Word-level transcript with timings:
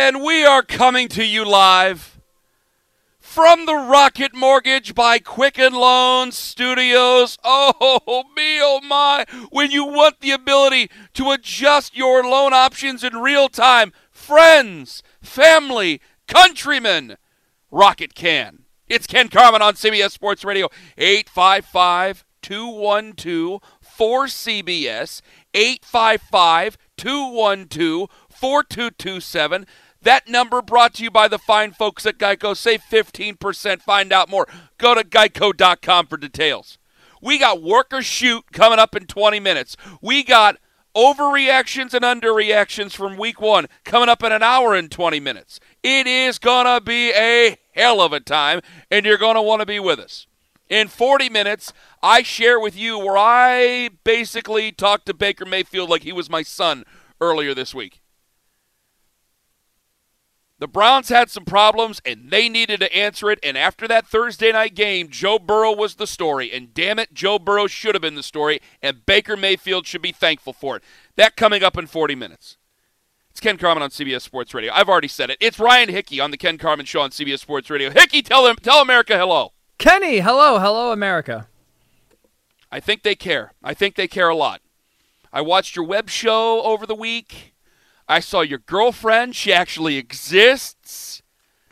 And 0.00 0.22
we 0.22 0.44
are 0.44 0.62
coming 0.62 1.08
to 1.08 1.24
you 1.24 1.44
live 1.44 2.20
from 3.18 3.66
the 3.66 3.74
Rocket 3.74 4.32
Mortgage 4.32 4.94
by 4.94 5.18
Quicken 5.18 5.72
Loans 5.72 6.38
Studios. 6.38 7.36
Oh, 7.42 8.22
me, 8.36 8.60
oh 8.62 8.80
my. 8.80 9.26
When 9.50 9.72
you 9.72 9.84
want 9.84 10.20
the 10.20 10.30
ability 10.30 10.88
to 11.14 11.32
adjust 11.32 11.96
your 11.96 12.22
loan 12.22 12.52
options 12.52 13.02
in 13.02 13.16
real 13.16 13.48
time, 13.48 13.92
friends, 14.12 15.02
family, 15.20 16.00
countrymen, 16.28 17.16
Rocket 17.72 18.14
can. 18.14 18.66
It's 18.86 19.08
Ken 19.08 19.26
Carman 19.26 19.62
on 19.62 19.74
CBS 19.74 20.12
Sports 20.12 20.44
Radio, 20.44 20.68
855 20.96 22.24
212 22.40 23.60
4CBS, 23.98 25.22
855 25.54 26.78
212 26.96 28.08
4227. 28.28 29.66
That 30.02 30.28
number 30.28 30.62
brought 30.62 30.94
to 30.94 31.02
you 31.02 31.10
by 31.10 31.28
the 31.28 31.38
fine 31.38 31.72
folks 31.72 32.06
at 32.06 32.18
Geico. 32.18 32.56
Save 32.56 32.82
15%. 32.82 33.82
Find 33.82 34.12
out 34.12 34.28
more. 34.28 34.46
Go 34.78 34.94
to 34.94 35.02
geico.com 35.02 36.06
for 36.06 36.16
details. 36.16 36.78
We 37.20 37.38
got 37.38 37.62
work 37.62 37.88
or 37.92 38.02
shoot 38.02 38.52
coming 38.52 38.78
up 38.78 38.94
in 38.94 39.06
20 39.06 39.40
minutes. 39.40 39.76
We 40.00 40.22
got 40.22 40.58
overreactions 40.94 41.94
and 41.94 42.04
underreactions 42.04 42.92
from 42.94 43.16
week 43.16 43.40
one 43.40 43.66
coming 43.84 44.08
up 44.08 44.22
in 44.22 44.32
an 44.32 44.42
hour 44.42 44.74
and 44.74 44.90
20 44.90 45.18
minutes. 45.20 45.58
It 45.82 46.06
is 46.06 46.38
going 46.38 46.66
to 46.66 46.80
be 46.80 47.10
a 47.10 47.56
hell 47.72 48.00
of 48.00 48.12
a 48.12 48.20
time, 48.20 48.60
and 48.90 49.04
you're 49.04 49.18
going 49.18 49.36
to 49.36 49.42
want 49.42 49.60
to 49.60 49.66
be 49.66 49.80
with 49.80 49.98
us. 49.98 50.26
In 50.68 50.88
40 50.88 51.30
minutes, 51.30 51.72
I 52.02 52.22
share 52.22 52.60
with 52.60 52.76
you 52.76 52.98
where 52.98 53.16
I 53.16 53.90
basically 54.04 54.70
talked 54.70 55.06
to 55.06 55.14
Baker 55.14 55.46
Mayfield 55.46 55.88
like 55.88 56.02
he 56.02 56.12
was 56.12 56.28
my 56.28 56.42
son 56.42 56.84
earlier 57.20 57.54
this 57.54 57.74
week. 57.74 58.00
The 60.60 60.66
Browns 60.66 61.08
had 61.08 61.30
some 61.30 61.44
problems 61.44 62.00
and 62.04 62.30
they 62.30 62.48
needed 62.48 62.80
to 62.80 62.96
answer 62.96 63.30
it. 63.30 63.38
And 63.42 63.56
after 63.56 63.86
that 63.86 64.06
Thursday 64.06 64.50
night 64.50 64.74
game, 64.74 65.08
Joe 65.08 65.38
Burrow 65.38 65.72
was 65.72 65.94
the 65.94 66.06
story. 66.06 66.52
And 66.52 66.74
damn 66.74 66.98
it, 66.98 67.14
Joe 67.14 67.38
Burrow 67.38 67.68
should 67.68 67.94
have 67.94 68.02
been 68.02 68.16
the 68.16 68.22
story. 68.24 68.60
And 68.82 69.06
Baker 69.06 69.36
Mayfield 69.36 69.86
should 69.86 70.02
be 70.02 70.10
thankful 70.10 70.52
for 70.52 70.76
it. 70.76 70.82
That 71.14 71.36
coming 71.36 71.62
up 71.62 71.78
in 71.78 71.86
40 71.86 72.16
minutes. 72.16 72.56
It's 73.30 73.40
Ken 73.40 73.56
Carman 73.56 73.84
on 73.84 73.90
CBS 73.90 74.22
Sports 74.22 74.52
Radio. 74.52 74.72
I've 74.72 74.88
already 74.88 75.06
said 75.06 75.30
it. 75.30 75.38
It's 75.40 75.60
Ryan 75.60 75.90
Hickey 75.90 76.18
on 76.18 76.32
the 76.32 76.36
Ken 76.36 76.58
Carman 76.58 76.86
Show 76.86 77.02
on 77.02 77.10
CBS 77.10 77.38
Sports 77.38 77.70
Radio. 77.70 77.90
Hickey, 77.90 78.20
tell 78.20 78.42
them, 78.42 78.56
tell 78.56 78.82
America 78.82 79.16
hello. 79.16 79.52
Kenny, 79.78 80.18
hello, 80.18 80.58
hello, 80.58 80.90
America. 80.90 81.46
I 82.72 82.80
think 82.80 83.04
they 83.04 83.14
care. 83.14 83.52
I 83.62 83.74
think 83.74 83.94
they 83.94 84.08
care 84.08 84.28
a 84.28 84.34
lot. 84.34 84.60
I 85.32 85.40
watched 85.40 85.76
your 85.76 85.84
web 85.84 86.10
show 86.10 86.62
over 86.62 86.84
the 86.84 86.96
week. 86.96 87.54
I 88.08 88.20
saw 88.20 88.40
your 88.40 88.58
girlfriend. 88.58 89.36
She 89.36 89.52
actually 89.52 89.96
exists. 89.96 91.22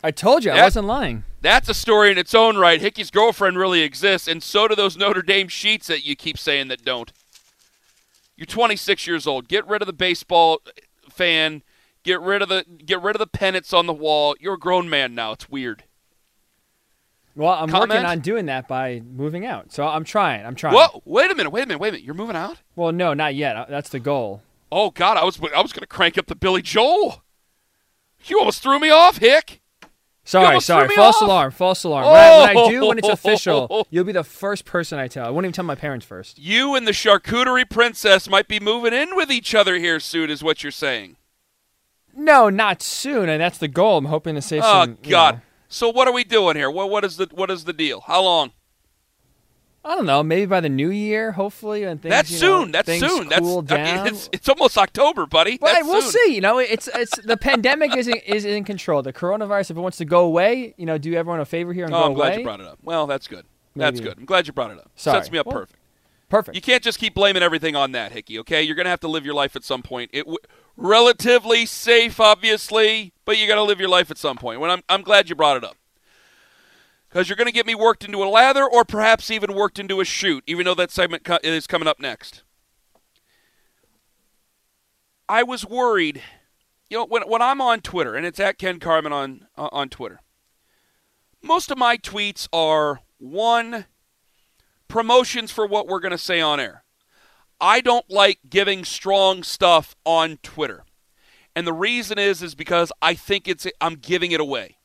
I 0.03 0.11
told 0.11 0.43
you, 0.43 0.51
that, 0.51 0.59
I 0.59 0.63
wasn't 0.63 0.87
lying. 0.87 1.23
That's 1.41 1.69
a 1.69 1.73
story 1.73 2.11
in 2.11 2.17
its 2.17 2.35
own 2.35 2.57
right. 2.57 2.79
Hickey's 2.79 3.09
girlfriend 3.09 3.57
really 3.57 3.81
exists, 3.81 4.27
and 4.27 4.43
so 4.43 4.67
do 4.67 4.75
those 4.75 4.95
Notre 4.95 5.23
Dame 5.23 5.47
sheets 5.47 5.87
that 5.87 6.05
you 6.05 6.15
keep 6.15 6.37
saying 6.37 6.67
that 6.67 6.85
don't. 6.85 7.11
You're 8.35 8.45
26 8.45 9.07
years 9.07 9.25
old. 9.25 9.47
Get 9.47 9.67
rid 9.67 9.81
of 9.81 9.87
the 9.87 9.93
baseball 9.93 10.61
fan. 11.09 11.63
Get 12.03 12.21
rid 12.21 12.41
of 12.41 12.49
the 12.49 12.63
get 12.85 13.01
rid 13.01 13.15
of 13.15 13.19
the 13.19 13.27
pennants 13.27 13.73
on 13.73 13.87
the 13.87 13.93
wall. 13.93 14.35
You're 14.39 14.53
a 14.53 14.59
grown 14.59 14.89
man 14.89 15.15
now. 15.15 15.31
It's 15.31 15.49
weird. 15.49 15.83
Well, 17.35 17.49
I'm 17.49 17.69
Comment? 17.69 17.89
working 17.91 18.05
on 18.05 18.19
doing 18.19 18.45
that 18.45 18.67
by 18.67 19.01
moving 19.01 19.45
out. 19.45 19.71
So 19.71 19.85
I'm 19.85 20.03
trying. 20.03 20.45
I'm 20.45 20.55
trying. 20.55 20.75
Whoa! 20.75 21.01
Wait 21.05 21.29
a 21.29 21.35
minute. 21.35 21.49
Wait 21.49 21.63
a 21.63 21.67
minute. 21.67 21.79
Wait 21.79 21.89
a 21.89 21.91
minute. 21.93 22.05
You're 22.05 22.15
moving 22.15 22.35
out? 22.35 22.57
Well, 22.75 22.91
no, 22.91 23.13
not 23.13 23.35
yet. 23.35 23.55
Uh, 23.55 23.65
that's 23.67 23.89
the 23.89 23.99
goal. 23.99 24.41
Oh 24.71 24.91
God, 24.91 25.17
I 25.17 25.23
was 25.23 25.39
I 25.55 25.61
was 25.61 25.73
going 25.73 25.81
to 25.81 25.87
crank 25.87 26.17
up 26.17 26.27
the 26.27 26.35
Billy 26.35 26.61
Joel. 26.61 27.23
You 28.25 28.39
almost 28.39 28.61
threw 28.61 28.79
me 28.79 28.89
off, 28.89 29.17
Hick. 29.17 29.61
Sorry, 30.27 30.59
sorry. 30.59 30.89
False 30.89 31.15
off. 31.17 31.21
alarm. 31.21 31.51
False 31.51 31.83
alarm. 31.85 32.05
Oh. 32.05 32.11
When, 32.11 32.19
I, 32.19 32.53
when, 32.53 32.57
I, 32.57 32.69
do, 32.69 32.87
when 32.87 32.97
it's 32.97 33.07
official, 33.07 33.67
oh. 33.69 33.85
you'll 33.89 34.03
be 34.03 34.11
the 34.11 34.25
first 34.25 34.65
person 34.65 34.99
I 34.99 35.07
tell. 35.07 35.25
I 35.25 35.29
won't 35.29 35.45
even 35.45 35.53
tell 35.53 35.63
my 35.63 35.75
parents 35.75 36.05
first. 36.05 36.37
You 36.37 36.75
and 36.75 36.85
the 36.85 36.91
charcuterie 36.91 37.69
princess 37.69 38.29
might 38.29 38.49
be 38.49 38.59
moving 38.59 38.91
in 38.91 39.15
with 39.15 39.31
each 39.31 39.55
other 39.55 39.77
here 39.77 40.01
soon, 40.01 40.29
is 40.29 40.43
what 40.43 40.63
you're 40.63 40.71
saying. 40.71 41.15
No, 42.13 42.49
not 42.49 42.81
soon, 42.81 43.29
and 43.29 43.39
that's 43.39 43.57
the 43.57 43.69
goal. 43.69 43.99
I'm 43.99 44.05
hoping 44.05 44.35
to 44.35 44.41
save 44.41 44.63
oh, 44.65 44.83
some. 44.83 44.97
Oh 45.01 45.09
God! 45.09 45.35
Know. 45.35 45.41
So 45.69 45.89
what 45.89 46.09
are 46.09 46.13
we 46.13 46.25
doing 46.25 46.57
here? 46.57 46.69
What 46.69 46.89
what 46.89 47.05
is 47.05 47.15
the 47.15 47.29
what 47.31 47.49
is 47.49 47.63
the 47.63 47.73
deal? 47.73 48.01
How 48.01 48.21
long? 48.21 48.51
I 49.87 49.95
don't 49.95 50.05
know. 50.05 50.21
Maybe 50.21 50.45
by 50.45 50.59
the 50.59 50.67
new 50.69 50.91
year, 50.91 51.31
hopefully, 51.31 51.83
and 51.83 52.01
things. 52.01 52.11
That's 52.11 52.29
soon. 52.29 52.71
Know, 52.71 52.81
That's 52.83 52.99
soon. 52.99 53.29
Cool 53.29 53.61
That's 53.61 53.89
down. 53.89 53.99
I 53.99 54.03
mean, 54.03 54.13
it's, 54.13 54.29
it's 54.33 54.49
almost 54.49 54.77
October, 54.77 55.25
buddy. 55.25 55.57
But 55.57 55.83
we'll 55.83 56.01
soon. 56.01 56.11
see. 56.11 56.35
You 56.35 56.41
know, 56.41 56.57
it's 56.59 56.89
it's 56.93 57.17
the 57.21 57.37
pandemic 57.37 57.95
is 57.95 58.09
in, 58.09 58.17
is 58.17 58.43
in 58.43 58.65
control. 58.65 59.01
The 59.01 59.13
coronavirus, 59.13 59.71
if 59.71 59.77
it 59.77 59.79
wants 59.79 59.97
to 59.99 60.05
go 60.05 60.25
away, 60.25 60.73
you 60.75 60.85
know, 60.85 60.97
do 60.97 61.13
everyone 61.13 61.39
a 61.39 61.45
favor 61.45 61.71
here 61.71 61.85
and 61.85 61.93
oh, 61.93 61.99
go 61.99 62.05
I'm 62.07 62.13
glad 62.15 62.27
away. 62.27 62.37
you 62.39 62.43
brought 62.43 62.59
it 62.59 62.67
up. 62.67 62.79
Well, 62.83 63.07
that's 63.07 63.29
good. 63.29 63.45
That's 63.77 64.01
good. 64.01 64.17
I'm 64.17 64.25
glad 64.25 64.45
you 64.45 64.53
brought 64.53 64.71
it 64.71 64.77
up. 64.77 64.91
Sorry. 64.95 65.19
Sets 65.19 65.31
me 65.31 65.37
up 65.37 65.45
well, 65.45 65.59
perfect. 65.59 65.79
Perfect. 66.29 66.55
You 66.55 66.61
can't 66.61 66.83
just 66.83 66.99
keep 66.99 67.13
blaming 67.13 67.41
everything 67.41 67.77
on 67.77 67.93
that, 67.93 68.11
Hickey. 68.11 68.37
Okay, 68.39 68.61
you're 68.61 68.75
gonna 68.75 68.89
have 68.89 68.99
to 69.01 69.07
live 69.07 69.25
your 69.25 69.35
life 69.35 69.55
at 69.55 69.63
some 69.63 69.81
point. 69.81 70.09
It 70.11 70.23
w- 70.23 70.37
relatively 70.75 71.65
safe, 71.65 72.19
obviously, 72.19 73.13
but 73.23 73.37
you 73.37 73.47
got 73.47 73.55
to 73.55 73.63
live 73.63 73.79
your 73.79 73.89
life 73.89 74.11
at 74.11 74.17
some 74.17 74.35
point. 74.35 74.59
When 74.59 74.69
I'm 74.69 74.81
I'm 74.89 75.01
glad 75.03 75.29
you 75.29 75.35
brought 75.35 75.55
it 75.55 75.63
up 75.63 75.77
because 77.09 77.29
you're 77.29 77.35
going 77.35 77.47
to 77.47 77.53
get 77.53 77.65
me 77.65 77.75
worked 77.75 78.03
into 78.03 78.23
a 78.23 78.25
lather 78.29 78.65
or 78.65 78.83
perhaps 78.83 79.31
even 79.31 79.53
worked 79.53 79.79
into 79.79 79.99
a 80.01 80.05
shoot, 80.05 80.43
even 80.47 80.65
though 80.65 80.75
that 80.75 80.91
segment 80.91 81.23
co- 81.23 81.39
is 81.43 81.67
coming 81.67 81.87
up 81.87 81.99
next. 81.99 82.43
I 85.29 85.43
was 85.43 85.65
worried, 85.65 86.21
you 86.89 86.97
know, 86.97 87.05
when, 87.05 87.23
when 87.23 87.41
I'm 87.41 87.61
on 87.61 87.81
Twitter, 87.81 88.15
and 88.15 88.25
it's 88.25 88.39
at 88.39 88.57
Ken 88.57 88.79
Carman 88.79 89.11
on, 89.11 89.47
uh, 89.57 89.69
on 89.71 89.89
Twitter, 89.89 90.21
most 91.41 91.71
of 91.71 91.77
my 91.77 91.97
tweets 91.97 92.47
are 92.53 93.01
one, 93.17 93.85
promotions 94.87 95.51
for 95.51 95.65
what 95.65 95.87
we're 95.87 95.99
going 95.99 96.11
to 96.11 96.17
say 96.17 96.39
on 96.39 96.59
air. 96.59 96.83
I 97.59 97.81
don't 97.81 98.09
like 98.09 98.39
giving 98.49 98.85
strong 98.85 99.43
stuff 99.43 99.95
on 100.05 100.37
Twitter. 100.43 100.83
And 101.55 101.65
the 101.65 101.73
reason 101.73 102.19
is 102.19 102.43
is 102.43 102.53
because 102.53 102.91
I 103.01 103.15
think 103.15 103.47
it's 103.47 103.65
I'm 103.81 103.95
giving 103.95 104.31
it 104.31 104.39
away. 104.39 104.76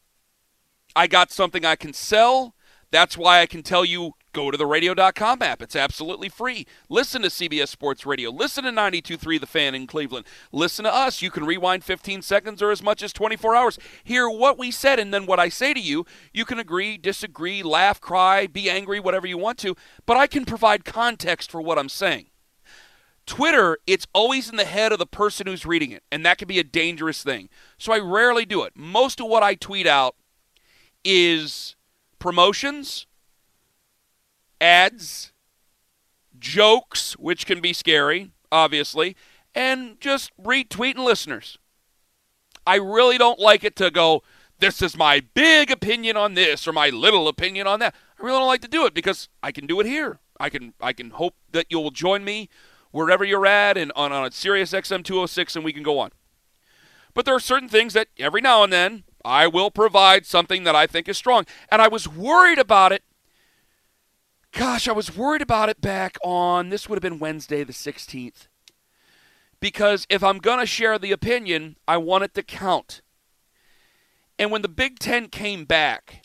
I 0.95 1.07
got 1.07 1.31
something 1.31 1.65
I 1.65 1.77
can 1.77 1.93
sell. 1.93 2.55
That's 2.91 3.17
why 3.17 3.41
I 3.41 3.47
can 3.47 3.63
tell 3.63 3.85
you 3.85 4.13
go 4.33 4.51
to 4.51 4.57
the 4.57 4.67
radio.com 4.67 5.43
app. 5.43 5.63
It's 5.63 5.77
absolutely 5.77 6.29
free. 6.29 6.67
Listen 6.89 7.23
to 7.23 7.29
CBS 7.29 7.69
Sports 7.69 8.05
Radio. 8.05 8.31
Listen 8.31 8.65
to 8.65 8.71
92.3 8.71 9.41
The 9.41 9.47
Fan 9.47 9.75
in 9.75 9.87
Cleveland. 9.87 10.27
Listen 10.53 10.85
to 10.85 10.95
us. 10.95 11.23
You 11.23 11.31
can 11.31 11.45
rewind 11.45 11.85
15 11.85 12.21
seconds 12.23 12.61
or 12.63 12.71
as 12.71 12.83
much 12.83 13.03
as 13.03 13.13
24 13.13 13.57
hours. 13.57 13.79
Hear 14.05 14.29
what 14.29 14.59
we 14.59 14.71
said 14.71 14.99
and 14.99 15.13
then 15.13 15.27
what 15.27 15.41
I 15.41 15.49
say 15.49 15.73
to 15.73 15.81
you. 15.81 16.05
You 16.33 16.45
can 16.45 16.59
agree, 16.59 16.99
disagree, 16.99 17.63
laugh, 17.63 18.01
cry, 18.01 18.47
be 18.47 18.69
angry, 18.69 19.01
whatever 19.01 19.27
you 19.27 19.39
want 19.39 19.59
to, 19.59 19.75
but 20.05 20.17
I 20.17 20.27
can 20.27 20.45
provide 20.45 20.85
context 20.85 21.51
for 21.51 21.61
what 21.61 21.79
I'm 21.79 21.89
saying. 21.89 22.27
Twitter, 23.25 23.79
it's 23.87 24.07
always 24.13 24.51
in 24.51 24.57
the 24.57 24.65
head 24.65 24.93
of 24.93 24.99
the 24.99 25.07
person 25.07 25.47
who's 25.47 25.65
reading 25.65 25.93
it, 25.93 26.03
and 26.11 26.27
that 26.27 26.39
can 26.39 26.49
be 26.49 26.59
a 26.59 26.65
dangerous 26.65 27.23
thing. 27.23 27.49
So 27.79 27.93
I 27.93 27.99
rarely 27.99 28.45
do 28.45 28.65
it. 28.65 28.73
Most 28.75 29.21
of 29.21 29.29
what 29.29 29.45
I 29.45 29.55
tweet 29.55 29.87
out 29.87 30.17
is 31.05 31.77
promotions, 32.19 33.07
ads, 34.61 35.33
jokes, 36.39 37.15
which 37.19 37.47
can 37.47 37.61
be 37.61 37.73
scary, 37.73 38.33
obviously, 38.51 39.17
and 39.55 40.01
just 40.01 40.31
retweeting 40.41 41.05
listeners. 41.05 41.59
I 42.67 42.77
really 42.77 43.19
don't 43.19 43.41
like 43.41 43.65
it 43.65 43.77
to 43.77 43.91
go, 43.91 44.23
this 44.63 44.81
is 44.81 44.97
my 44.97 45.21
big 45.35 45.71
opinion 45.73 46.17
on 46.17 46.35
this 46.35 46.69
or 46.69 46.73
my 46.73 46.89
little 46.89 47.27
opinion 47.27 47.67
on 47.67 47.81
that. 47.81 47.95
I 48.19 48.25
really 48.25 48.39
don't 48.39 48.47
like 48.47 48.61
to 48.61 48.69
do 48.69 48.87
it 48.87 48.95
because 48.95 49.29
I 49.43 49.51
can 49.51 49.67
do 49.67 49.81
it 49.81 49.87
here. 49.87 50.21
I 50.39 50.49
can 50.51 50.73
I 50.81 50.93
can 50.93 51.11
hope 51.11 51.35
that 51.51 51.67
you'll 51.69 51.91
join 51.91 52.25
me 52.25 52.49
wherever 52.93 53.25
you're 53.25 53.47
at 53.47 53.77
and 53.77 53.91
on, 53.97 54.13
on 54.13 54.25
a 54.25 54.31
Sirius 54.31 54.73
XM 54.73 55.05
206 55.05 55.57
and 55.57 55.65
we 55.65 55.73
can 55.73 55.83
go 55.83 55.99
on. 55.99 56.11
But 57.13 57.25
there 57.25 57.35
are 57.35 57.41
certain 57.41 57.69
things 57.69 57.93
that 57.95 58.09
every 58.19 58.41
now 58.41 58.63
and 58.63 58.73
then 58.73 59.03
I 59.25 59.47
will 59.47 59.71
provide 59.71 60.27
something 60.27 60.65
that 60.65 60.77
I 60.77 60.87
think 60.87 61.09
is 61.09 61.17
strong. 61.17 61.47
And 61.71 61.81
I 61.81 61.89
was 61.89 62.09
worried 62.09 62.59
about 62.59 62.93
it. 62.93 63.03
Gosh, 64.53 64.87
I 64.87 64.93
was 64.93 65.17
worried 65.17 65.43
about 65.43 65.69
it 65.69 65.81
back 65.81 66.19
on 66.23 66.69
this 66.69 66.89
would 66.89 66.97
have 66.97 67.03
been 67.03 67.19
Wednesday 67.19 67.65
the 67.65 67.73
16th. 67.73 68.49
Because 69.61 70.07
if 70.11 70.23
I'm 70.23 70.39
going 70.39 70.59
to 70.59 70.67
share 70.67 70.99
the 70.99 71.13
opinion, 71.13 71.77
I 71.87 71.97
want 71.97 72.25
it 72.25 72.35
to 72.35 72.43
count. 72.43 73.01
And 74.39 74.51
when 74.51 74.63
the 74.63 74.69
Big 74.69 74.99
Ten 74.99 75.29
came 75.29 75.65
back, 75.65 76.23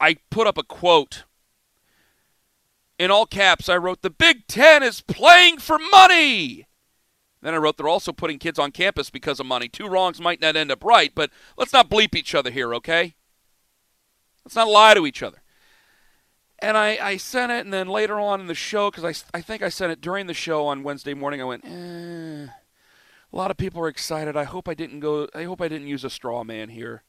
I 0.00 0.16
put 0.30 0.46
up 0.46 0.58
a 0.58 0.62
quote. 0.62 1.24
In 2.98 3.10
all 3.10 3.26
caps, 3.26 3.68
I 3.68 3.76
wrote, 3.76 4.02
The 4.02 4.10
Big 4.10 4.46
Ten 4.46 4.82
is 4.82 5.00
playing 5.00 5.58
for 5.58 5.78
money. 5.78 6.66
Then 7.42 7.54
I 7.54 7.58
wrote, 7.58 7.76
They're 7.76 7.88
also 7.88 8.12
putting 8.12 8.38
kids 8.38 8.58
on 8.58 8.72
campus 8.72 9.10
because 9.10 9.40
of 9.40 9.46
money. 9.46 9.68
Two 9.68 9.86
wrongs 9.86 10.20
might 10.20 10.40
not 10.40 10.56
end 10.56 10.72
up 10.72 10.84
right, 10.84 11.12
but 11.14 11.30
let's 11.56 11.72
not 11.72 11.90
bleep 11.90 12.14
each 12.14 12.34
other 12.34 12.50
here, 12.50 12.74
okay? 12.74 13.14
Let's 14.44 14.56
not 14.56 14.68
lie 14.68 14.94
to 14.94 15.06
each 15.06 15.22
other. 15.22 15.42
And 16.58 16.76
I, 16.76 16.98
I 17.00 17.16
sent 17.18 17.52
it, 17.52 17.64
and 17.64 17.72
then 17.72 17.88
later 17.88 18.18
on 18.18 18.40
in 18.40 18.46
the 18.46 18.54
show, 18.54 18.90
because 18.90 19.04
I, 19.04 19.36
I 19.38 19.42
think 19.42 19.62
I 19.62 19.68
sent 19.68 19.92
it 19.92 20.00
during 20.00 20.26
the 20.26 20.34
show 20.34 20.66
on 20.66 20.82
Wednesday 20.82 21.12
morning, 21.14 21.40
I 21.40 21.44
went, 21.44 21.64
eh. 21.66 22.46
A 23.32 23.36
lot 23.36 23.50
of 23.50 23.56
people 23.56 23.82
are 23.82 23.88
excited. 23.88 24.36
I 24.36 24.44
hope 24.44 24.68
I 24.68 24.74
didn't 24.74 25.00
go. 25.00 25.28
I 25.34 25.44
hope 25.44 25.60
I 25.60 25.68
didn't 25.68 25.88
use 25.88 26.04
a 26.04 26.10
straw 26.10 26.44
man 26.44 26.70
here. 26.70 27.02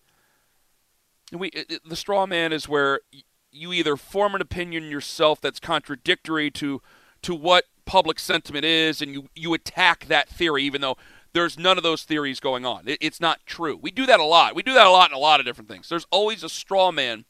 We 1.32 1.50
it, 1.50 1.82
the 1.88 1.96
straw 1.96 2.26
man 2.26 2.52
is 2.52 2.68
where 2.68 3.00
you 3.52 3.72
either 3.72 3.96
form 3.96 4.36
an 4.36 4.42
opinion 4.42 4.90
yourself 4.90 5.40
that's 5.40 5.60
contradictory 5.60 6.50
to 6.52 6.82
to 7.22 7.36
what 7.36 7.66
public 7.88 8.20
sentiment 8.20 8.66
is, 8.66 9.02
and 9.02 9.14
you 9.14 9.30
you 9.36 9.56
attack 9.56 10.06
that 10.06 10.30
theory, 10.30 10.64
even 10.64 10.82
though 10.82 10.98
there's 11.34 11.58
none 11.58 11.78
of 11.78 11.84
those 11.84 12.04
theories 12.04 12.40
going 12.40 12.66
on. 12.66 12.88
It, 12.88 13.00
it's 13.02 13.20
not 13.20 13.40
true. 13.46 13.78
We 13.82 13.90
do 13.92 14.06
that 14.06 14.20
a 14.20 14.24
lot. 14.24 14.56
We 14.56 14.62
do 14.62 14.74
that 14.74 14.86
a 14.86 14.92
lot 14.92 15.10
in 15.10 15.16
a 15.16 15.20
lot 15.20 15.40
of 15.40 15.46
different 15.46 15.70
things. 15.70 15.90
There's 15.90 16.08
always 16.12 16.44
a 16.44 16.50
straw 16.50 16.92
man, 16.92 17.26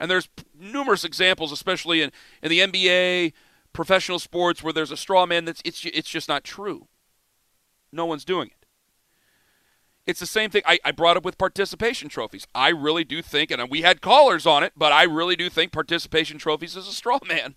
and 0.00 0.10
there's 0.10 0.28
numerous 0.58 1.04
examples, 1.04 1.52
especially 1.52 2.02
in 2.02 2.10
in 2.42 2.50
the 2.50 2.60
NBA, 2.60 3.32
professional 3.72 4.18
sports, 4.18 4.62
where 4.62 4.72
there's 4.72 4.90
a 4.90 4.96
straw 4.96 5.26
man 5.26 5.44
that's 5.44 5.62
it's 5.64 5.84
it's 5.84 6.08
just 6.08 6.28
not 6.28 6.42
true. 6.42 6.88
No 7.92 8.06
one's 8.06 8.24
doing 8.24 8.48
it. 8.48 8.66
It's 10.06 10.20
the 10.20 10.26
same 10.26 10.50
thing 10.50 10.62
I, 10.64 10.78
I, 10.84 10.92
brought 10.92 11.16
up 11.16 11.24
with 11.24 11.38
participation 11.38 12.08
trophies. 12.08 12.46
I 12.52 12.70
really 12.70 13.04
do 13.04 13.22
think, 13.22 13.50
and 13.50 13.70
we 13.70 13.82
had 13.82 14.00
callers 14.00 14.46
on 14.46 14.64
it, 14.64 14.72
but 14.74 14.92
I 14.92 15.04
really 15.04 15.36
do 15.36 15.48
think 15.48 15.70
participation 15.70 16.38
trophies 16.38 16.74
is 16.74 16.88
a 16.88 16.92
straw 16.92 17.20
man. 17.28 17.54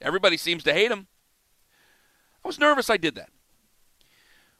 Everybody 0.00 0.36
seems 0.36 0.62
to 0.64 0.72
hate 0.72 0.90
them. 0.90 1.08
I 2.46 2.54
was 2.54 2.60
nervous 2.60 2.88
I 2.88 2.96
did 2.96 3.16
that. 3.16 3.30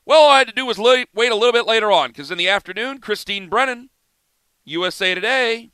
Well, 0.04 0.22
all 0.22 0.30
I 0.30 0.38
had 0.38 0.48
to 0.48 0.52
do 0.52 0.66
was 0.66 0.76
wait 0.76 1.06
a 1.14 1.36
little 1.36 1.52
bit 1.52 1.66
later 1.66 1.92
on, 1.92 2.08
because 2.08 2.32
in 2.32 2.36
the 2.36 2.48
afternoon, 2.48 2.98
Christine 2.98 3.48
Brennan, 3.48 3.90
USA 4.64 5.14
Today, 5.14 5.70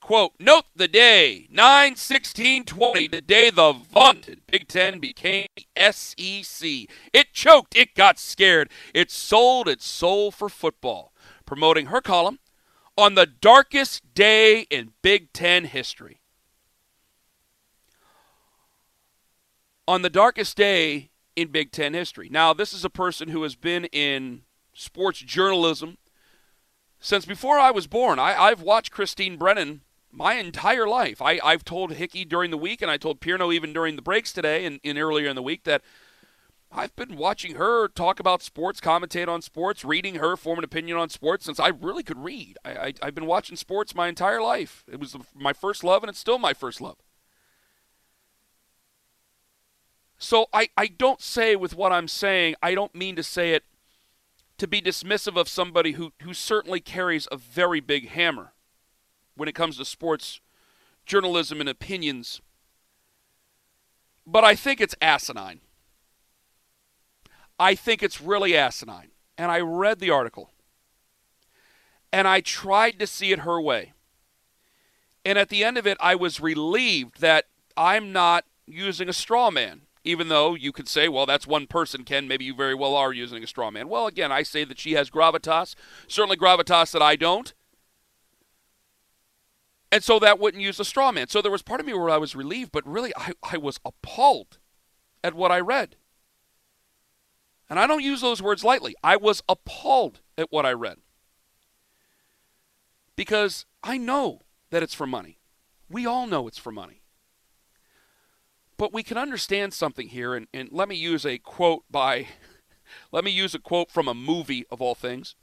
Quote, 0.00 0.32
note 0.40 0.64
the 0.74 0.88
day, 0.88 1.46
9 1.48 1.94
16 1.94 2.64
20, 2.64 3.06
the 3.06 3.20
day 3.20 3.50
the 3.50 3.72
vaunted 3.72 4.40
Big 4.48 4.66
Ten 4.66 4.98
became 4.98 5.46
SEC. 5.76 6.68
It 7.12 7.32
choked, 7.32 7.76
it 7.76 7.94
got 7.94 8.18
scared, 8.18 8.68
it 8.92 9.12
sold 9.12 9.68
its 9.68 9.86
soul 9.86 10.32
for 10.32 10.48
football. 10.48 11.12
Promoting 11.44 11.86
her 11.86 12.00
column 12.00 12.40
on 12.98 13.14
the 13.14 13.26
darkest 13.26 14.12
day 14.12 14.62
in 14.70 14.92
Big 15.02 15.32
Ten 15.32 15.66
history. 15.66 16.20
On 19.88 20.02
the 20.02 20.10
darkest 20.10 20.56
day 20.56 21.10
in 21.36 21.48
Big 21.48 21.70
Ten 21.70 21.94
history. 21.94 22.28
Now, 22.30 22.52
this 22.52 22.72
is 22.72 22.84
a 22.84 22.90
person 22.90 23.28
who 23.28 23.42
has 23.42 23.54
been 23.54 23.84
in 23.86 24.42
sports 24.72 25.20
journalism 25.20 25.98
since 26.98 27.24
before 27.24 27.58
I 27.58 27.70
was 27.70 27.86
born. 27.86 28.18
I, 28.18 28.34
I've 28.34 28.62
watched 28.62 28.90
Christine 28.90 29.36
Brennan 29.36 29.82
my 30.10 30.34
entire 30.34 30.88
life. 30.88 31.20
I, 31.20 31.38
I've 31.44 31.64
told 31.64 31.92
Hickey 31.92 32.24
during 32.24 32.50
the 32.50 32.56
week, 32.56 32.82
and 32.82 32.90
I 32.90 32.96
told 32.96 33.20
Pierno 33.20 33.52
even 33.54 33.72
during 33.72 33.96
the 33.96 34.02
breaks 34.02 34.32
today 34.32 34.64
and, 34.64 34.80
and 34.82 34.98
earlier 34.98 35.28
in 35.28 35.36
the 35.36 35.42
week 35.42 35.64
that 35.64 35.82
I've 36.72 36.96
been 36.96 37.16
watching 37.16 37.54
her 37.56 37.86
talk 37.88 38.18
about 38.18 38.42
sports, 38.42 38.80
commentate 38.80 39.28
on 39.28 39.40
sports, 39.40 39.84
reading 39.84 40.16
her 40.16 40.36
form 40.36 40.58
an 40.58 40.64
opinion 40.64 40.96
on 40.96 41.10
sports 41.10 41.44
since 41.44 41.60
I 41.60 41.68
really 41.68 42.02
could 42.02 42.18
read. 42.18 42.58
I, 42.64 42.94
I, 43.00 43.06
have 43.06 43.14
been 43.14 43.26
watching 43.26 43.56
sports 43.56 43.94
my 43.94 44.08
entire 44.08 44.42
life. 44.42 44.84
It 44.90 44.98
was 44.98 45.16
my 45.34 45.52
first 45.52 45.84
love, 45.84 46.02
and 46.02 46.10
it's 46.10 46.18
still 46.18 46.38
my 46.38 46.54
first 46.54 46.80
love. 46.80 46.96
So 50.18 50.46
I, 50.52 50.70
I 50.76 50.86
don't 50.86 51.20
say 51.20 51.56
with 51.56 51.76
what 51.76 51.92
I'm 51.92 52.08
saying, 52.08 52.54
I 52.62 52.74
don't 52.74 52.94
mean 52.94 53.16
to 53.16 53.22
say 53.22 53.52
it 53.52 53.64
to 54.58 54.66
be 54.66 54.80
dismissive 54.80 55.38
of 55.38 55.48
somebody 55.48 55.92
who, 55.92 56.12
who 56.22 56.32
certainly 56.32 56.80
carries 56.80 57.28
a 57.30 57.36
very 57.36 57.80
big 57.80 58.08
hammer 58.08 58.52
when 59.36 59.48
it 59.48 59.54
comes 59.54 59.76
to 59.76 59.84
sports 59.84 60.40
journalism 61.04 61.60
and 61.60 61.68
opinions. 61.68 62.40
But 64.26 64.44
I 64.44 64.54
think 64.54 64.80
it's 64.80 64.94
asinine. 65.00 65.60
I 67.58 67.74
think 67.74 68.02
it's 68.02 68.20
really 68.20 68.56
asinine. 68.56 69.10
And 69.38 69.50
I 69.50 69.60
read 69.60 70.00
the 70.00 70.10
article. 70.10 70.50
And 72.12 72.26
I 72.26 72.40
tried 72.40 72.98
to 72.98 73.06
see 73.06 73.32
it 73.32 73.40
her 73.40 73.60
way. 73.60 73.92
And 75.24 75.38
at 75.38 75.48
the 75.48 75.64
end 75.64 75.76
of 75.76 75.86
it, 75.86 75.98
I 76.00 76.14
was 76.14 76.40
relieved 76.40 77.20
that 77.20 77.46
I'm 77.76 78.12
not 78.12 78.44
using 78.66 79.08
a 79.08 79.12
straw 79.12 79.50
man, 79.50 79.82
even 80.06 80.28
though 80.28 80.54
you 80.54 80.70
could 80.70 80.88
say, 80.88 81.08
well, 81.08 81.26
that's 81.26 81.46
one 81.46 81.66
person, 81.66 82.04
Ken. 82.04 82.28
Maybe 82.28 82.44
you 82.44 82.54
very 82.54 82.74
well 82.74 82.94
are 82.94 83.12
using 83.12 83.42
a 83.42 83.46
straw 83.46 83.72
man. 83.72 83.88
Well, 83.88 84.06
again, 84.06 84.30
I 84.30 84.44
say 84.44 84.62
that 84.64 84.78
she 84.78 84.92
has 84.92 85.10
gravitas, 85.10 85.74
certainly 86.06 86.36
gravitas 86.36 86.92
that 86.92 87.02
I 87.02 87.16
don't. 87.16 87.52
And 89.90 90.04
so 90.04 90.18
that 90.20 90.38
wouldn't 90.38 90.62
use 90.62 90.78
a 90.78 90.84
straw 90.84 91.10
man. 91.10 91.28
So 91.28 91.42
there 91.42 91.50
was 91.50 91.62
part 91.62 91.80
of 91.80 91.86
me 91.86 91.92
where 91.92 92.10
I 92.10 92.18
was 92.18 92.36
relieved, 92.36 92.70
but 92.70 92.86
really 92.86 93.12
I, 93.16 93.32
I 93.42 93.56
was 93.56 93.80
appalled 93.84 94.58
at 95.24 95.34
what 95.34 95.50
I 95.50 95.58
read. 95.58 95.96
And 97.68 97.80
I 97.80 97.88
don't 97.88 98.02
use 98.02 98.20
those 98.20 98.40
words 98.40 98.62
lightly. 98.62 98.94
I 99.02 99.16
was 99.16 99.42
appalled 99.48 100.20
at 100.38 100.52
what 100.52 100.64
I 100.64 100.72
read. 100.72 100.98
Because 103.16 103.66
I 103.82 103.98
know 103.98 104.42
that 104.70 104.84
it's 104.84 104.94
for 104.94 105.06
money. 105.06 105.40
We 105.88 106.06
all 106.06 106.28
know 106.28 106.46
it's 106.46 106.58
for 106.58 106.70
money. 106.70 107.02
But 108.78 108.92
we 108.92 109.02
can 109.02 109.16
understand 109.16 109.72
something 109.72 110.08
here, 110.08 110.34
and, 110.34 110.48
and 110.52 110.68
let 110.70 110.88
me 110.88 110.96
use 110.96 111.24
a 111.24 111.38
quote 111.38 111.84
by, 111.90 112.26
let 113.12 113.24
me 113.24 113.30
use 113.30 113.54
a 113.54 113.58
quote 113.58 113.90
from 113.90 114.08
a 114.08 114.14
movie 114.14 114.66
of 114.70 114.82
all 114.82 114.94
things. 114.94 115.34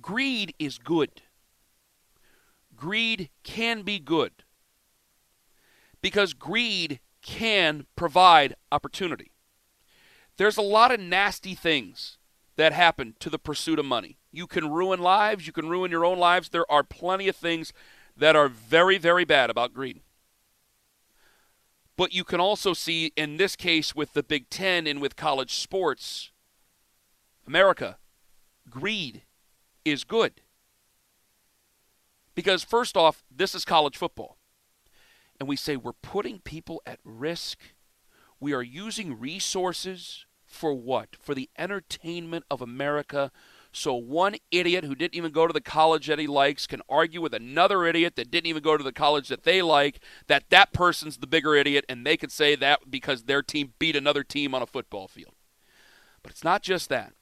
Greed 0.00 0.54
is 0.58 0.78
good 0.78 1.22
greed 2.76 3.30
can 3.42 3.82
be 3.82 3.98
good 3.98 4.32
because 6.02 6.34
greed 6.34 7.00
can 7.22 7.86
provide 7.96 8.54
opportunity. 8.70 9.32
There's 10.36 10.58
a 10.58 10.62
lot 10.62 10.92
of 10.92 11.00
nasty 11.00 11.54
things 11.54 12.18
that 12.56 12.72
happen 12.72 13.14
to 13.20 13.30
the 13.30 13.38
pursuit 13.38 13.78
of 13.78 13.84
money. 13.84 14.18
You 14.30 14.46
can 14.46 14.70
ruin 14.70 15.00
lives, 15.00 15.46
you 15.46 15.52
can 15.52 15.68
ruin 15.68 15.90
your 15.90 16.04
own 16.04 16.18
lives. 16.18 16.50
There 16.50 16.70
are 16.70 16.82
plenty 16.82 17.26
of 17.28 17.36
things 17.36 17.72
that 18.16 18.36
are 18.36 18.48
very, 18.48 18.98
very 18.98 19.24
bad 19.24 19.50
about 19.50 19.74
greed. 19.74 20.02
But 21.96 22.12
you 22.12 22.24
can 22.24 22.40
also 22.40 22.74
see, 22.74 23.12
in 23.16 23.38
this 23.38 23.56
case, 23.56 23.94
with 23.94 24.12
the 24.12 24.22
Big 24.22 24.50
Ten 24.50 24.86
and 24.86 25.00
with 25.00 25.16
college 25.16 25.54
sports, 25.54 26.30
America, 27.46 27.98
greed 28.68 29.22
is 29.84 30.04
good. 30.04 30.42
Because, 32.34 32.62
first 32.62 32.96
off, 32.96 33.24
this 33.34 33.54
is 33.54 33.64
college 33.64 33.96
football. 33.96 34.36
And 35.40 35.48
we 35.48 35.56
say 35.56 35.76
we're 35.76 35.92
putting 35.94 36.40
people 36.40 36.82
at 36.84 36.98
risk. 37.02 37.58
We 38.40 38.52
are 38.52 38.62
using 38.62 39.18
resources 39.18 40.26
for 40.44 40.74
what? 40.74 41.16
For 41.18 41.34
the 41.34 41.48
entertainment 41.58 42.44
of 42.50 42.60
America. 42.60 43.32
So 43.76 43.92
one 43.94 44.36
idiot 44.50 44.84
who 44.84 44.94
didn't 44.94 45.16
even 45.16 45.32
go 45.32 45.46
to 45.46 45.52
the 45.52 45.60
college 45.60 46.06
that 46.06 46.18
he 46.18 46.26
likes 46.26 46.66
can 46.66 46.80
argue 46.88 47.20
with 47.20 47.34
another 47.34 47.84
idiot 47.84 48.16
that 48.16 48.30
didn't 48.30 48.46
even 48.46 48.62
go 48.62 48.78
to 48.78 48.82
the 48.82 48.90
college 48.90 49.28
that 49.28 49.42
they 49.42 49.60
like 49.60 50.00
that 50.28 50.48
that 50.48 50.72
person's 50.72 51.18
the 51.18 51.26
bigger 51.26 51.54
idiot 51.54 51.84
and 51.86 52.06
they 52.06 52.16
could 52.16 52.32
say 52.32 52.56
that 52.56 52.90
because 52.90 53.24
their 53.24 53.42
team 53.42 53.74
beat 53.78 53.94
another 53.94 54.24
team 54.24 54.54
on 54.54 54.62
a 54.62 54.66
football 54.66 55.06
field. 55.06 55.34
But 56.22 56.32
it's 56.32 56.42
not 56.42 56.62
just 56.62 56.88
that. 56.88 57.12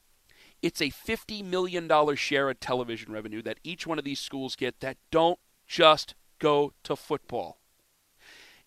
It's 0.61 0.79
a 0.79 0.91
$50 0.91 1.43
million 1.43 1.89
share 2.15 2.49
of 2.49 2.61
television 2.61 3.11
revenue 3.11 3.41
that 3.41 3.59
each 3.61 3.85
one 3.85 3.99
of 3.99 4.05
these 4.05 4.21
schools 4.21 4.55
get 4.55 4.79
that 4.79 4.95
don't 5.11 5.39
just 5.67 6.15
go 6.39 6.71
to 6.85 6.95
football. 6.95 7.59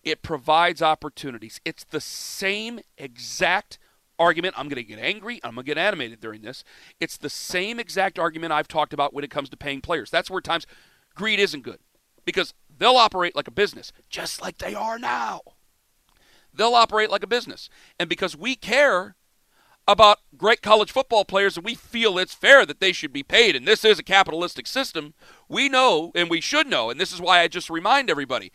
It 0.03 0.21
provides 0.21 0.83
opportunities. 0.83 1.59
It's 1.65 1.85
the 1.85 2.01
same 2.01 2.81
exact 2.99 3.79
argument. 4.19 4.55
I'm 4.57 4.67
going 4.67 4.75
to 4.75 4.83
get 4.83 4.99
angry. 4.99 5.39
I'm 5.43 5.55
going 5.55 5.65
to 5.65 5.69
get 5.69 5.77
animated 5.77 6.19
during 6.19 6.41
this. 6.41 6.63
It's 6.99 7.17
the 7.17 7.29
same 7.29 7.79
exact 7.79 8.19
argument 8.19 8.53
I've 8.53 8.67
talked 8.67 8.93
about 8.93 9.13
when 9.13 9.23
it 9.23 9.31
comes 9.31 9.49
to 9.49 9.57
paying 9.57 9.81
players. 9.81 10.09
That's 10.09 10.29
where 10.29 10.41
times 10.41 10.67
greed 11.15 11.39
isn't 11.39 11.63
good 11.63 11.79
because 12.25 12.53
they'll 12.77 12.97
operate 12.97 13.35
like 13.35 13.47
a 13.47 13.51
business, 13.51 13.91
just 14.09 14.41
like 14.41 14.57
they 14.57 14.75
are 14.75 14.99
now. 14.99 15.41
They'll 16.53 16.75
operate 16.75 17.09
like 17.09 17.23
a 17.23 17.27
business. 17.27 17.69
And 17.99 18.09
because 18.09 18.35
we 18.35 18.55
care 18.55 19.15
about 19.87 20.19
great 20.37 20.61
college 20.61 20.91
football 20.91 21.25
players 21.25 21.57
and 21.57 21.65
we 21.65 21.73
feel 21.73 22.17
it's 22.17 22.33
fair 22.33 22.65
that 22.65 22.79
they 22.79 22.91
should 22.91 23.11
be 23.11 23.23
paid, 23.23 23.55
and 23.55 23.67
this 23.67 23.83
is 23.83 23.99
a 23.99 24.03
capitalistic 24.03 24.67
system, 24.67 25.13
we 25.47 25.67
know 25.67 26.11
and 26.15 26.29
we 26.29 26.41
should 26.41 26.67
know, 26.67 26.89
and 26.89 26.99
this 26.99 27.11
is 27.11 27.21
why 27.21 27.41
I 27.41 27.47
just 27.47 27.69
remind 27.69 28.09
everybody 28.09 28.51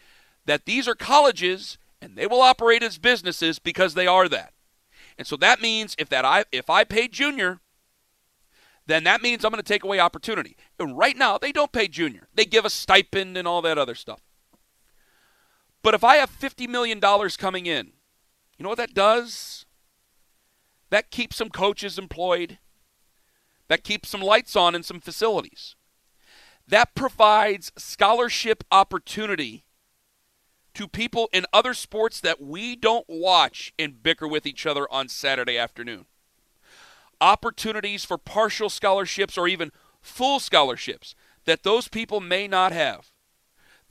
that 0.47 0.65
these 0.65 0.87
are 0.87 0.95
colleges 0.95 1.79
and 2.01 2.17
they 2.17 2.27
will 2.27 2.41
operate 2.41 2.83
as 2.83 2.99
businesses 2.99 3.59
because 3.59 3.95
they 3.95 4.07
are 4.07 4.29
that. 4.29 4.54
And 5.19 5.27
so 5.27 5.37
that 5.37 5.61
means 5.61 5.95
if 5.99 6.09
that 6.09 6.25
I 6.25 6.45
if 6.51 6.69
I 6.69 6.85
pay 6.85 7.09
junior, 7.09 7.61
then 8.87 9.05
that 9.05 9.23
means 9.23 9.45
I'm 9.45 9.51
going 9.51 9.63
to 9.63 9.73
take 9.73 9.85
away 9.85 10.01
opportunity. 10.01 10.57
And 10.79 10.97
right 10.97 11.17
now 11.17 11.39
they 11.39 11.53
don't 11.53 11.73
pay 11.73 11.89
junior. 11.89 12.29
They 12.35 12.45
give 12.45 12.65
a 12.65 12.71
stipend 12.71 13.37
and 13.37 13.47
all 13.47 13.63
that 13.63 13.79
other 13.79 13.95
stuff. 13.95 14.21
But 15.83 15.95
if 15.95 16.03
I 16.03 16.17
have 16.17 16.31
50 16.31 16.67
million 16.67 16.99
dollars 16.99 17.37
coming 17.37 17.67
in, 17.67 17.93
you 18.59 18.63
know 18.63 18.69
what 18.69 18.79
that 18.79 18.95
does? 18.95 19.67
That 20.91 21.11
keeps 21.11 21.37
some 21.37 21.51
coaches 21.51 21.99
employed. 21.99 22.59
That 23.69 23.85
keeps 23.85 24.09
some 24.09 24.21
lights 24.21 24.57
on 24.57 24.75
in 24.75 24.83
some 24.83 25.01
facilities. 25.01 25.77
That 26.67 26.95
provides 26.95 27.73
scholarship 27.77 28.65
opportunity 28.71 29.65
to 30.75 30.89
people 30.89 31.29
in 31.33 31.47
other 31.53 31.75
sports 31.75 32.21
that 32.21 32.41
we 32.41 32.77
don't 32.77 33.07
watch 33.09 33.73
and 33.79 34.03
bicker 34.03 34.29
with 34.29 34.47
each 34.47 34.67
other 34.67 34.87
on 34.93 35.09
Saturday 35.09 35.57
afternoon. 35.57 36.07
Opportunities 37.21 38.05
for 38.05 38.19
partial 38.19 38.69
scholarships 38.69 39.39
or 39.39 39.49
even 39.49 39.73
full 40.03 40.41
scholarships 40.41 41.15
that 41.45 41.63
those 41.63 41.89
people 41.89 42.21
may 42.21 42.47
not 42.49 42.73
have. 42.73 43.11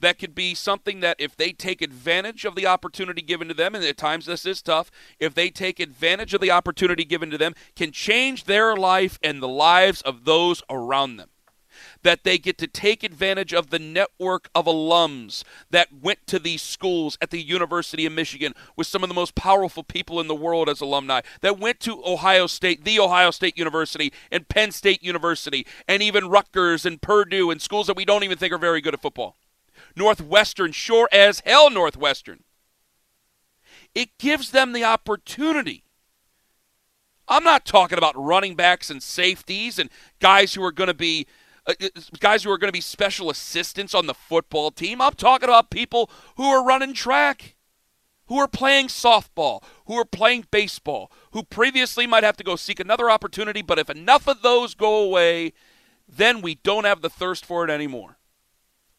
That 0.00 0.18
could 0.18 0.34
be 0.34 0.54
something 0.54 1.00
that 1.00 1.16
if 1.18 1.36
they 1.36 1.52
take 1.52 1.80
advantage 1.80 2.44
of 2.44 2.56
the 2.56 2.66
opportunity 2.66 3.22
given 3.22 3.48
to 3.48 3.54
them, 3.54 3.74
and 3.74 3.82
at 3.84 3.96
times 3.96 4.26
this 4.26 4.44
is 4.44 4.60
tough, 4.60 4.90
if 5.18 5.34
they 5.34 5.50
take 5.50 5.80
advantage 5.80 6.34
of 6.34 6.40
the 6.40 6.50
opportunity 6.50 7.04
given 7.04 7.30
to 7.30 7.38
them, 7.38 7.54
can 7.74 7.90
change 7.90 8.44
their 8.44 8.76
life 8.76 9.18
and 9.22 9.42
the 9.42 9.48
lives 9.48 10.02
of 10.02 10.24
those 10.24 10.62
around 10.68 11.16
them 11.16 11.30
that 12.04 12.22
they 12.22 12.38
get 12.38 12.56
to 12.58 12.66
take 12.66 13.02
advantage 13.02 13.52
of 13.52 13.70
the 13.70 13.78
network 13.78 14.48
of 14.54 14.66
alums 14.66 15.42
that 15.70 15.88
went 15.92 16.26
to 16.28 16.38
these 16.38 16.62
schools 16.62 17.18
at 17.20 17.30
the 17.30 17.42
University 17.42 18.06
of 18.06 18.12
Michigan 18.12 18.54
with 18.76 18.86
some 18.86 19.02
of 19.02 19.08
the 19.08 19.14
most 19.14 19.34
powerful 19.34 19.82
people 19.82 20.20
in 20.20 20.28
the 20.28 20.34
world 20.34 20.68
as 20.68 20.80
alumni, 20.80 21.20
that 21.40 21.58
went 21.58 21.80
to 21.80 22.02
Ohio 22.04 22.46
State, 22.46 22.84
the 22.84 23.00
Ohio 23.00 23.30
State 23.30 23.58
University, 23.58 24.12
and 24.30 24.48
Penn 24.48 24.70
State 24.70 25.02
University, 25.02 25.66
and 25.88 26.02
even 26.02 26.28
Rutgers 26.28 26.86
and 26.86 27.02
Purdue 27.02 27.50
and 27.50 27.60
schools 27.60 27.88
that 27.88 27.96
we 27.96 28.04
don't 28.04 28.22
even 28.22 28.38
think 28.38 28.52
are 28.52 28.58
very 28.58 28.80
good 28.80 28.94
at 28.94 29.02
football. 29.02 29.36
Northwestern, 29.96 30.72
sure 30.72 31.08
as 31.10 31.40
hell, 31.40 31.70
Northwestern. 31.70 32.44
It 33.94 34.18
gives 34.18 34.50
them 34.50 34.72
the 34.72 34.84
opportunity. 34.84 35.84
I'm 37.26 37.44
not 37.44 37.64
talking 37.64 37.96
about 37.96 38.14
running 38.16 38.54
backs 38.54 38.90
and 38.90 39.02
safeties 39.02 39.78
and 39.78 39.88
guys 40.20 40.54
who 40.54 40.62
are 40.62 40.72
going 40.72 40.88
to 40.88 40.94
be 40.94 41.26
uh, 41.66 41.74
uh, 41.80 41.88
guys 42.20 42.44
who 42.44 42.50
are 42.50 42.58
going 42.58 42.68
to 42.68 42.72
be 42.72 42.80
special 42.80 43.30
assistants 43.30 43.94
on 43.94 44.06
the 44.06 44.14
football 44.14 44.70
team. 44.70 45.00
I'm 45.00 45.14
talking 45.14 45.48
about 45.48 45.70
people 45.70 46.10
who 46.36 46.44
are 46.44 46.64
running 46.64 46.94
track, 46.94 47.56
who 48.26 48.38
are 48.38 48.48
playing 48.48 48.88
softball, 48.88 49.62
who 49.86 49.94
are 49.94 50.04
playing 50.04 50.46
baseball, 50.50 51.10
who 51.32 51.42
previously 51.42 52.06
might 52.06 52.24
have 52.24 52.36
to 52.36 52.44
go 52.44 52.56
seek 52.56 52.80
another 52.80 53.10
opportunity, 53.10 53.62
but 53.62 53.78
if 53.78 53.90
enough 53.90 54.26
of 54.26 54.42
those 54.42 54.74
go 54.74 55.02
away, 55.02 55.52
then 56.08 56.42
we 56.42 56.56
don't 56.56 56.84
have 56.84 57.00
the 57.00 57.10
thirst 57.10 57.46
for 57.46 57.64
it 57.64 57.70
anymore. 57.70 58.18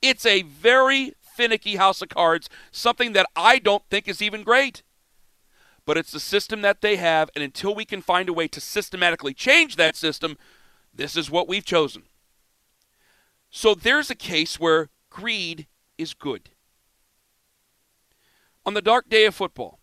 It's 0.01 0.25
a 0.25 0.41
very 0.43 1.13
finicky 1.21 1.75
house 1.75 2.01
of 2.01 2.09
cards, 2.09 2.49
something 2.71 3.13
that 3.13 3.27
I 3.35 3.59
don't 3.59 3.83
think 3.89 4.07
is 4.07 4.21
even 4.21 4.43
great. 4.43 4.83
But 5.85 5.97
it's 5.97 6.11
the 6.11 6.19
system 6.19 6.61
that 6.61 6.81
they 6.81 6.95
have, 6.95 7.29
and 7.35 7.43
until 7.43 7.75
we 7.75 7.85
can 7.85 8.01
find 8.01 8.27
a 8.27 8.33
way 8.33 8.47
to 8.47 8.59
systematically 8.59 9.35
change 9.35 9.75
that 9.75 9.95
system, 9.95 10.37
this 10.93 11.15
is 11.15 11.29
what 11.29 11.47
we've 11.47 11.65
chosen. 11.65 12.03
So 13.55 13.73
there's 13.73 14.09
a 14.09 14.15
case 14.15 14.59
where 14.59 14.89
greed 15.09 15.67
is 15.97 16.13
good. 16.13 16.49
On 18.65 18.73
the 18.73 18.81
dark 18.81 19.07
day 19.07 19.23
of 19.23 19.33
football, 19.33 19.79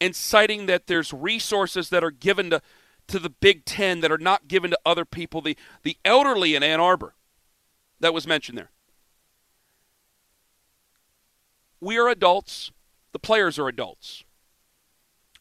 and 0.00 0.14
citing 0.14 0.66
that 0.66 0.86
there's 0.86 1.12
resources 1.12 1.90
that 1.90 2.04
are 2.04 2.12
given 2.12 2.50
to, 2.50 2.62
to 3.08 3.18
the 3.18 3.30
Big 3.30 3.64
Ten 3.64 3.98
that 3.98 4.12
are 4.12 4.16
not 4.16 4.46
given 4.46 4.70
to 4.70 4.78
other 4.86 5.04
people, 5.04 5.40
the, 5.40 5.56
the 5.82 5.96
elderly 6.04 6.54
in 6.54 6.62
Ann 6.62 6.78
Arbor 6.78 7.16
that 7.98 8.14
was 8.14 8.28
mentioned 8.28 8.56
there. 8.56 8.70
We 11.80 11.98
are 11.98 12.08
adults, 12.08 12.70
the 13.10 13.18
players 13.18 13.58
are 13.58 13.66
adults. 13.66 14.22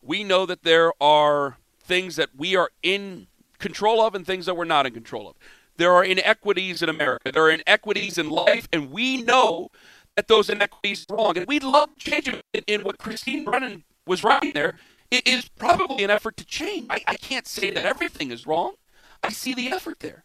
We 0.01 0.23
know 0.23 0.47
that 0.47 0.63
there 0.63 0.91
are 0.99 1.59
things 1.79 2.15
that 2.15 2.29
we 2.35 2.55
are 2.55 2.71
in 2.81 3.27
control 3.59 4.01
of 4.01 4.15
and 4.15 4.25
things 4.25 4.47
that 4.47 4.57
we're 4.57 4.65
not 4.65 4.87
in 4.87 4.93
control 4.93 5.29
of. 5.29 5.35
There 5.77 5.91
are 5.91 6.03
inequities 6.03 6.81
in 6.81 6.89
America. 6.89 7.31
There 7.31 7.43
are 7.43 7.51
inequities 7.51 8.17
in 8.17 8.29
life, 8.29 8.67
and 8.71 8.91
we 8.91 9.21
know 9.21 9.69
that 10.15 10.27
those 10.27 10.49
inequities 10.49 11.05
are 11.09 11.17
wrong. 11.17 11.37
And 11.37 11.47
we'd 11.47 11.63
love 11.63 11.89
them. 12.05 12.41
In, 12.53 12.63
in 12.67 12.83
what 12.83 12.97
Christine 12.97 13.43
Brennan 13.43 13.83
was 14.07 14.23
writing 14.23 14.53
there, 14.53 14.77
it 15.11 15.27
is 15.27 15.49
probably 15.49 16.03
an 16.03 16.09
effort 16.09 16.37
to 16.37 16.45
change. 16.45 16.87
I, 16.89 17.01
I 17.07 17.15
can't 17.15 17.47
say 17.47 17.71
that 17.71 17.85
everything 17.85 18.31
is 18.31 18.47
wrong. 18.47 18.75
I 19.21 19.29
see 19.29 19.53
the 19.53 19.69
effort 19.69 19.99
there. 19.99 20.23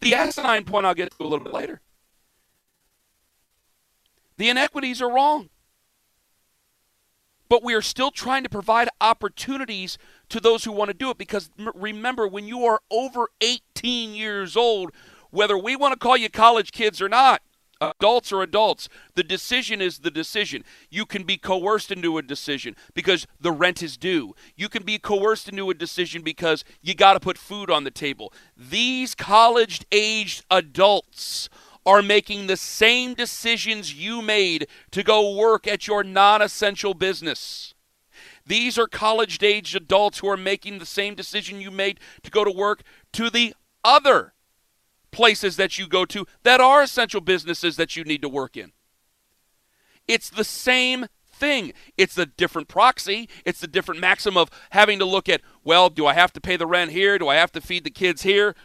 The 0.00 0.14
asinine 0.14 0.64
point 0.64 0.86
I'll 0.86 0.94
get 0.94 1.10
to 1.10 1.22
a 1.22 1.24
little 1.24 1.44
bit 1.44 1.52
later. 1.52 1.80
The 4.38 4.48
inequities 4.48 5.02
are 5.02 5.12
wrong. 5.12 5.50
But 7.50 7.64
we 7.64 7.74
are 7.74 7.82
still 7.82 8.10
trying 8.10 8.44
to 8.44 8.48
provide 8.48 8.88
opportunities 9.00 9.98
to 10.30 10.40
those 10.40 10.64
who 10.64 10.72
want 10.72 10.88
to 10.88 10.94
do 10.94 11.10
it 11.10 11.18
because 11.18 11.50
remember, 11.74 12.26
when 12.26 12.46
you 12.46 12.64
are 12.64 12.80
over 12.90 13.28
18 13.40 14.14
years 14.14 14.56
old, 14.56 14.92
whether 15.30 15.58
we 15.58 15.76
want 15.76 15.92
to 15.92 15.98
call 15.98 16.16
you 16.16 16.28
college 16.28 16.72
kids 16.72 17.00
or 17.02 17.08
not, 17.08 17.42
adults 17.80 18.32
or 18.32 18.42
adults, 18.42 18.88
the 19.14 19.22
decision 19.22 19.80
is 19.80 20.00
the 20.00 20.10
decision. 20.10 20.64
You 20.90 21.06
can 21.06 21.24
be 21.24 21.36
coerced 21.36 21.90
into 21.90 22.18
a 22.18 22.22
decision 22.22 22.76
because 22.94 23.26
the 23.40 23.52
rent 23.52 23.82
is 23.82 23.96
due. 23.96 24.34
You 24.56 24.68
can 24.68 24.82
be 24.82 24.98
coerced 24.98 25.48
into 25.48 25.70
a 25.70 25.74
decision 25.74 26.22
because 26.22 26.64
you 26.82 26.94
got 26.94 27.14
to 27.14 27.20
put 27.20 27.38
food 27.38 27.70
on 27.70 27.84
the 27.84 27.90
table. 27.90 28.32
These 28.56 29.14
college 29.14 29.84
aged 29.92 30.44
adults 30.50 31.48
are 31.86 32.02
making 32.02 32.46
the 32.46 32.56
same 32.56 33.14
decisions 33.14 33.94
you 33.94 34.20
made 34.20 34.66
to 34.90 35.02
go 35.02 35.34
work 35.34 35.66
at 35.66 35.86
your 35.86 36.04
non 36.04 36.42
essential 36.42 36.92
business. 36.94 37.74
These 38.50 38.78
are 38.78 38.88
college 38.88 39.40
aged 39.44 39.76
adults 39.76 40.18
who 40.18 40.28
are 40.28 40.36
making 40.36 40.80
the 40.80 40.84
same 40.84 41.14
decision 41.14 41.60
you 41.60 41.70
made 41.70 42.00
to 42.24 42.32
go 42.32 42.42
to 42.42 42.50
work 42.50 42.82
to 43.12 43.30
the 43.30 43.54
other 43.84 44.32
places 45.12 45.54
that 45.54 45.78
you 45.78 45.86
go 45.86 46.04
to 46.06 46.26
that 46.42 46.60
are 46.60 46.82
essential 46.82 47.20
businesses 47.20 47.76
that 47.76 47.94
you 47.94 48.02
need 48.02 48.22
to 48.22 48.28
work 48.28 48.56
in. 48.56 48.72
It's 50.08 50.28
the 50.28 50.42
same 50.42 51.06
thing. 51.32 51.72
It's 51.96 52.18
a 52.18 52.26
different 52.26 52.66
proxy. 52.66 53.28
It's 53.44 53.60
the 53.60 53.68
different 53.68 54.00
maxim 54.00 54.36
of 54.36 54.50
having 54.70 54.98
to 54.98 55.04
look 55.04 55.28
at, 55.28 55.42
well, 55.62 55.88
do 55.88 56.04
I 56.06 56.14
have 56.14 56.32
to 56.32 56.40
pay 56.40 56.56
the 56.56 56.66
rent 56.66 56.90
here? 56.90 57.20
Do 57.20 57.28
I 57.28 57.36
have 57.36 57.52
to 57.52 57.60
feed 57.60 57.84
the 57.84 57.90
kids 57.90 58.22
here? 58.22 58.56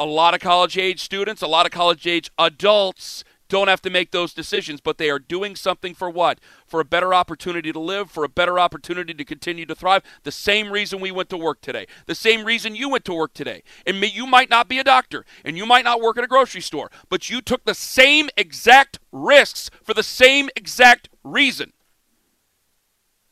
A 0.00 0.06
lot 0.06 0.32
of 0.32 0.40
college 0.40 0.78
age 0.78 1.00
students, 1.00 1.42
a 1.42 1.46
lot 1.46 1.66
of 1.66 1.72
college 1.72 2.06
age 2.06 2.30
adults 2.38 3.24
don't 3.48 3.68
have 3.68 3.82
to 3.82 3.90
make 3.90 4.10
those 4.10 4.32
decisions, 4.32 4.80
but 4.80 4.98
they 4.98 5.10
are 5.10 5.18
doing 5.18 5.54
something 5.54 5.94
for 5.94 6.08
what? 6.08 6.38
For 6.66 6.80
a 6.80 6.84
better 6.84 7.12
opportunity 7.12 7.72
to 7.72 7.78
live, 7.78 8.10
for 8.10 8.24
a 8.24 8.28
better 8.28 8.58
opportunity 8.58 9.14
to 9.14 9.24
continue 9.24 9.66
to 9.66 9.74
thrive. 9.74 10.02
The 10.22 10.32
same 10.32 10.70
reason 10.70 11.00
we 11.00 11.10
went 11.10 11.28
to 11.30 11.36
work 11.36 11.60
today, 11.60 11.86
the 12.06 12.14
same 12.14 12.44
reason 12.44 12.74
you 12.74 12.88
went 12.88 13.04
to 13.04 13.14
work 13.14 13.34
today. 13.34 13.62
And 13.86 14.00
me, 14.00 14.06
you 14.06 14.26
might 14.26 14.50
not 14.50 14.68
be 14.68 14.78
a 14.78 14.84
doctor, 14.84 15.24
and 15.44 15.56
you 15.56 15.66
might 15.66 15.84
not 15.84 16.00
work 16.00 16.16
at 16.18 16.24
a 16.24 16.28
grocery 16.28 16.62
store, 16.62 16.90
but 17.08 17.28
you 17.28 17.40
took 17.40 17.64
the 17.64 17.74
same 17.74 18.30
exact 18.36 18.98
risks 19.12 19.70
for 19.82 19.94
the 19.94 20.02
same 20.02 20.48
exact 20.56 21.08
reason. 21.22 21.72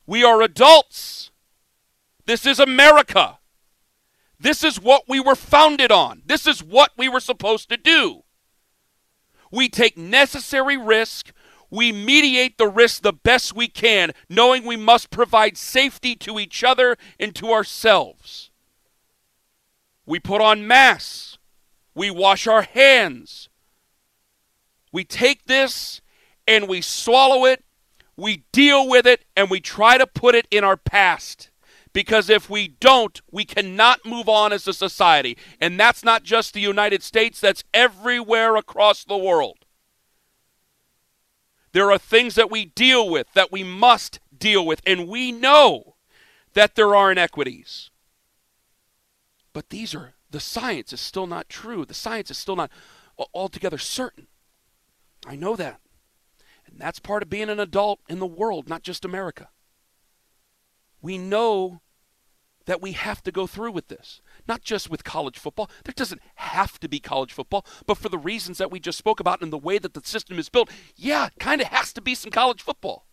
We 0.07 0.25
are 0.25 0.43
adults. 0.43 1.31
This 2.27 2.45
is 2.47 2.59
America. 2.59 3.39
This 4.39 4.65
is 4.65 4.81
what 4.81 5.05
we 5.09 5.21
were 5.21 5.37
founded 5.37 5.93
on. 5.93 6.23
This 6.27 6.47
is 6.47 6.63
what 6.63 6.91
we 6.97 7.09
were 7.09 7.21
supposed 7.21 7.69
to 7.69 7.77
do. 7.77 8.25
We 9.53 9.69
take 9.69 9.97
necessary 9.97 10.77
risk. 10.77 11.33
We 11.71 11.93
mediate 11.93 12.59
the 12.59 12.69
risk 12.69 13.03
the 13.03 13.13
best 13.13 13.55
we 13.55 13.69
can, 13.69 14.13
knowing 14.29 14.65
we 14.65 14.77
must 14.77 15.11
provide 15.11 15.57
safety 15.57 16.17
to 16.17 16.41
each 16.41 16.65
other 16.65 16.97
and 17.21 17.35
to 17.37 17.53
ourselves. 17.53 18.51
We 20.05 20.19
put 20.19 20.41
on 20.41 20.67
masks. 20.67 21.39
We 21.95 22.11
wash 22.11 22.47
our 22.47 22.63
hands. 22.63 23.49
We 24.91 25.05
take 25.05 25.45
this 25.45 26.01
and 26.49 26.69
we 26.69 26.81
swallow 26.81 27.45
it. 27.45 27.63
We 28.17 28.45
deal 28.53 28.89
with 28.89 29.07
it 29.07 29.25
and 29.37 29.51
we 29.51 29.61
try 29.61 29.99
to 29.99 30.07
put 30.07 30.35
it 30.35 30.47
in 30.51 30.65
our 30.65 30.77
past 30.77 31.51
Because 31.93 32.31
if 32.31 32.49
we 32.49 32.69
don't, 32.69 33.21
we 33.31 33.45
cannot 33.45 34.07
move 34.07 34.29
on 34.29 34.53
as 34.53 34.67
a 34.67 34.73
society. 34.73 35.37
And 35.61 35.79
that's 35.79 36.03
not 36.03 36.23
just 36.23 36.55
the 36.55 36.61
United 36.61 37.03
States, 37.03 37.41
that's 37.41 37.65
everywhere 37.75 38.57
across 38.57 39.05
the 39.05 39.17
world. 39.17 39.67
There 41.73 41.91
are 41.91 41.99
things 41.99 42.35
that 42.35 42.51
we 42.51 42.67
deal 42.67 43.09
with 43.09 43.33
that 43.35 43.53
we 43.53 43.63
must 43.63 44.21
deal 44.37 44.65
with, 44.65 44.81
and 44.87 45.09
we 45.09 45.33
know 45.33 45.97
that 46.55 46.75
there 46.75 46.95
are 46.95 47.11
inequities. 47.11 47.91
But 49.53 49.71
these 49.71 49.95
are, 49.95 50.15
the 50.31 50.41
science 50.41 50.93
is 50.93 51.01
still 51.01 51.27
not 51.27 51.49
true. 51.49 51.85
The 51.85 51.95
science 51.95 52.31
is 52.31 52.39
still 52.39 52.57
not 52.57 52.71
altogether 53.35 53.79
certain. 53.79 54.29
I 55.27 55.37
know 55.37 55.57
that. 55.57 55.81
And 56.67 56.79
that's 56.79 56.99
part 56.99 57.23
of 57.23 57.31
being 57.31 57.49
an 57.49 57.61
adult 57.61 58.01
in 58.09 58.19
the 58.19 58.27
world, 58.27 58.69
not 58.69 58.83
just 58.83 59.05
America. 59.05 59.49
We 61.03 61.19
know 61.19 61.83
that 62.67 62.81
we 62.81 62.93
have 62.93 63.23
to 63.25 63.33
go 63.33 63.47
through 63.47 63.73
with 63.73 63.89
this, 63.89 64.23
not 64.47 64.63
just 64.63 64.89
with 64.89 65.05
college 65.05 65.39
football. 65.39 65.69
There 65.85 65.95
doesn't 65.95 66.23
have 66.37 66.79
to 66.81 66.89
be 66.89 67.01
college 67.01 67.33
football, 67.33 67.67
but 67.87 67.99
for 67.99 68.09
the 68.09 68.19
reasons 68.19 68.59
that 68.59 68.71
we 68.71 68.79
just 68.81 68.99
spoke 68.99 69.21
about 69.21 69.43
and 69.43 69.53
the 69.53 69.59
way 69.59 69.79
that 69.79 69.95
the 69.95 70.03
system 70.05 70.39
is 70.39 70.49
built, 70.49 70.71
yeah, 70.97 71.31
kind 71.41 71.61
of 71.61 71.69
has 71.69 71.93
to 71.95 72.01
be 72.01 72.15
some 72.15 72.31
college 72.31 72.63
football. 72.63 73.07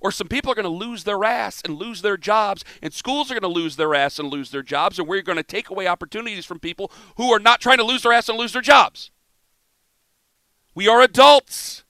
Or 0.00 0.10
some 0.10 0.26
people 0.26 0.50
are 0.50 0.56
going 0.56 0.64
to 0.64 0.68
lose 0.68 1.04
their 1.04 1.24
ass 1.24 1.62
and 1.64 1.76
lose 1.76 2.02
their 2.02 2.16
jobs, 2.16 2.64
and 2.82 2.92
schools 2.92 3.30
are 3.30 3.34
going 3.34 3.42
to 3.42 3.60
lose 3.60 3.76
their 3.76 3.94
ass 3.94 4.18
and 4.18 4.28
lose 4.28 4.50
their 4.50 4.64
jobs, 4.64 4.98
and 4.98 5.06
we're 5.06 5.22
going 5.22 5.36
to 5.36 5.44
take 5.44 5.70
away 5.70 5.86
opportunities 5.86 6.44
from 6.44 6.58
people 6.58 6.90
who 7.16 7.32
are 7.32 7.38
not 7.38 7.60
trying 7.60 7.78
to 7.78 7.84
lose 7.84 8.02
their 8.02 8.12
ass 8.12 8.28
and 8.28 8.36
lose 8.36 8.52
their 8.52 8.62
jobs. 8.62 9.12
We 10.74 10.88
are 10.88 11.02
adults. 11.02 11.84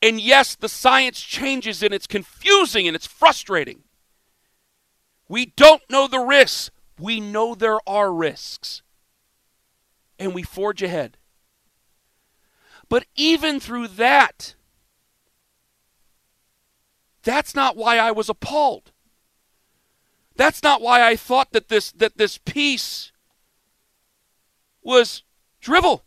And 0.00 0.18
yes, 0.18 0.54
the 0.54 0.68
science 0.68 1.20
changes 1.20 1.82
and 1.82 1.92
it's 1.92 2.06
confusing 2.06 2.86
and 2.86 2.96
it's 2.96 3.06
frustrating. 3.06 3.82
We 5.30 5.46
don't 5.46 5.88
know 5.88 6.08
the 6.08 6.18
risks. 6.18 6.72
We 6.98 7.20
know 7.20 7.54
there 7.54 7.78
are 7.88 8.12
risks. 8.12 8.82
And 10.18 10.34
we 10.34 10.42
forge 10.42 10.82
ahead. 10.82 11.18
But 12.88 13.06
even 13.14 13.60
through 13.60 13.86
that, 13.88 14.56
that's 17.22 17.54
not 17.54 17.76
why 17.76 17.98
I 17.98 18.10
was 18.10 18.28
appalled. 18.28 18.90
That's 20.34 20.64
not 20.64 20.82
why 20.82 21.00
I 21.00 21.14
thought 21.14 21.52
that 21.52 21.68
this 21.68 21.92
that 21.92 22.18
this 22.18 22.36
piece 22.36 23.12
was 24.82 25.22
drivel. 25.60 26.04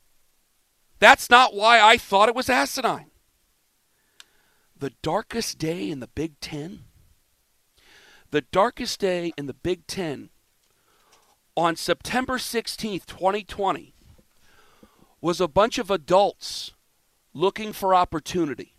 That's 1.00 1.30
not 1.30 1.54
why 1.56 1.80
I 1.80 1.96
thought 1.98 2.28
it 2.28 2.36
was 2.36 2.50
asinine. 2.50 3.12
The 4.78 4.92
darkest 5.02 5.60
day 5.60 5.90
in 5.90 6.02
the 6.02 6.08
Big 6.08 6.42
Ten 6.42 6.88
the 8.34 8.42
darkest 8.42 9.00
day 9.00 9.32
in 9.38 9.46
the 9.46 9.54
Big 9.54 9.86
Ten 9.86 10.32
on 11.56 11.76
September 11.76 12.40
16th, 12.40 13.06
2020, 13.06 13.94
was 15.22 15.40
a 15.40 15.48
bunch 15.48 15.78
of 15.78 15.92
adults 15.92 16.72
looking 17.36 17.72
for 17.72 17.94
opportunity. 17.94 18.74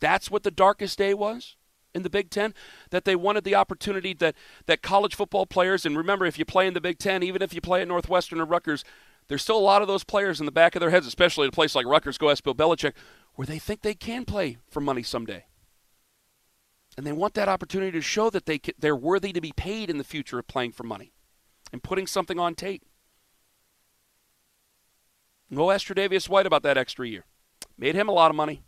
That's 0.00 0.30
what 0.30 0.44
the 0.44 0.50
darkest 0.50 0.96
day 0.96 1.12
was 1.12 1.56
in 1.94 2.04
the 2.04 2.08
Big 2.08 2.30
Ten, 2.30 2.54
that 2.88 3.04
they 3.04 3.14
wanted 3.14 3.44
the 3.44 3.54
opportunity 3.54 4.14
that, 4.14 4.34
that 4.64 4.80
college 4.80 5.14
football 5.14 5.44
players, 5.44 5.84
and 5.84 5.94
remember, 5.94 6.24
if 6.24 6.38
you 6.38 6.46
play 6.46 6.66
in 6.66 6.72
the 6.72 6.80
Big 6.80 6.98
Ten, 6.98 7.22
even 7.22 7.42
if 7.42 7.52
you 7.52 7.60
play 7.60 7.82
at 7.82 7.88
Northwestern 7.88 8.40
or 8.40 8.46
Rutgers, 8.46 8.82
there's 9.28 9.42
still 9.42 9.58
a 9.58 9.60
lot 9.60 9.82
of 9.82 9.88
those 9.88 10.04
players 10.04 10.40
in 10.40 10.46
the 10.46 10.52
back 10.52 10.74
of 10.74 10.80
their 10.80 10.88
heads, 10.88 11.06
especially 11.06 11.46
at 11.46 11.52
a 11.52 11.54
place 11.54 11.74
like 11.74 11.84
Rutgers, 11.84 12.16
go 12.16 12.30
ask 12.30 12.42
Bill 12.42 12.54
Belichick, 12.54 12.94
where 13.34 13.44
they 13.44 13.58
think 13.58 13.82
they 13.82 13.94
can 13.94 14.24
play 14.24 14.56
for 14.70 14.80
money 14.80 15.02
someday 15.02 15.44
and 17.00 17.06
they 17.06 17.12
want 17.12 17.32
that 17.32 17.48
opportunity 17.48 17.92
to 17.92 18.02
show 18.02 18.28
that 18.28 18.44
they 18.44 18.60
they're 18.78 18.94
worthy 18.94 19.32
to 19.32 19.40
be 19.40 19.52
paid 19.52 19.88
in 19.88 19.96
the 19.96 20.04
future 20.04 20.38
of 20.38 20.46
playing 20.46 20.70
for 20.70 20.82
money 20.82 21.14
and 21.72 21.82
putting 21.82 22.06
something 22.06 22.38
on 22.38 22.54
tape. 22.54 22.82
Go 25.50 25.70
ask 25.70 25.86
Tre'Davious 25.86 26.28
White 26.28 26.44
about 26.44 26.62
that 26.62 26.76
extra 26.76 27.08
year. 27.08 27.24
Made 27.78 27.94
him 27.94 28.06
a 28.06 28.12
lot 28.12 28.30
of 28.30 28.36
money. 28.36 28.64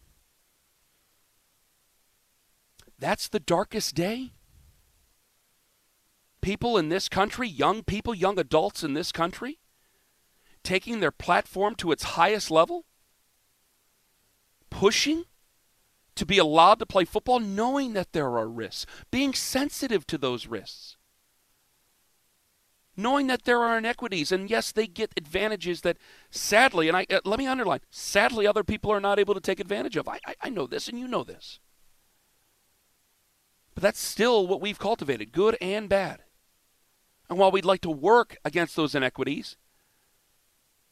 That's 2.98 3.28
the 3.28 3.38
darkest 3.38 3.94
day. 3.94 4.32
People 6.40 6.78
in 6.78 6.88
this 6.88 7.10
country, 7.10 7.46
young 7.46 7.82
people, 7.82 8.14
young 8.14 8.38
adults 8.38 8.82
in 8.82 8.94
this 8.94 9.12
country, 9.12 9.58
taking 10.64 11.00
their 11.00 11.12
platform 11.12 11.74
to 11.74 11.92
its 11.92 12.02
highest 12.02 12.50
level, 12.50 12.86
pushing 14.70 15.26
to 16.14 16.26
be 16.26 16.38
allowed 16.38 16.78
to 16.78 16.86
play 16.86 17.04
football 17.04 17.40
knowing 17.40 17.94
that 17.94 18.12
there 18.12 18.36
are 18.36 18.48
risks, 18.48 18.86
being 19.10 19.32
sensitive 19.32 20.06
to 20.06 20.18
those 20.18 20.46
risks, 20.46 20.96
knowing 22.96 23.26
that 23.28 23.44
there 23.44 23.60
are 23.60 23.78
inequities. 23.78 24.30
And 24.30 24.50
yes, 24.50 24.72
they 24.72 24.86
get 24.86 25.12
advantages 25.16 25.80
that 25.82 25.96
sadly, 26.30 26.88
and 26.88 26.96
I, 26.96 27.06
uh, 27.10 27.20
let 27.24 27.38
me 27.38 27.46
underline, 27.46 27.80
sadly, 27.90 28.46
other 28.46 28.64
people 28.64 28.90
are 28.92 29.00
not 29.00 29.18
able 29.18 29.34
to 29.34 29.40
take 29.40 29.60
advantage 29.60 29.96
of. 29.96 30.08
I, 30.08 30.18
I, 30.26 30.34
I 30.42 30.48
know 30.50 30.66
this, 30.66 30.88
and 30.88 30.98
you 30.98 31.08
know 31.08 31.24
this. 31.24 31.58
But 33.74 33.82
that's 33.82 34.00
still 34.00 34.46
what 34.46 34.60
we've 34.60 34.78
cultivated, 34.78 35.32
good 35.32 35.56
and 35.60 35.88
bad. 35.88 36.20
And 37.30 37.38
while 37.38 37.50
we'd 37.50 37.64
like 37.64 37.80
to 37.82 37.90
work 37.90 38.36
against 38.44 38.76
those 38.76 38.94
inequities, 38.94 39.56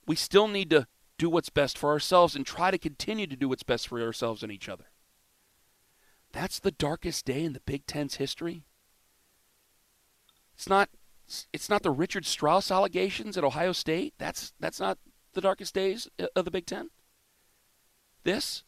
we 0.07 0.17
still 0.17 0.49
need 0.49 0.71
to 0.71 0.87
do 1.19 1.29
what's 1.29 1.51
best 1.51 1.77
for 1.77 1.91
ourselves 1.91 2.35
and 2.35 2.47
try 2.47 2.71
to 2.71 2.79
continue 2.79 3.27
to 3.27 3.37
do 3.37 3.51
what's 3.51 3.63
best 3.63 3.89
for 3.89 4.01
ourselves 4.01 4.43
and 4.43 4.51
each 4.51 4.71
other. 4.71 4.87
That's 6.33 6.59
the 6.59 6.71
darkest 6.71 7.25
day 7.25 7.45
in 7.45 7.53
the 7.53 7.61
Big 7.61 7.87
Ten's 7.87 8.17
history. 8.17 8.63
It's 10.55 10.69
not 10.69 10.91
it's 11.53 11.69
not 11.69 11.83
the 11.83 11.91
Richard 11.91 12.27
Strauss 12.27 12.71
allegations 12.71 13.39
at 13.39 13.45
Ohio 13.45 13.73
State. 13.73 14.15
That's 14.19 14.53
that's 14.61 14.81
not 14.81 14.99
the 15.33 15.41
darkest 15.41 15.75
days 15.75 16.09
uh, 16.19 16.27
of 16.35 16.45
the 16.45 16.51
Big 16.51 16.67
Ten. 16.67 16.91
This, 18.25 18.65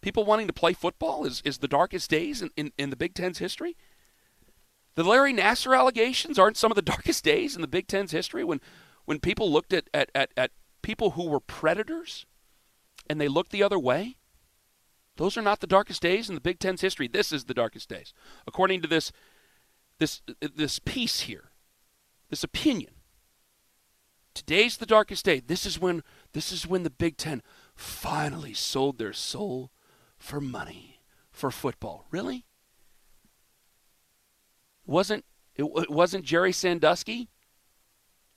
people 0.00 0.24
wanting 0.24 0.46
to 0.46 0.52
play 0.52 0.72
football, 0.72 1.24
is, 1.24 1.42
is 1.44 1.58
the 1.58 1.68
darkest 1.68 2.08
days 2.10 2.42
in, 2.42 2.50
in, 2.56 2.72
in 2.78 2.90
the 2.90 2.96
Big 2.96 3.14
Ten's 3.14 3.38
history. 3.38 3.76
The 4.94 5.04
Larry 5.04 5.34
Nassar 5.34 5.76
allegations 5.78 6.38
aren't 6.38 6.56
some 6.56 6.72
of 6.72 6.76
the 6.76 6.82
darkest 6.94 7.24
days 7.24 7.54
in 7.54 7.60
the 7.60 7.68
Big 7.68 7.86
Ten's 7.86 8.12
history 8.12 8.44
when, 8.44 8.60
when 9.04 9.20
people 9.20 9.52
looked 9.52 9.72
at, 9.72 9.90
at, 9.92 10.10
at, 10.14 10.30
at 10.36 10.52
people 10.82 11.10
who 11.10 11.28
were 11.28 11.40
predators 11.40 12.24
and 13.08 13.20
they 13.20 13.28
looked 13.28 13.52
the 13.52 13.62
other 13.62 13.78
way. 13.78 14.16
Those 15.16 15.36
are 15.36 15.42
not 15.42 15.60
the 15.60 15.66
darkest 15.66 16.02
days 16.02 16.28
in 16.28 16.34
the 16.34 16.40
Big 16.40 16.58
Ten's 16.58 16.82
history. 16.82 17.08
This 17.08 17.32
is 17.32 17.44
the 17.44 17.54
darkest 17.54 17.88
days, 17.88 18.12
according 18.46 18.82
to 18.82 18.88
this 18.88 19.12
this 19.98 20.20
this 20.40 20.78
piece 20.78 21.20
here, 21.20 21.50
this 22.28 22.44
opinion. 22.44 22.92
Today's 24.34 24.76
the 24.76 24.86
darkest 24.86 25.24
day. 25.24 25.40
This 25.40 25.64
is 25.64 25.80
when 25.80 26.02
this 26.34 26.52
is 26.52 26.66
when 26.66 26.82
the 26.82 26.90
Big 26.90 27.16
Ten 27.16 27.42
finally 27.74 28.52
sold 28.52 28.98
their 28.98 29.14
soul 29.14 29.70
for 30.18 30.40
money 30.40 31.00
for 31.30 31.50
football. 31.50 32.06
Really? 32.10 32.44
Wasn't 34.84 35.24
it, 35.54 35.64
it 35.64 35.90
wasn't 35.90 36.24
Jerry 36.24 36.52
Sandusky 36.52 37.30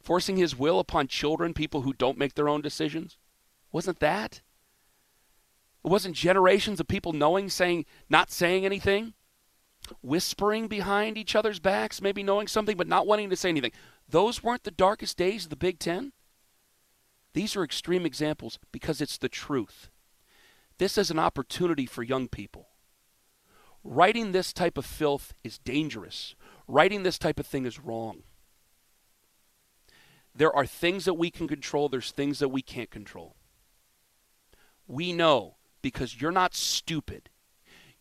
forcing 0.02 0.38
his 0.38 0.58
will 0.58 0.80
upon 0.80 1.08
children, 1.08 1.54
people 1.54 1.82
who 1.82 1.92
don't 1.92 2.18
make 2.18 2.36
their 2.36 2.48
own 2.48 2.62
decisions? 2.62 3.18
Wasn't 3.74 4.00
that? 4.00 4.42
It 5.90 5.92
wasn't 5.92 6.16
generations 6.16 6.80
of 6.80 6.88
people 6.88 7.14
knowing, 7.14 7.50
saying, 7.50 7.86
not 8.12 8.30
saying 8.30 8.64
anything, 8.64 9.16
whispering 10.04 10.68
behind 10.68 11.18
each 11.18 11.36
other's 11.36 11.58
backs, 11.60 12.00
maybe 12.00 12.22
knowing 12.22 12.46
something 12.46 12.78
but 12.78 12.88
not 12.88 13.08
wanting 13.08 13.32
to 13.32 13.36
say 13.36 13.50
anything. 13.50 13.72
Those 14.08 14.44
weren't 14.44 14.66
the 14.66 14.70
darkest 14.70 15.18
days 15.18 15.46
of 15.46 15.50
the 15.50 15.56
Big 15.56 15.80
Ten. 15.80 16.14
These 17.34 17.56
are 17.56 17.64
extreme 17.64 18.06
examples 18.06 18.60
because 18.72 19.02
it's 19.02 19.18
the 19.18 19.30
truth. 19.30 19.90
This 20.78 20.96
is 20.96 21.10
an 21.10 21.18
opportunity 21.18 21.88
for 21.88 22.04
young 22.04 22.28
people. 22.28 22.68
Writing 23.84 24.32
this 24.32 24.54
type 24.54 24.78
of 24.78 24.86
filth 24.86 25.34
is 25.44 25.58
dangerous. 25.58 26.36
Writing 26.68 27.02
this 27.02 27.18
type 27.18 27.40
of 27.40 27.48
thing 27.48 27.66
is 27.66 27.80
wrong. 27.80 28.22
There 30.36 30.56
are 30.56 30.68
things 30.68 31.06
that 31.06 31.16
we 31.16 31.32
can 31.32 31.48
control, 31.48 31.90
there's 31.90 32.12
things 32.12 32.38
that 32.38 32.50
we 32.50 32.62
can't 32.62 32.92
control. 32.92 33.36
We 34.88 35.14
know 35.14 35.56
because 35.82 36.22
you're 36.22 36.32
not 36.32 36.56
stupid. 36.56 37.30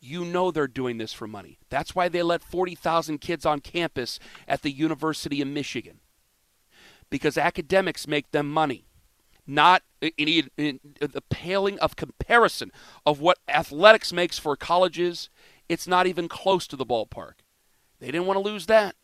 You 0.01 0.25
know 0.25 0.51
they're 0.51 0.69
doing 0.69 0.99
this 0.99 1.13
for 1.13 1.27
money. 1.27 1.59
That's 1.71 1.95
why 1.95 2.09
they 2.09 2.23
let 2.23 2.43
40,000 2.43 3.19
kids 3.19 3.45
on 3.45 3.61
campus 3.61 4.19
at 4.47 4.63
the 4.63 4.71
University 4.71 5.43
of 5.43 5.49
Michigan. 5.49 6.01
Because 7.11 7.37
academics 7.37 8.07
make 8.07 8.31
them 8.31 8.49
money. 8.51 8.85
Not 9.47 9.83
uh, 10.03 10.11
in, 10.19 10.29
in, 10.29 10.49
in 10.59 10.81
the 11.01 11.23
paling 11.31 11.79
of 11.79 11.97
comparison 11.97 12.71
of 13.07 13.21
what 13.21 13.39
athletics 13.49 14.13
makes 14.13 14.39
for 14.39 14.57
colleges, 14.57 15.31
it's 15.69 15.89
not 15.89 16.07
even 16.07 16.29
close 16.29 16.67
to 16.69 16.77
the 16.77 16.87
ballpark. 16.87 17.35
They 17.99 18.07
didn't 18.07 18.27
want 18.27 18.37
to 18.37 18.49
lose 18.49 18.67
that. 18.67 18.95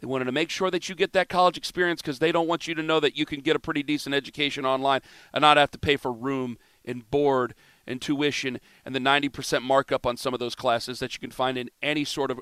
They 0.00 0.06
wanted 0.06 0.24
to 0.24 0.32
make 0.32 0.48
sure 0.48 0.70
that 0.70 0.88
you 0.88 0.94
get 0.94 1.12
that 1.12 1.28
college 1.28 1.58
experience 1.58 2.00
because 2.00 2.20
they 2.20 2.32
don't 2.32 2.48
want 2.48 2.66
you 2.66 2.74
to 2.74 2.82
know 2.82 3.00
that 3.00 3.16
you 3.16 3.26
can 3.26 3.40
get 3.40 3.56
a 3.56 3.60
pretty 3.60 3.82
decent 3.82 4.14
education 4.14 4.64
online 4.64 5.02
and 5.32 5.42
not 5.42 5.58
have 5.58 5.70
to 5.72 5.78
pay 5.78 5.96
for 5.96 6.10
room 6.10 6.56
and 6.84 7.10
board 7.10 7.54
and 7.90 8.00
tuition 8.00 8.60
and 8.84 8.94
the 8.94 9.00
90% 9.00 9.62
markup 9.62 10.06
on 10.06 10.16
some 10.16 10.32
of 10.32 10.40
those 10.40 10.54
classes 10.54 11.00
that 11.00 11.14
you 11.14 11.20
can 11.20 11.30
find 11.30 11.58
in 11.58 11.70
any 11.82 12.04
sort 12.04 12.30
of 12.30 12.40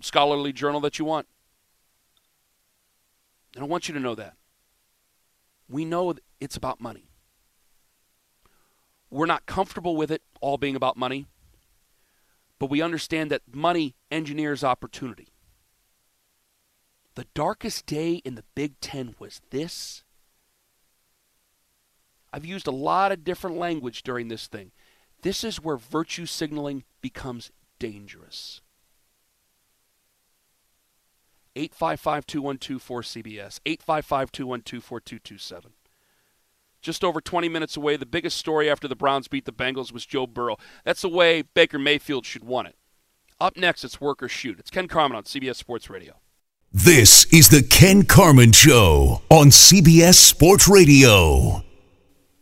scholarly 0.00 0.52
journal 0.52 0.80
that 0.80 0.98
you 0.98 1.04
want. 1.04 1.26
And 3.54 3.64
I 3.64 3.66
want 3.66 3.88
you 3.88 3.94
to 3.94 4.00
know 4.00 4.14
that. 4.14 4.34
We 5.68 5.84
know 5.84 6.14
it's 6.40 6.56
about 6.56 6.80
money. 6.80 7.08
We're 9.10 9.26
not 9.26 9.46
comfortable 9.46 9.96
with 9.96 10.10
it 10.10 10.22
all 10.40 10.58
being 10.58 10.76
about 10.76 10.96
money, 10.96 11.26
but 12.58 12.70
we 12.70 12.82
understand 12.82 13.30
that 13.30 13.42
money 13.52 13.94
engineers 14.10 14.62
opportunity. 14.62 15.28
The 17.14 17.26
darkest 17.34 17.86
day 17.86 18.14
in 18.24 18.34
the 18.34 18.44
Big 18.54 18.78
Ten 18.80 19.14
was 19.18 19.40
this. 19.50 20.04
I've 22.32 22.44
used 22.44 22.66
a 22.66 22.72
lot 22.72 23.12
of 23.12 23.24
different 23.24 23.56
language 23.56 24.02
during 24.02 24.28
this 24.28 24.46
thing. 24.46 24.72
This 25.22 25.42
is 25.44 25.62
where 25.62 25.76
virtue 25.76 26.26
signaling 26.26 26.84
becomes 27.00 27.50
dangerous. 27.78 28.60
855 31.56 32.26
212 32.26 32.82
4CBS, 32.82 33.60
855 33.66 34.32
212 34.32 34.84
4227. 34.84 35.72
Just 36.80 37.02
over 37.02 37.20
20 37.20 37.48
minutes 37.48 37.76
away, 37.76 37.96
the 37.96 38.06
biggest 38.06 38.38
story 38.38 38.70
after 38.70 38.86
the 38.86 38.94
Browns 38.94 39.26
beat 39.26 39.44
the 39.44 39.52
Bengals 39.52 39.92
was 39.92 40.06
Joe 40.06 40.28
Burrow. 40.28 40.56
That's 40.84 41.02
the 41.02 41.08
way 41.08 41.42
Baker 41.42 41.78
Mayfield 41.78 42.24
should 42.24 42.44
want 42.44 42.68
it. 42.68 42.76
Up 43.40 43.56
next, 43.56 43.82
it's 43.82 44.00
Work 44.00 44.22
or 44.22 44.28
Shoot. 44.28 44.60
It's 44.60 44.70
Ken 44.70 44.86
Carman 44.86 45.16
on 45.16 45.24
CBS 45.24 45.56
Sports 45.56 45.90
Radio. 45.90 46.20
This 46.72 47.24
is 47.32 47.48
the 47.48 47.62
Ken 47.62 48.04
Carman 48.04 48.52
Show 48.52 49.22
on 49.30 49.48
CBS 49.48 50.14
Sports 50.14 50.68
Radio. 50.68 51.64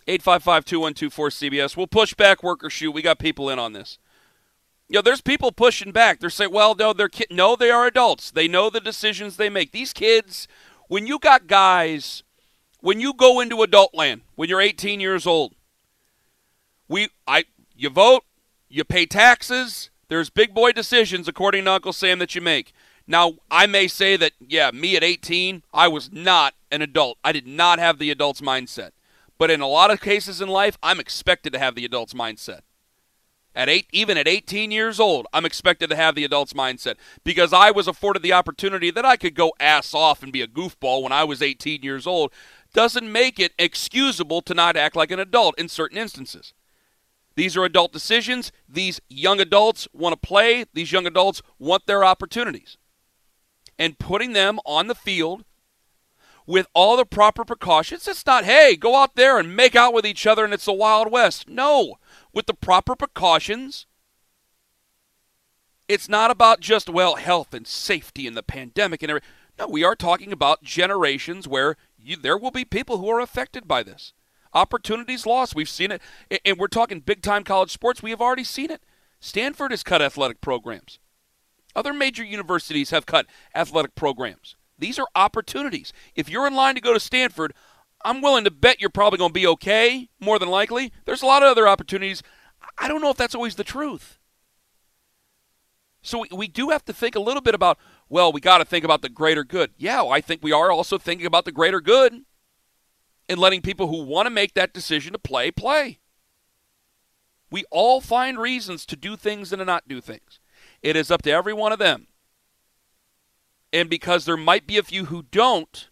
855 0.06 0.64
212 0.64 1.14
4CBS. 1.14 1.76
We'll 1.76 1.86
push 1.86 2.14
back 2.14 2.42
Work 2.42 2.62
or 2.62 2.70
Shoot. 2.70 2.92
We 2.92 3.02
got 3.02 3.18
people 3.18 3.50
in 3.50 3.58
on 3.58 3.72
this. 3.72 3.98
You 4.88 4.98
know, 4.98 5.02
there's 5.02 5.20
people 5.20 5.50
pushing 5.50 5.90
back. 5.90 6.20
They're 6.20 6.30
saying, 6.30 6.52
well, 6.52 6.74
no, 6.76 6.92
they're 6.92 7.08
ki- 7.08 7.26
no, 7.30 7.56
they 7.56 7.70
are 7.70 7.86
adults. 7.86 8.30
They 8.30 8.46
know 8.46 8.70
the 8.70 8.80
decisions 8.80 9.36
they 9.36 9.50
make. 9.50 9.72
These 9.72 9.92
kids, 9.92 10.46
when 10.86 11.08
you 11.08 11.18
got 11.18 11.48
guys, 11.48 12.22
when 12.80 13.00
you 13.00 13.12
go 13.12 13.40
into 13.40 13.62
adult 13.62 13.94
land, 13.94 14.20
when 14.36 14.48
you're 14.48 14.60
18 14.60 15.00
years 15.00 15.26
old, 15.26 15.54
we, 16.88 17.08
I, 17.26 17.44
you 17.74 17.90
vote, 17.90 18.22
you 18.68 18.84
pay 18.84 19.06
taxes. 19.06 19.90
There's 20.08 20.30
big 20.30 20.54
boy 20.54 20.70
decisions, 20.70 21.26
according 21.26 21.64
to 21.64 21.72
Uncle 21.72 21.92
Sam, 21.92 22.20
that 22.20 22.36
you 22.36 22.40
make. 22.40 22.72
Now, 23.08 23.34
I 23.50 23.66
may 23.66 23.88
say 23.88 24.16
that, 24.16 24.32
yeah, 24.40 24.70
me 24.72 24.96
at 24.96 25.02
18, 25.02 25.64
I 25.72 25.88
was 25.88 26.12
not 26.12 26.54
an 26.70 26.82
adult. 26.82 27.18
I 27.24 27.32
did 27.32 27.46
not 27.46 27.80
have 27.80 27.98
the 27.98 28.10
adult's 28.10 28.40
mindset. 28.40 28.90
But 29.38 29.50
in 29.50 29.60
a 29.60 29.68
lot 29.68 29.90
of 29.90 30.00
cases 30.00 30.40
in 30.40 30.48
life, 30.48 30.78
I'm 30.82 31.00
expected 31.00 31.52
to 31.52 31.58
have 31.58 31.74
the 31.74 31.84
adult's 31.84 32.14
mindset. 32.14 32.60
At 33.54 33.70
eight, 33.70 33.86
even 33.90 34.18
at 34.18 34.28
18 34.28 34.70
years 34.70 35.00
old, 35.00 35.26
I'm 35.32 35.46
expected 35.46 35.88
to 35.88 35.96
have 35.96 36.14
the 36.14 36.24
adult's 36.24 36.52
mindset 36.52 36.96
because 37.24 37.54
I 37.54 37.70
was 37.70 37.88
afforded 37.88 38.22
the 38.22 38.34
opportunity 38.34 38.90
that 38.90 39.06
I 39.06 39.16
could 39.16 39.34
go 39.34 39.54
ass 39.58 39.94
off 39.94 40.22
and 40.22 40.30
be 40.30 40.42
a 40.42 40.46
goofball 40.46 41.02
when 41.02 41.12
I 41.12 41.24
was 41.24 41.40
18 41.40 41.82
years 41.82 42.06
old. 42.06 42.32
Doesn't 42.74 43.10
make 43.10 43.40
it 43.40 43.54
excusable 43.58 44.42
to 44.42 44.52
not 44.52 44.76
act 44.76 44.94
like 44.94 45.10
an 45.10 45.20
adult 45.20 45.58
in 45.58 45.70
certain 45.70 45.96
instances. 45.96 46.52
These 47.34 47.56
are 47.56 47.64
adult 47.64 47.94
decisions. 47.94 48.52
These 48.68 49.00
young 49.08 49.40
adults 49.40 49.88
want 49.94 50.12
to 50.12 50.26
play. 50.26 50.66
These 50.74 50.92
young 50.92 51.06
adults 51.06 51.40
want 51.58 51.86
their 51.86 52.04
opportunities. 52.04 52.76
And 53.78 53.98
putting 53.98 54.34
them 54.34 54.58
on 54.66 54.88
the 54.88 54.94
field 54.94 55.44
with 56.46 56.66
all 56.74 56.96
the 56.96 57.04
proper 57.04 57.44
precautions, 57.44 58.06
it's 58.06 58.26
not, 58.26 58.44
hey, 58.44 58.76
go 58.76 58.96
out 58.96 59.16
there 59.16 59.38
and 59.38 59.56
make 59.56 59.74
out 59.74 59.92
with 59.92 60.06
each 60.06 60.26
other 60.26 60.44
and 60.44 60.54
it's 60.54 60.66
the 60.66 60.72
Wild 60.72 61.10
West. 61.10 61.48
No 61.48 61.96
with 62.36 62.44
the 62.44 62.54
proper 62.54 62.94
precautions. 62.94 63.86
It's 65.88 66.06
not 66.06 66.30
about 66.30 66.60
just, 66.60 66.90
well, 66.90 67.14
health 67.14 67.54
and 67.54 67.66
safety 67.66 68.26
and 68.26 68.36
the 68.36 68.42
pandemic 68.42 69.02
and 69.02 69.08
everything. 69.08 69.28
No, 69.58 69.66
we 69.68 69.82
are 69.82 69.96
talking 69.96 70.32
about 70.32 70.62
generations 70.62 71.48
where 71.48 71.76
you, 71.98 72.14
there 72.16 72.36
will 72.36 72.50
be 72.50 72.66
people 72.66 72.98
who 72.98 73.08
are 73.08 73.20
affected 73.20 73.66
by 73.66 73.82
this. 73.82 74.12
Opportunities 74.52 75.24
lost. 75.24 75.54
We've 75.54 75.66
seen 75.66 75.90
it. 75.90 76.02
And 76.44 76.58
we're 76.58 76.66
talking 76.68 77.00
big 77.00 77.22
time 77.22 77.42
college 77.42 77.70
sports. 77.72 78.02
We 78.02 78.10
have 78.10 78.20
already 78.20 78.44
seen 78.44 78.70
it. 78.70 78.82
Stanford 79.18 79.70
has 79.70 79.82
cut 79.82 80.02
athletic 80.02 80.42
programs. 80.42 80.98
Other 81.74 81.94
major 81.94 82.22
universities 82.22 82.90
have 82.90 83.06
cut 83.06 83.26
athletic 83.54 83.94
programs. 83.94 84.56
These 84.78 84.98
are 84.98 85.08
opportunities. 85.14 85.92
If 86.14 86.28
you're 86.28 86.46
in 86.46 86.54
line 86.54 86.74
to 86.74 86.80
go 86.80 86.92
to 86.92 87.00
Stanford, 87.00 87.54
I'm 88.04 88.20
willing 88.20 88.44
to 88.44 88.50
bet 88.50 88.80
you're 88.80 88.90
probably 88.90 89.18
going 89.18 89.30
to 89.30 89.40
be 89.40 89.46
okay, 89.46 90.08
more 90.20 90.38
than 90.38 90.48
likely. 90.48 90.92
There's 91.04 91.22
a 91.22 91.26
lot 91.26 91.42
of 91.42 91.48
other 91.48 91.66
opportunities. 91.66 92.22
I 92.78 92.88
don't 92.88 93.00
know 93.00 93.10
if 93.10 93.16
that's 93.16 93.34
always 93.34 93.56
the 93.56 93.64
truth. 93.64 94.18
So 96.02 96.20
we, 96.20 96.28
we 96.32 96.46
do 96.46 96.70
have 96.70 96.84
to 96.84 96.92
think 96.92 97.16
a 97.16 97.20
little 97.20 97.40
bit 97.40 97.54
about, 97.54 97.78
well, 98.08 98.32
we 98.32 98.40
got 98.40 98.58
to 98.58 98.64
think 98.64 98.84
about 98.84 99.02
the 99.02 99.08
greater 99.08 99.42
good. 99.42 99.72
Yeah, 99.76 100.04
I 100.04 100.20
think 100.20 100.42
we 100.42 100.52
are 100.52 100.70
also 100.70 100.98
thinking 100.98 101.26
about 101.26 101.46
the 101.46 101.52
greater 101.52 101.80
good 101.80 102.22
and 103.28 103.40
letting 103.40 103.60
people 103.60 103.88
who 103.88 104.04
want 104.04 104.26
to 104.26 104.30
make 104.30 104.54
that 104.54 104.72
decision 104.72 105.14
to 105.14 105.18
play, 105.18 105.50
play. 105.50 105.98
We 107.50 107.64
all 107.70 108.00
find 108.00 108.38
reasons 108.38 108.86
to 108.86 108.96
do 108.96 109.16
things 109.16 109.52
and 109.52 109.58
to 109.58 109.64
not 109.64 109.88
do 109.88 110.00
things. 110.00 110.38
It 110.82 110.94
is 110.96 111.10
up 111.10 111.22
to 111.22 111.30
every 111.30 111.52
one 111.52 111.72
of 111.72 111.78
them. 111.78 112.06
And 113.72 113.90
because 113.90 114.24
there 114.24 114.36
might 114.36 114.66
be 114.66 114.78
a 114.78 114.82
few 114.82 115.06
who 115.06 115.24
don't, 115.30 115.88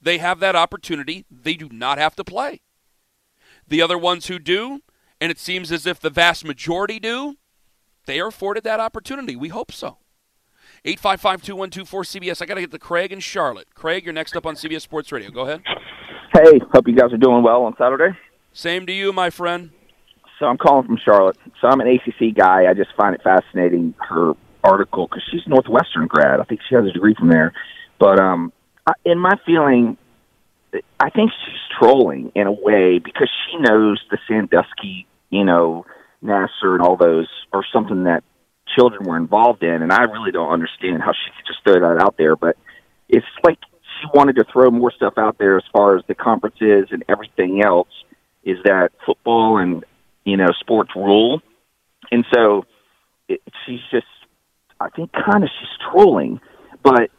they 0.00 0.18
have 0.18 0.40
that 0.40 0.56
opportunity. 0.56 1.24
They 1.30 1.54
do 1.54 1.68
not 1.70 1.98
have 1.98 2.16
to 2.16 2.24
play. 2.24 2.60
The 3.66 3.80
other 3.80 3.98
ones 3.98 4.26
who 4.26 4.38
do, 4.38 4.80
and 5.20 5.30
it 5.30 5.38
seems 5.38 5.72
as 5.72 5.86
if 5.86 6.00
the 6.00 6.10
vast 6.10 6.44
majority 6.44 7.00
do, 7.00 7.36
they 8.06 8.20
are 8.20 8.28
afforded 8.28 8.64
that 8.64 8.80
opportunity. 8.80 9.36
We 9.36 9.48
hope 9.48 9.72
so. 9.72 9.98
855 10.84 11.42
212 11.42 11.88
cbs 12.06 12.42
I 12.42 12.46
got 12.46 12.54
to 12.54 12.60
get 12.60 12.70
to 12.70 12.78
Craig 12.78 13.10
and 13.12 13.22
Charlotte. 13.22 13.74
Craig, 13.74 14.04
you're 14.04 14.12
next 14.12 14.36
up 14.36 14.44
on 14.44 14.54
CBS 14.54 14.82
Sports 14.82 15.10
Radio. 15.12 15.30
Go 15.30 15.42
ahead. 15.42 15.62
Hey, 16.34 16.60
hope 16.72 16.86
you 16.86 16.94
guys 16.94 17.12
are 17.12 17.18
doing 17.18 17.42
well 17.42 17.62
on 17.62 17.74
Saturday. 17.78 18.16
Same 18.52 18.84
to 18.86 18.92
you, 18.92 19.12
my 19.12 19.30
friend. 19.30 19.70
So 20.38 20.46
I'm 20.46 20.58
calling 20.58 20.86
from 20.86 20.98
Charlotte. 20.98 21.38
So 21.60 21.68
I'm 21.68 21.80
an 21.80 21.86
ACC 21.86 22.34
guy. 22.34 22.68
I 22.68 22.74
just 22.74 22.90
find 22.96 23.14
it 23.14 23.22
fascinating 23.22 23.94
her 23.98 24.34
article 24.64 25.06
because 25.06 25.22
she's 25.30 25.46
Northwestern 25.46 26.06
grad. 26.06 26.40
I 26.40 26.44
think 26.44 26.60
she 26.68 26.74
has 26.74 26.84
a 26.84 26.92
degree 26.92 27.14
from 27.14 27.28
there. 27.28 27.52
But 27.98 28.18
um, 28.18 28.52
in 29.04 29.18
my 29.18 29.38
feeling, 29.46 29.96
I 30.98 31.10
think 31.10 31.30
she's 31.44 31.78
trolling 31.78 32.32
in 32.34 32.46
a 32.46 32.52
way 32.52 32.98
because 32.98 33.30
she 33.46 33.58
knows 33.58 34.02
the 34.10 34.18
Sandusky, 34.26 35.06
you 35.30 35.44
know, 35.44 35.86
Nassar 36.22 36.74
and 36.74 36.82
all 36.82 36.96
those 36.96 37.28
are 37.52 37.64
something 37.72 38.04
that 38.04 38.24
children 38.74 39.04
were 39.04 39.16
involved 39.16 39.62
in, 39.62 39.82
and 39.82 39.92
I 39.92 40.02
really 40.04 40.32
don't 40.32 40.50
understand 40.50 41.02
how 41.02 41.12
she 41.12 41.30
could 41.36 41.46
just 41.46 41.62
throw 41.64 41.80
that 41.80 42.02
out 42.02 42.16
there. 42.16 42.34
But 42.34 42.56
it's 43.08 43.26
like 43.44 43.58
she 44.00 44.08
wanted 44.14 44.36
to 44.36 44.44
throw 44.52 44.70
more 44.70 44.90
stuff 44.90 45.14
out 45.18 45.38
there 45.38 45.56
as 45.56 45.64
far 45.72 45.96
as 45.96 46.04
the 46.08 46.14
conferences 46.14 46.88
and 46.90 47.04
everything 47.08 47.62
else. 47.62 47.88
Is 48.42 48.58
that 48.64 48.90
football 49.06 49.58
and 49.58 49.84
you 50.24 50.36
know 50.36 50.48
sports 50.60 50.90
rule, 50.96 51.40
and 52.10 52.24
so 52.34 52.64
it, 53.28 53.40
she's 53.64 53.80
just, 53.90 54.06
I 54.84 54.90
think, 54.90 55.12
kind 55.12 55.42
of 55.42 55.50
she's 55.58 55.90
trolling, 55.90 56.40
but 56.82 57.10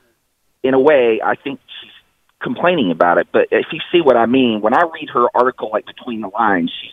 in 0.63 0.73
a 0.73 0.79
way, 0.79 1.19
I 1.23 1.35
think 1.35 1.59
she's 1.81 1.91
complaining 2.41 2.91
about 2.91 3.17
it. 3.17 3.27
But 3.31 3.47
if 3.51 3.67
you 3.71 3.79
see 3.91 4.01
what 4.01 4.15
I 4.15 4.25
mean, 4.25 4.61
when 4.61 4.73
I 4.73 4.83
read 4.93 5.09
her 5.13 5.25
article, 5.33 5.69
like 5.71 5.85
between 5.85 6.21
the 6.21 6.27
lines, 6.27 6.71
she's 6.81 6.91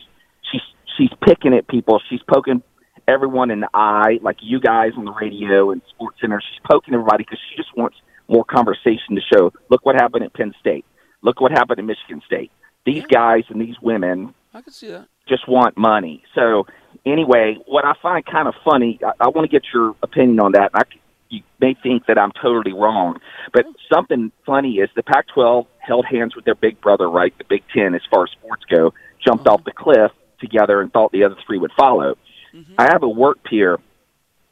she's 0.50 0.60
she's 0.96 1.18
picking 1.26 1.54
at 1.54 1.68
people. 1.68 2.00
She's 2.08 2.20
poking 2.26 2.62
everyone 3.06 3.50
in 3.50 3.60
the 3.60 3.68
eye, 3.74 4.18
like 4.22 4.36
you 4.40 4.60
guys 4.60 4.92
on 4.96 5.04
the 5.04 5.12
radio 5.12 5.70
and 5.70 5.82
Sports 5.90 6.18
Center. 6.20 6.40
She's 6.40 6.60
poking 6.68 6.94
everybody 6.94 7.24
because 7.24 7.38
she 7.50 7.56
just 7.56 7.76
wants 7.76 7.96
more 8.28 8.44
conversation 8.44 9.14
to 9.16 9.20
show. 9.32 9.52
Look 9.68 9.84
what 9.84 9.94
happened 9.94 10.24
at 10.24 10.32
Penn 10.32 10.54
State. 10.60 10.84
Look 11.22 11.40
what 11.40 11.52
happened 11.52 11.78
at 11.78 11.84
Michigan 11.84 12.22
State. 12.26 12.50
These 12.84 13.04
yeah. 13.10 13.18
guys 13.18 13.44
and 13.48 13.60
these 13.60 13.76
women. 13.80 14.34
I 14.54 14.60
can 14.62 14.72
see 14.72 14.88
that. 14.88 15.06
Just 15.28 15.48
want 15.48 15.76
money. 15.76 16.24
So 16.34 16.66
anyway, 17.06 17.56
what 17.66 17.84
I 17.84 17.94
find 18.00 18.24
kind 18.24 18.48
of 18.48 18.54
funny, 18.64 18.98
I, 19.04 19.12
I 19.20 19.28
want 19.28 19.50
to 19.50 19.54
get 19.54 19.66
your 19.72 19.94
opinion 20.02 20.40
on 20.40 20.52
that. 20.52 20.70
I, 20.74 20.82
you 21.28 21.42
may 21.60 21.74
think 21.82 22.06
that 22.06 22.18
I'm 22.18 22.32
totally 22.40 22.74
wrong, 22.74 23.18
but 23.52 23.64
something 23.92 24.32
funny 24.44 24.74
is 24.74 24.90
the 24.94 25.02
Pac-12 25.02 25.66
held 25.78 26.06
hands 26.06 26.36
with 26.36 26.44
their 26.44 26.54
big 26.54 26.80
brother, 26.80 27.08
right? 27.08 27.36
The 27.38 27.44
Big 27.44 27.62
Ten, 27.74 27.94
as 27.94 28.02
far 28.10 28.24
as 28.24 28.30
sports 28.30 28.64
go, 28.70 28.92
jumped 29.24 29.46
off 29.46 29.64
the 29.64 29.72
cliff 29.72 30.12
together 30.40 30.80
and 30.80 30.92
thought 30.92 31.12
the 31.12 31.24
other 31.24 31.36
three 31.46 31.58
would 31.58 31.72
follow. 31.76 32.16
Mm-hmm. 32.54 32.74
I 32.78 32.84
have 32.92 33.02
a 33.02 33.08
work 33.08 33.42
peer. 33.44 33.78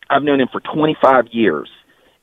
I've 0.09 0.23
known 0.23 0.41
him 0.41 0.49
for 0.51 0.61
25 0.61 1.27
years, 1.33 1.69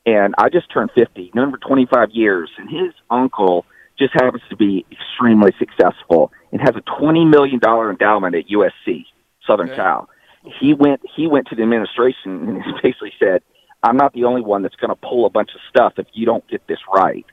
and 0.04 0.34
I 0.36 0.48
just 0.48 0.70
turned 0.72 0.90
50. 0.94 1.30
Known 1.34 1.48
him 1.48 1.50
for 1.52 1.68
25 1.68 2.10
years, 2.10 2.50
and 2.58 2.68
his 2.68 2.92
uncle 3.10 3.64
just 3.98 4.12
happens 4.14 4.42
to 4.50 4.56
be 4.56 4.84
extremely 4.90 5.52
successful 5.58 6.32
and 6.52 6.60
has 6.60 6.74
a 6.76 6.82
20 6.98 7.24
million 7.24 7.58
dollar 7.58 7.90
endowment 7.90 8.34
at 8.34 8.44
USC, 8.48 9.04
Southern 9.46 9.68
okay. 9.68 9.76
Cal. 9.76 10.08
He 10.60 10.74
went. 10.74 11.00
He 11.16 11.26
went 11.26 11.48
to 11.48 11.56
the 11.56 11.62
administration 11.62 12.48
and 12.48 12.62
basically 12.82 13.12
said 13.18 13.42
I'm 13.82 13.96
not 13.96 14.12
the 14.12 14.24
only 14.24 14.42
one 14.42 14.62
that's 14.62 14.76
going 14.76 14.90
to 14.90 14.96
pull 14.96 15.26
a 15.26 15.30
bunch 15.30 15.50
of 15.54 15.60
stuff 15.68 15.94
if 15.98 16.06
you 16.12 16.26
don't 16.26 16.46
get 16.48 16.66
this 16.66 16.78
right. 16.92 17.26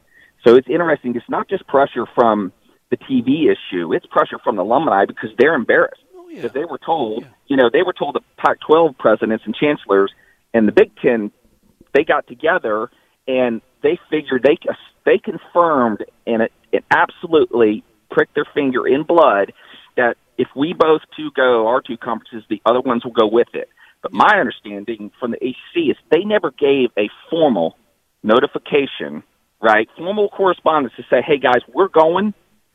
So 0.45 0.55
it's 0.55 0.67
interesting. 0.67 1.15
It's 1.15 1.29
not 1.29 1.49
just 1.49 1.67
pressure 1.67 2.05
from 2.13 2.51
the 2.91 2.97
TV 2.97 3.51
issue; 3.51 3.93
it's 3.93 4.05
pressure 4.05 4.39
from 4.43 4.55
the 4.55 4.63
alumni 4.63 5.05
because 5.05 5.29
they're 5.37 5.55
embarrassed 5.55 6.01
oh, 6.15 6.29
yeah. 6.29 6.35
because 6.35 6.53
they 6.53 6.65
were 6.65 6.77
told, 6.77 7.23
yeah. 7.23 7.29
you 7.47 7.57
know, 7.57 7.69
they 7.71 7.83
were 7.83 7.93
told 7.93 8.15
the 8.15 8.21
Pac-12 8.37 8.97
presidents 8.97 9.43
and 9.45 9.55
chancellors 9.55 10.11
and 10.53 10.67
the 10.67 10.71
Big 10.71 10.95
Ten, 11.01 11.31
they 11.93 12.03
got 12.03 12.27
together 12.27 12.89
and 13.27 13.61
they 13.81 13.99
figured 14.09 14.43
they 14.43 14.57
they 15.05 15.17
confirmed 15.17 16.05
and 16.25 16.43
it, 16.43 16.51
it 16.71 16.83
absolutely 16.91 17.83
pricked 18.09 18.35
their 18.35 18.47
finger 18.53 18.87
in 18.87 19.03
blood 19.03 19.51
that 19.97 20.17
if 20.37 20.47
we 20.55 20.73
both 20.73 21.01
two 21.15 21.31
go 21.31 21.67
our 21.67 21.81
two 21.81 21.97
conferences, 21.97 22.43
the 22.49 22.61
other 22.65 22.81
ones 22.81 23.03
will 23.03 23.11
go 23.11 23.27
with 23.27 23.49
it. 23.53 23.69
But 24.01 24.13
my 24.13 24.37
understanding 24.39 25.11
from 25.19 25.31
the 25.31 25.37
ACC 25.37 25.89
is 25.91 25.97
they 26.11 26.23
never 26.23 26.51
gave 26.51 26.89
a 26.97 27.09
formal 27.29 27.77
notification, 28.23 29.23
right? 29.61 29.89
Formal 29.97 30.29
correspondence 30.29 30.93
to 30.97 31.03
say, 31.09 31.21
"Hey 31.21 31.37
guys, 31.37 31.61
we're 31.73 31.87
going, 31.87 32.33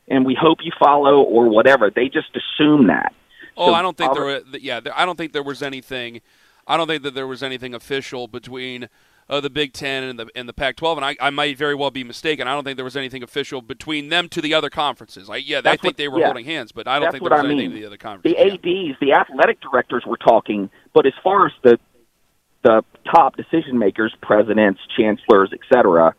and 0.09 0.25
we 0.25 0.35
hope 0.35 0.59
you 0.63 0.73
follow," 0.79 1.23
or 1.23 1.49
whatever. 1.49 1.91
They 1.91 2.09
just 2.09 2.37
assume 2.37 2.89
that. 2.89 3.15
Oh, 3.57 3.69
So 3.69 3.75
I 3.75 3.83
don't 3.83 3.97
think 3.97 4.15
there. 4.15 4.25
Were, 4.25 4.43
yeah, 4.59 4.81
I 4.95 5.05
don't 5.05 5.17
think 5.17 5.33
there 5.33 5.43
was 5.43 5.63
anything. 5.63 6.21
I 6.67 6.77
don't 6.77 6.87
think 6.87 7.03
that 7.03 7.15
there 7.15 7.27
was 7.27 7.43
anything 7.43 7.75
official 7.75 8.29
between 8.29 8.89
uh, 9.31 9.41
the 9.41 9.49
Big 9.49 9.73
Ten 9.73 10.03
and 10.03 10.19
the 10.19 10.29
and 10.35 10.49
the 10.49 10.53
Pac-12, 10.53 10.97
and 10.97 11.05
I, 11.05 11.17
I 11.21 11.31
might 11.31 11.57
very 11.57 11.75
well 11.77 11.93
be 11.93 12.03
mistaken. 12.03 12.49
I 12.49 12.53
don't 12.55 12.65
think 12.65 12.77
there 12.77 12.85
was 12.85 12.97
anything 12.97 13.23
official 13.23 13.63
between 13.63 14.09
them 14.09 14.29
to 14.31 14.41
the 14.41 14.53
other 14.53 14.69
conferences. 14.69 15.31
I, 15.31 15.37
yeah, 15.37 15.59
I 15.65 15.71
think 15.77 15.85
what- 15.85 15.97
they 15.97 16.09
were 16.09 16.19
yeah. 16.19 16.27
holding 16.27 16.45
hands, 16.45 16.73
but 16.73 16.89
I 16.89 16.97
don't 16.99 17.05
That's 17.05 17.13
think 17.13 17.23
what 17.23 17.29
there 17.31 17.39
was 17.39 17.47
I 17.47 17.49
anything 17.53 17.71
mean. 17.71 17.77
to 17.77 17.81
the 17.83 17.87
other 17.87 17.97
conferences. 17.97 18.37
the 18.37 18.69
yeah. 18.69 18.91
ads, 18.91 18.99
the 19.01 19.13
athletic 19.13 19.61
directors 19.61 20.03
were 20.05 20.17
talking, 20.17 20.69
but 20.93 21.07
as 21.07 21.13
far 21.23 21.47
as 21.47 21.53
the 21.63 21.79
the 22.63 22.85
top 23.11 23.37
decision 23.37 23.79
makers, 23.79 24.15
presidents, 24.21 24.81
chancellors, 24.95 25.51
etc., 25.51 26.15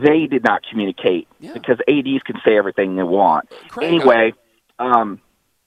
they 0.00 0.26
did 0.26 0.44
not 0.44 0.62
communicate 0.70 1.26
Yeah. 1.40 1.54
because 1.54 1.78
ads 1.88 2.22
can 2.24 2.36
say 2.44 2.56
everything 2.56 2.94
they 2.94 3.02
want. 3.02 3.50
Craig, 3.68 3.88
anyway, 3.88 4.32
um, 4.78 5.20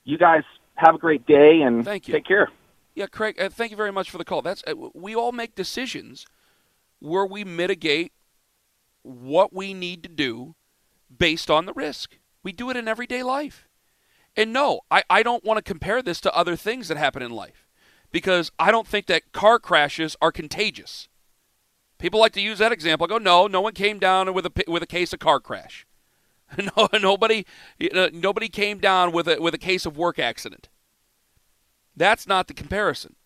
you 0.04 0.16
guys 0.16 0.42
have 0.76 0.94
a 0.94 0.98
great 0.98 1.26
day 1.26 1.60
and 1.60 1.84
Thank 1.84 2.08
you. 2.08 2.14
take 2.14 2.24
care. 2.24 2.48
Yeah, 2.94 3.06
Craig, 3.08 3.38
uh, 3.38 3.50
thank 3.50 3.70
you 3.72 3.76
very 3.76 3.92
much 3.92 4.08
for 4.08 4.16
the 4.16 4.24
call. 4.24 4.40
That's 4.40 4.64
uh, 4.66 4.74
we 4.94 5.14
all 5.14 5.32
make 5.32 5.54
decisions 5.54 6.24
where 7.00 7.26
we 7.26 7.44
mitigate 7.44 8.12
what 9.02 9.52
we 9.52 9.74
need 9.74 10.02
to 10.02 10.08
do 10.08 10.54
based 11.16 11.50
on 11.50 11.66
the 11.66 11.72
risk. 11.72 12.18
We 12.42 12.52
do 12.52 12.70
it 12.70 12.76
in 12.76 12.88
everyday 12.88 13.22
life. 13.22 13.68
And 14.36 14.52
no, 14.52 14.80
I, 14.90 15.02
I 15.08 15.22
don't 15.22 15.44
want 15.44 15.58
to 15.58 15.62
compare 15.62 16.02
this 16.02 16.20
to 16.22 16.34
other 16.34 16.56
things 16.56 16.88
that 16.88 16.96
happen 16.96 17.22
in 17.22 17.30
life 17.30 17.66
because 18.12 18.50
I 18.58 18.70
don't 18.70 18.86
think 18.86 19.06
that 19.06 19.32
car 19.32 19.58
crashes 19.58 20.16
are 20.20 20.32
contagious. 20.32 21.08
People 21.98 22.20
like 22.20 22.32
to 22.32 22.40
use 22.40 22.58
that 22.58 22.72
example. 22.72 23.06
I 23.06 23.08
go, 23.08 23.18
no, 23.18 23.46
no 23.46 23.60
one 23.60 23.72
came 23.72 23.98
down 23.98 24.34
with 24.34 24.46
a 24.46 24.64
with 24.68 24.82
a 24.82 24.86
case 24.86 25.12
of 25.12 25.18
car 25.18 25.40
crash. 25.40 25.86
No, 26.76 26.88
nobody, 26.92 27.44
nobody 27.80 28.48
came 28.48 28.78
down 28.78 29.10
with 29.10 29.26
a 29.26 29.40
with 29.40 29.52
a 29.52 29.58
case 29.58 29.84
of 29.84 29.96
work 29.96 30.20
accident. 30.20 30.68
That's 31.96 32.28
not 32.28 32.46
the 32.46 32.54
comparison. 32.54 33.16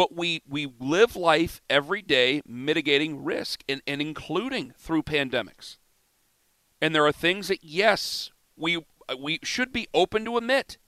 But 0.00 0.16
we, 0.16 0.40
we 0.48 0.66
live 0.80 1.14
life 1.14 1.60
every 1.68 2.00
day 2.00 2.40
mitigating 2.46 3.22
risk 3.22 3.62
and, 3.68 3.82
and 3.86 4.00
including 4.00 4.72
through 4.78 5.02
pandemics. 5.02 5.76
And 6.80 6.94
there 6.94 7.04
are 7.04 7.12
things 7.12 7.48
that, 7.48 7.62
yes, 7.62 8.30
we, 8.56 8.82
we 9.18 9.40
should 9.42 9.72
be 9.72 9.88
open 9.92 10.24
to 10.24 10.38
admit 10.38 10.78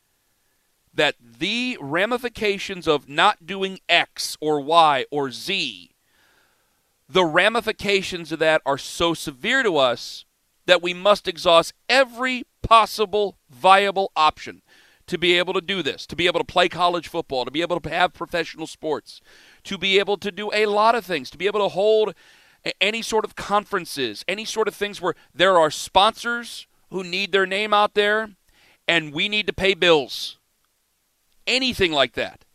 that 0.94 1.16
the 1.20 1.76
ramifications 1.78 2.88
of 2.88 3.06
not 3.06 3.44
doing 3.44 3.80
X 3.86 4.38
or 4.40 4.62
Y 4.62 5.04
or 5.10 5.30
Z, 5.30 5.90
the 7.06 7.26
ramifications 7.26 8.32
of 8.32 8.38
that 8.38 8.62
are 8.64 8.78
so 8.78 9.12
severe 9.12 9.62
to 9.62 9.76
us 9.76 10.24
that 10.64 10.80
we 10.80 10.94
must 10.94 11.28
exhaust 11.28 11.74
every 11.86 12.44
possible 12.62 13.36
viable 13.50 14.10
option 14.16 14.62
to 15.12 15.18
be 15.18 15.36
able 15.36 15.52
to 15.52 15.60
do 15.60 15.82
this, 15.82 16.06
to 16.06 16.16
be 16.16 16.26
able 16.26 16.40
to 16.40 16.44
play 16.44 16.70
college 16.70 17.06
football, 17.06 17.44
to 17.44 17.50
be 17.50 17.60
able 17.60 17.78
to 17.78 17.90
have 17.90 18.14
professional 18.14 18.66
sports, 18.66 19.20
to 19.62 19.76
be 19.76 19.98
able 19.98 20.16
to 20.16 20.32
do 20.32 20.50
a 20.54 20.64
lot 20.64 20.94
of 20.94 21.04
things, 21.04 21.28
to 21.28 21.36
be 21.36 21.44
able 21.44 21.60
to 21.60 21.68
hold 21.68 22.14
any 22.80 23.02
sort 23.02 23.26
of 23.26 23.36
conferences, 23.36 24.24
any 24.26 24.46
sort 24.46 24.68
of 24.68 24.74
things 24.74 25.02
where 25.02 25.14
there 25.34 25.58
are 25.58 25.70
sponsors 25.70 26.66
who 26.88 27.04
need 27.04 27.30
their 27.30 27.44
name 27.44 27.74
out 27.74 27.92
there 27.92 28.30
and 28.88 29.12
we 29.12 29.28
need 29.28 29.46
to 29.46 29.52
pay 29.52 29.74
bills. 29.74 30.38
Anything 31.46 31.92
like 31.92 32.14
that. 32.14 32.46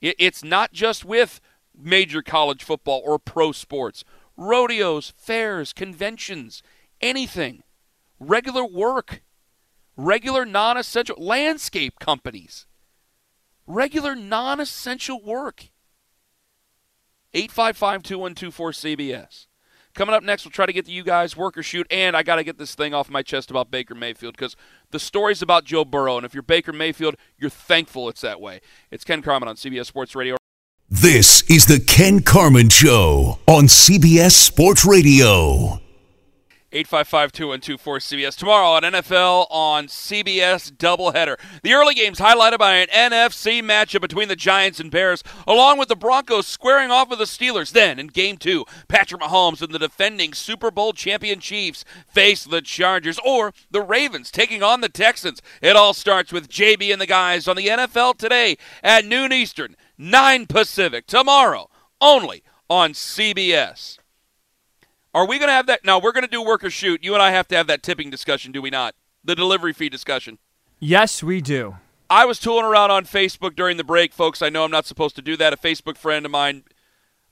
It's 0.00 0.42
not 0.42 0.72
just 0.72 1.04
with 1.04 1.38
major 1.78 2.22
college 2.22 2.64
football 2.64 3.02
or 3.04 3.18
pro 3.18 3.52
sports, 3.52 4.04
rodeos, 4.38 5.12
fairs, 5.18 5.74
conventions, 5.74 6.62
anything, 7.02 7.62
regular 8.18 8.64
work, 8.64 9.20
regular 9.96 10.44
non 10.44 10.76
essential 10.76 11.16
landscape 11.18 11.98
companies, 11.98 12.66
regular 13.66 14.14
non 14.14 14.60
essential 14.60 15.22
work. 15.22 15.70
855 17.34 18.02
2124 18.04 18.70
CBS. 18.70 19.46
Coming 19.94 20.14
up 20.14 20.24
next, 20.24 20.44
we'll 20.44 20.50
try 20.50 20.66
to 20.66 20.72
get 20.72 20.86
to 20.86 20.92
you 20.92 21.04
guys, 21.04 21.36
work 21.36 21.56
or 21.56 21.62
shoot, 21.62 21.86
and 21.88 22.16
I 22.16 22.24
got 22.24 22.36
to 22.36 22.44
get 22.44 22.58
this 22.58 22.74
thing 22.74 22.94
off 22.94 23.08
my 23.08 23.22
chest 23.22 23.50
about 23.50 23.70
Baker 23.70 23.94
Mayfield 23.94 24.36
because 24.36 24.56
the 24.90 24.98
story's 24.98 25.40
about 25.40 25.64
Joe 25.64 25.84
Burrow, 25.84 26.16
and 26.16 26.26
if 26.26 26.34
you're 26.34 26.42
Baker 26.42 26.72
Mayfield, 26.72 27.14
you're 27.38 27.50
thankful 27.50 28.08
it's 28.08 28.20
that 28.22 28.40
way. 28.40 28.60
It's 28.90 29.04
Ken 29.04 29.22
Carman 29.22 29.48
on 29.48 29.54
CBS 29.54 29.86
Sports 29.86 30.16
Radio. 30.16 30.36
This 30.90 31.48
is 31.48 31.66
the 31.66 31.78
Ken 31.78 32.22
Carman 32.22 32.70
Show 32.70 33.38
on 33.46 33.64
CBS 33.64 34.32
Sports 34.32 34.84
Radio. 34.84 35.83
855-2124-CBS. 36.74 38.36
Tomorrow 38.36 38.66
on 38.66 38.82
NFL 38.82 39.46
on 39.48 39.86
CBS 39.86 40.72
doubleheader. 40.72 41.38
The 41.62 41.72
early 41.72 41.94
games 41.94 42.18
highlighted 42.18 42.58
by 42.58 42.74
an 42.74 42.88
NFC 42.88 43.62
matchup 43.62 44.00
between 44.00 44.28
the 44.28 44.36
Giants 44.36 44.80
and 44.80 44.90
Bears, 44.90 45.22
along 45.46 45.78
with 45.78 45.88
the 45.88 45.96
Broncos 45.96 46.46
squaring 46.46 46.90
off 46.90 47.08
with 47.08 47.20
the 47.20 47.24
Steelers. 47.26 47.72
Then, 47.72 47.98
in 47.98 48.08
Game 48.08 48.36
2, 48.36 48.64
Patrick 48.88 49.22
Mahomes 49.22 49.62
and 49.62 49.72
the 49.72 49.78
defending 49.78 50.32
Super 50.32 50.70
Bowl 50.70 50.92
champion 50.92 51.38
Chiefs 51.38 51.84
face 52.08 52.44
the 52.44 52.60
Chargers, 52.60 53.20
or 53.24 53.52
the 53.70 53.80
Ravens 53.80 54.30
taking 54.30 54.62
on 54.62 54.80
the 54.80 54.88
Texans. 54.88 55.40
It 55.62 55.76
all 55.76 55.94
starts 55.94 56.32
with 56.32 56.48
JB 56.48 56.92
and 56.92 57.00
the 57.00 57.06
guys 57.06 57.46
on 57.46 57.56
the 57.56 57.68
NFL 57.68 58.18
today 58.18 58.56
at 58.82 59.04
noon 59.04 59.32
Eastern, 59.32 59.76
9 59.96 60.46
Pacific. 60.46 61.06
Tomorrow, 61.06 61.70
only 62.00 62.42
on 62.68 62.92
CBS. 62.92 63.98
Are 65.14 65.26
we 65.26 65.38
going 65.38 65.48
to 65.48 65.54
have 65.54 65.66
that? 65.66 65.84
No, 65.84 66.00
we're 66.00 66.10
going 66.10 66.24
to 66.24 66.30
do 66.30 66.42
work 66.42 66.64
or 66.64 66.70
shoot. 66.70 67.04
You 67.04 67.14
and 67.14 67.22
I 67.22 67.30
have 67.30 67.46
to 67.48 67.56
have 67.56 67.68
that 67.68 67.84
tipping 67.84 68.10
discussion, 68.10 68.50
do 68.50 68.60
we 68.60 68.68
not? 68.68 68.96
The 69.22 69.36
delivery 69.36 69.72
fee 69.72 69.88
discussion. 69.88 70.38
Yes, 70.80 71.22
we 71.22 71.40
do. 71.40 71.76
I 72.10 72.24
was 72.26 72.40
tooling 72.40 72.64
around 72.64 72.90
on 72.90 73.04
Facebook 73.04 73.54
during 73.54 73.76
the 73.76 73.84
break, 73.84 74.12
folks. 74.12 74.42
I 74.42 74.48
know 74.50 74.64
I'm 74.64 74.72
not 74.72 74.86
supposed 74.86 75.14
to 75.16 75.22
do 75.22 75.36
that. 75.36 75.52
A 75.52 75.56
Facebook 75.56 75.96
friend 75.96 76.26
of 76.26 76.32
mine, 76.32 76.64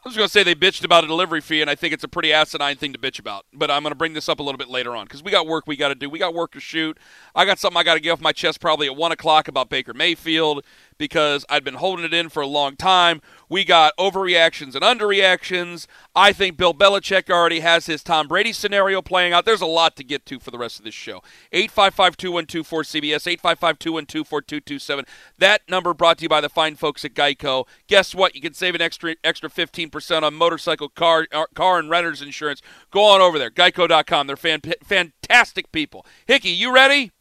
I 0.04 0.08
was 0.08 0.16
going 0.16 0.26
to 0.26 0.32
say 0.32 0.44
they 0.44 0.54
bitched 0.54 0.84
about 0.84 1.02
a 1.02 1.08
delivery 1.08 1.40
fee, 1.40 1.60
and 1.60 1.68
I 1.68 1.74
think 1.74 1.92
it's 1.92 2.04
a 2.04 2.08
pretty 2.08 2.32
asinine 2.32 2.76
thing 2.76 2.92
to 2.92 2.98
bitch 2.98 3.18
about. 3.18 3.46
But 3.52 3.68
I'm 3.68 3.82
going 3.82 3.90
to 3.90 3.96
bring 3.96 4.14
this 4.14 4.28
up 4.28 4.38
a 4.38 4.42
little 4.44 4.58
bit 4.58 4.68
later 4.68 4.94
on 4.94 5.04
because 5.04 5.22
we 5.22 5.32
got 5.32 5.48
work 5.48 5.66
we 5.66 5.76
got 5.76 5.88
to 5.88 5.94
do. 5.96 6.08
We 6.08 6.20
got 6.20 6.34
work 6.34 6.52
to 6.52 6.60
shoot. 6.60 6.98
I 7.34 7.44
got 7.44 7.58
something 7.58 7.78
I 7.78 7.82
got 7.82 7.94
to 7.94 8.00
get 8.00 8.10
off 8.10 8.20
my 8.20 8.32
chest 8.32 8.60
probably 8.60 8.86
at 8.86 8.96
1 8.96 9.12
o'clock 9.12 9.48
about 9.48 9.68
Baker 9.68 9.92
Mayfield 9.92 10.64
because 10.98 11.44
I'd 11.48 11.64
been 11.64 11.74
holding 11.74 12.04
it 12.04 12.14
in 12.14 12.28
for 12.28 12.42
a 12.42 12.46
long 12.46 12.76
time. 12.76 13.20
We 13.48 13.64
got 13.64 13.96
overreactions 13.98 14.74
and 14.74 14.82
underreactions. 14.82 15.86
I 16.14 16.32
think 16.32 16.56
Bill 16.56 16.72
Belichick 16.72 17.28
already 17.30 17.60
has 17.60 17.86
his 17.86 18.02
Tom 18.02 18.28
Brady 18.28 18.52
scenario 18.52 19.02
playing 19.02 19.32
out. 19.32 19.44
There's 19.44 19.60
a 19.60 19.66
lot 19.66 19.96
to 19.96 20.04
get 20.04 20.24
to 20.26 20.38
for 20.38 20.50
the 20.50 20.58
rest 20.58 20.78
of 20.78 20.84
this 20.84 20.94
show. 20.94 21.22
855-2124-CBS, 21.52 23.38
855-212-4227. 23.38 25.06
That 25.38 25.62
number 25.68 25.92
brought 25.94 26.18
to 26.18 26.22
you 26.22 26.28
by 26.28 26.40
the 26.40 26.48
fine 26.48 26.76
folks 26.76 27.04
at 27.04 27.14
Geico. 27.14 27.66
Guess 27.88 28.14
what? 28.14 28.34
You 28.34 28.40
can 28.40 28.54
save 28.54 28.74
an 28.74 28.80
extra 28.80 29.16
extra 29.22 29.50
15% 29.50 30.22
on 30.22 30.34
motorcycle, 30.34 30.88
car, 30.88 31.26
uh, 31.32 31.46
car 31.54 31.78
and 31.78 31.90
renter's 31.90 32.22
insurance. 32.22 32.62
Go 32.90 33.04
on 33.04 33.20
over 33.20 33.38
there, 33.38 33.50
geico.com. 33.50 34.26
They're 34.26 34.36
fan, 34.36 34.60
fantastic 34.82 35.72
people. 35.72 36.06
Hickey, 36.26 36.50
you 36.50 36.72
ready? 36.72 37.12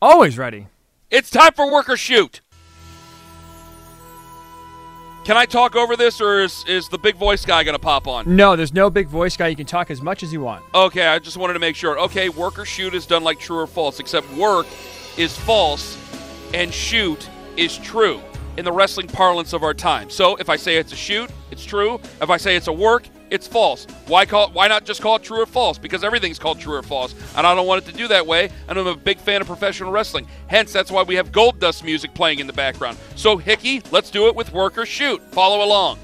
Always 0.00 0.38
ready. 0.38 0.68
It's 1.10 1.30
time 1.30 1.52
for 1.54 1.70
work 1.72 1.88
or 1.88 1.96
shoot. 1.96 2.40
Can 5.28 5.36
I 5.36 5.44
talk 5.44 5.76
over 5.76 5.94
this, 5.94 6.22
or 6.22 6.40
is, 6.40 6.64
is 6.66 6.88
the 6.88 6.96
big 6.96 7.16
voice 7.16 7.44
guy 7.44 7.62
going 7.62 7.74
to 7.74 7.78
pop 7.78 8.08
on? 8.08 8.34
No, 8.34 8.56
there's 8.56 8.72
no 8.72 8.88
big 8.88 9.08
voice 9.08 9.36
guy. 9.36 9.48
You 9.48 9.56
can 9.56 9.66
talk 9.66 9.90
as 9.90 10.00
much 10.00 10.22
as 10.22 10.32
you 10.32 10.40
want. 10.40 10.64
Okay, 10.74 11.06
I 11.06 11.18
just 11.18 11.36
wanted 11.36 11.52
to 11.52 11.58
make 11.58 11.76
sure. 11.76 12.00
Okay, 12.00 12.30
work 12.30 12.58
or 12.58 12.64
shoot 12.64 12.94
is 12.94 13.04
done 13.04 13.22
like 13.22 13.38
true 13.38 13.58
or 13.58 13.66
false, 13.66 14.00
except 14.00 14.32
work 14.32 14.66
is 15.18 15.36
false 15.36 15.98
and 16.54 16.72
shoot 16.72 17.28
is 17.58 17.76
true 17.76 18.22
in 18.56 18.64
the 18.64 18.72
wrestling 18.72 19.06
parlance 19.06 19.52
of 19.52 19.62
our 19.62 19.74
time. 19.74 20.08
So 20.08 20.36
if 20.36 20.48
I 20.48 20.56
say 20.56 20.78
it's 20.78 20.94
a 20.94 20.96
shoot, 20.96 21.30
it's 21.50 21.62
true. 21.62 22.00
If 22.22 22.30
I 22.30 22.38
say 22.38 22.56
it's 22.56 22.68
a 22.68 22.72
work, 22.72 23.06
it's 23.30 23.46
false. 23.46 23.86
Why 24.06 24.26
call 24.26 24.50
why 24.50 24.68
not 24.68 24.84
just 24.84 25.00
call 25.00 25.16
it 25.16 25.22
true 25.22 25.40
or 25.40 25.46
false? 25.46 25.78
Because 25.78 26.04
everything's 26.04 26.38
called 26.38 26.60
true 26.60 26.74
or 26.74 26.82
false, 26.82 27.14
and 27.36 27.46
I 27.46 27.54
don't 27.54 27.66
want 27.66 27.86
it 27.86 27.90
to 27.90 27.96
do 27.96 28.08
that 28.08 28.26
way. 28.26 28.50
And 28.68 28.78
I'm 28.78 28.86
a 28.86 28.96
big 28.96 29.18
fan 29.18 29.40
of 29.40 29.46
professional 29.46 29.90
wrestling. 29.90 30.26
Hence, 30.48 30.72
that's 30.72 30.90
why 30.90 31.02
we 31.02 31.14
have 31.16 31.32
Goldust 31.32 31.84
music 31.84 32.14
playing 32.14 32.38
in 32.38 32.46
the 32.46 32.52
background. 32.52 32.98
So 33.16 33.36
Hickey, 33.36 33.82
let's 33.90 34.10
do 34.10 34.28
it 34.28 34.34
with 34.34 34.52
work 34.52 34.78
or 34.78 34.86
shoot. 34.86 35.20
Follow 35.32 35.64
along. 35.64 35.98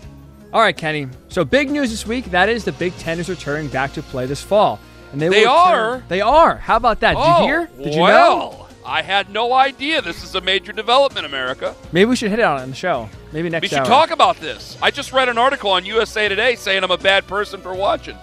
All 0.53 0.61
right, 0.61 0.77
Kenny. 0.77 1.09
So 1.29 1.45
big 1.45 1.71
news 1.71 1.91
this 1.91 2.07
week. 2.07 2.27
That 2.27 2.49
is 2.49 2.65
the 2.65 2.73
Big 2.73 2.97
Ten 2.99 3.19
is 3.19 3.29
returning 3.29 3.69
back 3.69 3.93
to 3.95 4.03
play 4.03 4.27
this 4.27 4.41
fall, 4.41 4.79
and 5.13 5.21
they, 5.21 5.29
They 5.29 5.45
are? 5.45 5.95
return- 5.95 6.05
They 6.09 6.21
are. 6.21 6.57
How 6.57 6.77
about 6.77 7.01
that? 7.01 7.15
Did 7.15 7.23
oh, 7.25 7.41
you 7.41 7.47
hear? 7.47 7.67
Did 7.83 7.95
you 7.95 8.01
well, 8.03 8.39
know? 8.39 8.64
I 8.87 9.03
had 9.03 9.31
no 9.31 9.53
idea 9.53 10.03
this 10.03 10.23
is 10.23 10.35
a 10.35 10.41
major 10.41 10.73
development, 10.73 11.25
America. 11.27 11.75
Maybe 11.93 12.05
we 12.07 12.17
should 12.17 12.31
hit 12.31 12.39
it 12.39 12.45
on 12.45 12.69
the 12.69 12.77
show. 12.77 13.09
Maybe 13.33 13.49
next 13.49 13.63
We 13.63 13.69
should 13.69 13.79
hour. 13.79 13.85
talk 13.87 14.11
about 14.11 14.37
this. 14.37 14.77
I 14.83 14.91
just 14.91 15.13
read 15.13 15.29
an 15.29 15.39
article 15.39 15.71
on 15.71 15.87
USA 15.87 16.29
Today 16.29 16.55
saying 16.55 16.85
I'm 16.85 16.91
a 16.91 16.99
bad 16.99 17.27
person 17.27 17.61
for 17.63 17.75
watching. 17.75 18.17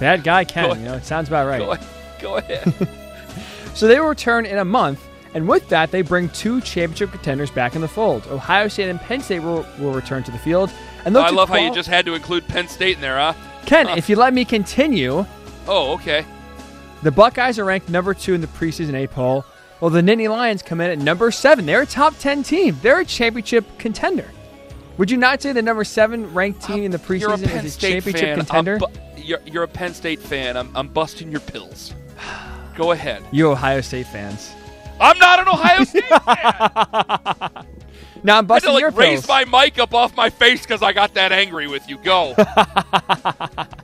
Bad 0.00 0.24
guy 0.24 0.44
Ken. 0.44 0.76
You 0.78 0.84
know, 0.86 0.94
it 0.94 1.04
sounds 1.04 1.28
about 1.28 1.46
right. 1.46 1.80
Go, 2.20 2.36
ahead. 2.36 2.88
So 3.74 3.86
they 3.86 3.98
will 3.98 4.08
return 4.08 4.44
in 4.44 4.58
a 4.58 4.66
month, 4.66 5.00
and 5.32 5.48
with 5.48 5.66
that, 5.70 5.90
they 5.90 6.02
bring 6.02 6.28
two 6.28 6.60
championship 6.60 7.10
contenders 7.10 7.50
back 7.50 7.74
in 7.74 7.80
the 7.80 7.88
fold. 7.88 8.26
Ohio 8.26 8.68
State 8.68 8.90
and 8.90 9.00
Penn 9.00 9.22
State 9.22 9.40
will, 9.40 9.64
will 9.78 9.92
return 9.94 10.22
to 10.24 10.30
the 10.30 10.36
field. 10.36 10.70
And 11.06 11.16
I 11.16 11.30
love 11.30 11.48
how 11.48 11.56
you 11.56 11.74
just 11.74 11.88
had 11.88 12.04
to 12.04 12.12
include 12.14 12.46
Penn 12.48 12.68
State 12.68 12.96
in 12.96 13.00
there, 13.00 13.16
huh? 13.16 13.32
Ken, 13.64 13.88
if 13.96 14.10
you 14.10 14.16
let 14.16 14.34
me 14.34 14.44
continue, 14.44 15.24
Oh, 15.66 15.94
okay. 15.94 16.26
The 17.02 17.10
Buckeyes 17.10 17.58
are 17.58 17.64
ranked 17.64 17.88
number 17.88 18.14
two 18.14 18.34
in 18.34 18.40
the 18.40 18.46
preseason 18.46 18.94
A 18.94 19.06
poll, 19.06 19.44
while 19.80 19.90
the 19.90 20.00
Nittany 20.00 20.28
Lions 20.30 20.62
come 20.62 20.80
in 20.80 20.90
at 20.90 20.98
number 20.98 21.30
seven. 21.30 21.66
They're 21.66 21.82
a 21.82 21.86
top 21.86 22.16
10 22.18 22.42
team, 22.42 22.78
they're 22.82 23.00
a 23.00 23.04
championship 23.04 23.64
contender. 23.78 24.30
Would 24.98 25.10
you 25.10 25.16
not 25.16 25.40
say 25.42 25.52
the 25.52 25.62
number 25.62 25.84
seven 25.84 26.32
ranked 26.34 26.62
team 26.62 26.84
in 26.84 26.90
the 26.90 26.98
You're 26.98 27.32
a 27.32 27.36
preseason 27.36 27.64
is 27.64 27.76
a 27.76 27.80
championship 27.80 28.20
fan. 28.20 28.36
Contender? 28.38 28.78
bu- 28.78 28.86
you're, 29.16 29.40
you're 29.46 29.62
a 29.62 29.68
Penn 29.68 29.94
State 29.94 30.20
fan. 30.20 30.56
I'm, 30.56 30.70
I'm 30.76 30.88
busting 30.88 31.30
your 31.30 31.40
pills. 31.40 31.94
Go 32.76 32.92
ahead. 32.92 33.22
you 33.32 33.50
Ohio 33.50 33.80
State 33.80 34.06
fans. 34.06 34.52
I'm 35.00 35.18
not 35.18 35.40
an 35.40 35.48
Ohio 35.48 35.84
State 35.84 36.04
fan. 36.08 37.66
Now 38.24 38.38
I'm 38.38 38.46
busting 38.46 38.70
had 38.70 38.74
busting 38.74 38.74
to 38.74 38.78
your 38.80 38.90
like 38.90 38.98
raise 38.98 39.26
pills. 39.26 39.28
my 39.50 39.64
mic 39.64 39.78
up 39.78 39.94
off 39.94 40.16
my 40.16 40.30
face 40.30 40.62
because 40.62 40.82
I 40.82 40.92
got 40.92 41.14
that 41.14 41.32
angry 41.32 41.66
with 41.66 41.88
you. 41.88 41.98
Go. 41.98 42.34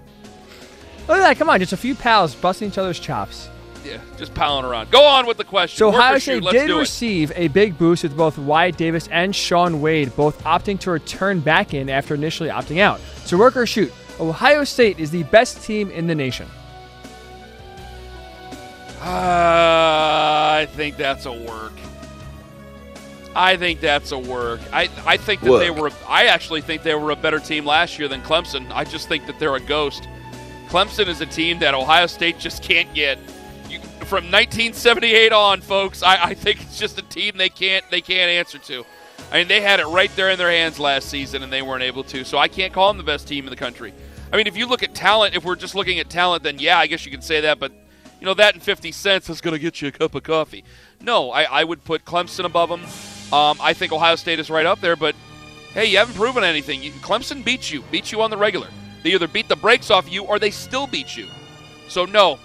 Look 1.08 1.16
at 1.18 1.22
that! 1.22 1.38
Come 1.38 1.48
on, 1.50 1.58
just 1.58 1.72
a 1.72 1.76
few 1.76 1.94
pals 1.94 2.34
busting 2.34 2.68
each 2.68 2.78
other's 2.78 3.00
chops. 3.00 3.48
yeah, 3.84 3.98
just 4.18 4.34
piling 4.34 4.64
around. 4.66 4.90
Go 4.90 5.04
on 5.04 5.26
with 5.26 5.38
the 5.38 5.44
question. 5.44 5.78
So 5.78 5.88
Work 5.88 5.96
Ohio. 5.96 6.18
State 6.18 6.42
did 6.50 6.70
receive 6.70 7.32
a 7.34 7.48
big 7.48 7.78
boost 7.78 8.02
with 8.02 8.16
both 8.16 8.36
Wyatt 8.36 8.76
Davis 8.76 9.08
and 9.08 9.34
Shaun 9.34 9.80
Wade, 9.80 10.14
both 10.16 10.42
opting 10.44 10.78
to 10.80 10.90
return 10.90 11.40
back 11.40 11.72
in 11.72 11.88
after 11.88 12.14
initially 12.14 12.50
opting 12.50 12.80
out. 12.80 13.00
So 13.24 13.38
work 13.38 13.56
or 13.56 13.64
shoot, 13.66 13.92
Ohio 14.20 14.64
State 14.64 14.98
is 14.98 15.10
the 15.10 15.22
best 15.24 15.64
team 15.64 15.90
in 15.90 16.06
the 16.06 16.14
nation. 16.14 16.46
Uh, 19.00 19.04
I 20.60 20.68
think 20.72 20.96
that's 20.96 21.24
a 21.26 21.32
work. 21.32 21.72
I 23.34 23.56
think 23.56 23.80
that's 23.80 24.10
a 24.10 24.18
work. 24.18 24.60
I, 24.72 24.88
I 25.06 25.16
think 25.16 25.40
that 25.42 25.58
they 25.58 25.70
were. 25.70 25.90
I 26.08 26.26
actually 26.26 26.60
think 26.60 26.82
they 26.82 26.94
were 26.96 27.12
a 27.12 27.16
better 27.16 27.38
team 27.38 27.64
last 27.64 27.98
year 27.98 28.08
than 28.08 28.20
Clemson. 28.22 28.68
I 28.72 28.82
just 28.84 29.08
think 29.08 29.26
that 29.26 29.38
they're 29.38 29.54
a 29.54 29.60
ghost. 29.60 30.08
Clemson 30.68 31.08
is 31.08 31.20
a 31.20 31.26
team 31.26 31.58
that 31.60 31.74
Ohio 31.74 32.06
State 32.06 32.38
just 32.38 32.62
can't 32.62 32.92
get. 32.94 33.18
You, 33.70 33.80
from 34.04 34.30
1978 34.30 35.32
on, 35.32 35.60
folks, 35.62 36.02
I, 36.02 36.24
I 36.24 36.34
think 36.34 36.60
it's 36.60 36.78
just 36.78 36.98
a 36.98 37.02
team 37.02 37.36
they 37.36 37.48
can't 37.48 37.84
they 37.90 38.00
can't 38.00 38.30
answer 38.30 38.58
to. 38.58 38.84
I 39.32 39.38
mean, 39.38 39.48
they 39.48 39.60
had 39.60 39.80
it 39.80 39.86
right 39.86 40.10
there 40.16 40.30
in 40.30 40.38
their 40.38 40.50
hands 40.50 40.78
last 40.78 41.08
season, 41.08 41.42
and 41.42 41.52
they 41.52 41.62
weren't 41.62 41.82
able 41.82 42.04
to. 42.04 42.24
So 42.24 42.38
I 42.38 42.48
can't 42.48 42.72
call 42.72 42.88
them 42.88 42.98
the 42.98 43.02
best 43.02 43.26
team 43.26 43.44
in 43.44 43.50
the 43.50 43.56
country. 43.56 43.92
I 44.32 44.36
mean, 44.36 44.46
if 44.46 44.56
you 44.56 44.66
look 44.66 44.82
at 44.82 44.94
talent, 44.94 45.34
if 45.34 45.44
we're 45.44 45.56
just 45.56 45.74
looking 45.74 45.98
at 46.00 46.10
talent, 46.10 46.42
then 46.42 46.58
yeah, 46.58 46.78
I 46.78 46.86
guess 46.86 47.04
you 47.04 47.10
can 47.10 47.22
say 47.22 47.40
that. 47.40 47.58
But 47.58 47.72
you 48.20 48.26
know, 48.26 48.34
that 48.34 48.54
and 48.54 48.62
50 48.62 48.92
cents 48.92 49.30
is 49.30 49.40
going 49.40 49.52
to 49.52 49.58
get 49.58 49.80
you 49.80 49.88
a 49.88 49.92
cup 49.92 50.14
of 50.14 50.22
coffee. 50.22 50.64
No, 51.00 51.30
I, 51.30 51.44
I 51.44 51.64
would 51.64 51.84
put 51.84 52.04
Clemson 52.04 52.44
above 52.44 52.68
them. 52.68 52.82
Um, 53.32 53.58
I 53.60 53.72
think 53.72 53.92
Ohio 53.92 54.16
State 54.16 54.38
is 54.38 54.50
right 54.50 54.66
up 54.66 54.80
there, 54.80 54.96
but 54.96 55.14
hey, 55.72 55.86
you 55.86 55.98
haven't 55.98 56.14
proven 56.14 56.44
anything. 56.44 56.82
You, 56.82 56.90
Clemson 56.92 57.44
beats 57.44 57.70
you, 57.70 57.82
beats 57.90 58.10
you 58.12 58.20
on 58.20 58.30
the 58.30 58.36
regular. 58.36 58.68
They 59.02 59.14
either 59.14 59.28
beat 59.28 59.48
the 59.48 59.56
brakes 59.56 59.90
off 59.90 60.10
you 60.10 60.24
or 60.24 60.38
they 60.38 60.50
still 60.50 60.86
beat 60.86 61.16
you. 61.16 61.26
So 61.88 62.04
no, 62.04 62.38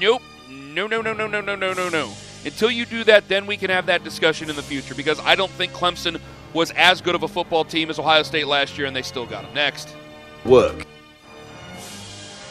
nope, 0.00 0.22
no, 0.50 0.86
no, 0.86 1.00
no, 1.00 1.12
no, 1.12 1.26
no, 1.26 1.40
no, 1.40 1.54
no, 1.54 1.72
no, 1.72 1.88
no. 1.88 2.12
Until 2.44 2.70
you 2.70 2.86
do 2.86 3.02
that, 3.04 3.28
then 3.28 3.46
we 3.46 3.56
can 3.56 3.70
have 3.70 3.86
that 3.86 4.04
discussion 4.04 4.50
in 4.50 4.56
the 4.56 4.62
future 4.62 4.94
because 4.94 5.18
I 5.20 5.34
don't 5.34 5.50
think 5.52 5.72
Clemson 5.72 6.20
was 6.52 6.70
as 6.72 7.00
good 7.00 7.14
of 7.14 7.22
a 7.22 7.28
football 7.28 7.64
team 7.64 7.90
as 7.90 7.98
Ohio 7.98 8.22
State 8.22 8.46
last 8.46 8.78
year, 8.78 8.86
and 8.86 8.94
they 8.94 9.02
still 9.02 9.26
got 9.26 9.42
them. 9.42 9.54
Next, 9.54 9.94
Work. 10.44 10.86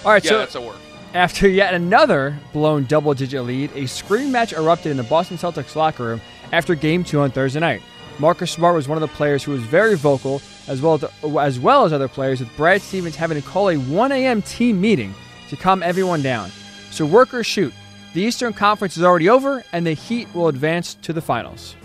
All 0.04 0.12
right, 0.12 0.24
yeah, 0.24 0.32
so 0.32 0.38
that's 0.38 0.56
a 0.56 0.62
work. 0.62 0.78
after 1.14 1.48
yet 1.48 1.74
another 1.74 2.38
blown 2.52 2.84
double-digit 2.86 3.42
lead, 3.44 3.72
a 3.74 3.88
screaming 3.88 4.32
match 4.32 4.54
erupted 4.54 4.92
in 4.92 4.98
the 4.98 5.04
Boston 5.04 5.38
Celtics 5.38 5.76
locker 5.76 6.04
room 6.04 6.22
after 6.52 6.76
Game 6.76 7.04
Two 7.04 7.22
on 7.22 7.32
Thursday 7.32 7.60
night. 7.60 7.82
Marcus 8.20 8.52
Smart 8.52 8.76
was 8.76 8.88
one 8.88 8.98
of 8.98 9.02
the 9.02 9.16
players 9.16 9.44
who 9.44 9.52
was 9.54 9.62
very 9.62 9.96
vocal, 9.96 10.42
as 10.68 10.82
well 10.82 10.96
as, 10.96 11.06
as 11.38 11.60
well 11.60 11.86
as 11.86 11.94
other 11.94 12.08
players, 12.08 12.40
with 12.40 12.56
Brad 12.58 12.82
Stevens 12.82 13.16
having 13.16 13.42
to 13.42 13.48
call 13.48 13.70
a 13.70 13.78
1 13.78 14.12
a.m. 14.12 14.42
team 14.42 14.82
meeting 14.82 15.14
to 15.50 15.56
calm 15.56 15.84
everyone 15.84 16.22
down. 16.22 16.52
So 16.92 17.06
work 17.06 17.34
or 17.34 17.44
shoot. 17.44 17.74
The 18.14 18.22
Eastern 18.22 18.54
Conference 18.54 18.96
is 18.98 19.04
already 19.04 19.30
over, 19.30 19.64
and 19.74 19.86
the 19.86 19.94
Heat 19.94 20.34
will 20.34 20.48
advance 20.48 20.96
to 20.96 21.12
the 21.12 21.22
finals. 21.22 21.76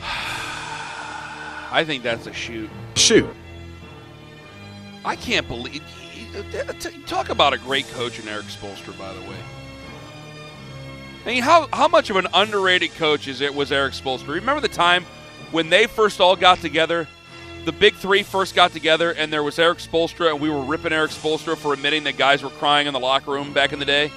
I 1.70 1.84
think 1.84 2.02
that's 2.02 2.26
a 2.26 2.32
shoot. 2.32 2.70
Shoot. 2.94 3.28
I 5.04 5.16
can't 5.16 5.48
believe. 5.48 5.82
Talk 7.06 7.28
about 7.28 7.52
a 7.52 7.58
great 7.58 7.88
coach 7.88 8.20
in 8.20 8.28
Erik 8.28 8.46
Spoelstra, 8.46 8.96
by 8.96 9.12
the 9.12 9.20
way. 9.22 9.36
I 11.24 11.28
mean, 11.28 11.42
how 11.42 11.68
how 11.72 11.88
much 11.88 12.10
of 12.10 12.16
an 12.16 12.26
underrated 12.34 12.94
coach 12.94 13.28
is 13.28 13.40
it 13.40 13.54
was 13.54 13.72
Erik 13.72 13.94
Spoelstra? 13.94 14.28
Remember 14.28 14.60
the 14.60 14.68
time 14.68 15.04
when 15.52 15.70
they 15.70 15.86
first 15.86 16.20
all 16.20 16.34
got 16.36 16.58
together, 16.58 17.06
the 17.64 17.72
big 17.72 17.94
three 17.94 18.22
first 18.24 18.54
got 18.54 18.72
together, 18.72 19.12
and 19.12 19.32
there 19.32 19.42
was 19.42 19.58
Erik 19.58 19.78
Spoelstra, 19.78 20.30
and 20.32 20.40
we 20.40 20.50
were 20.50 20.62
ripping 20.62 20.92
Erik 20.92 21.12
Spoelstra 21.12 21.56
for 21.56 21.72
admitting 21.72 22.04
that 22.04 22.16
guys 22.16 22.42
were 22.42 22.50
crying 22.50 22.86
in 22.88 22.92
the 22.92 22.98
locker 23.00 23.30
room 23.30 23.52
back 23.52 23.72
in 23.72 23.78
the 23.78 23.84
day. 23.84 24.10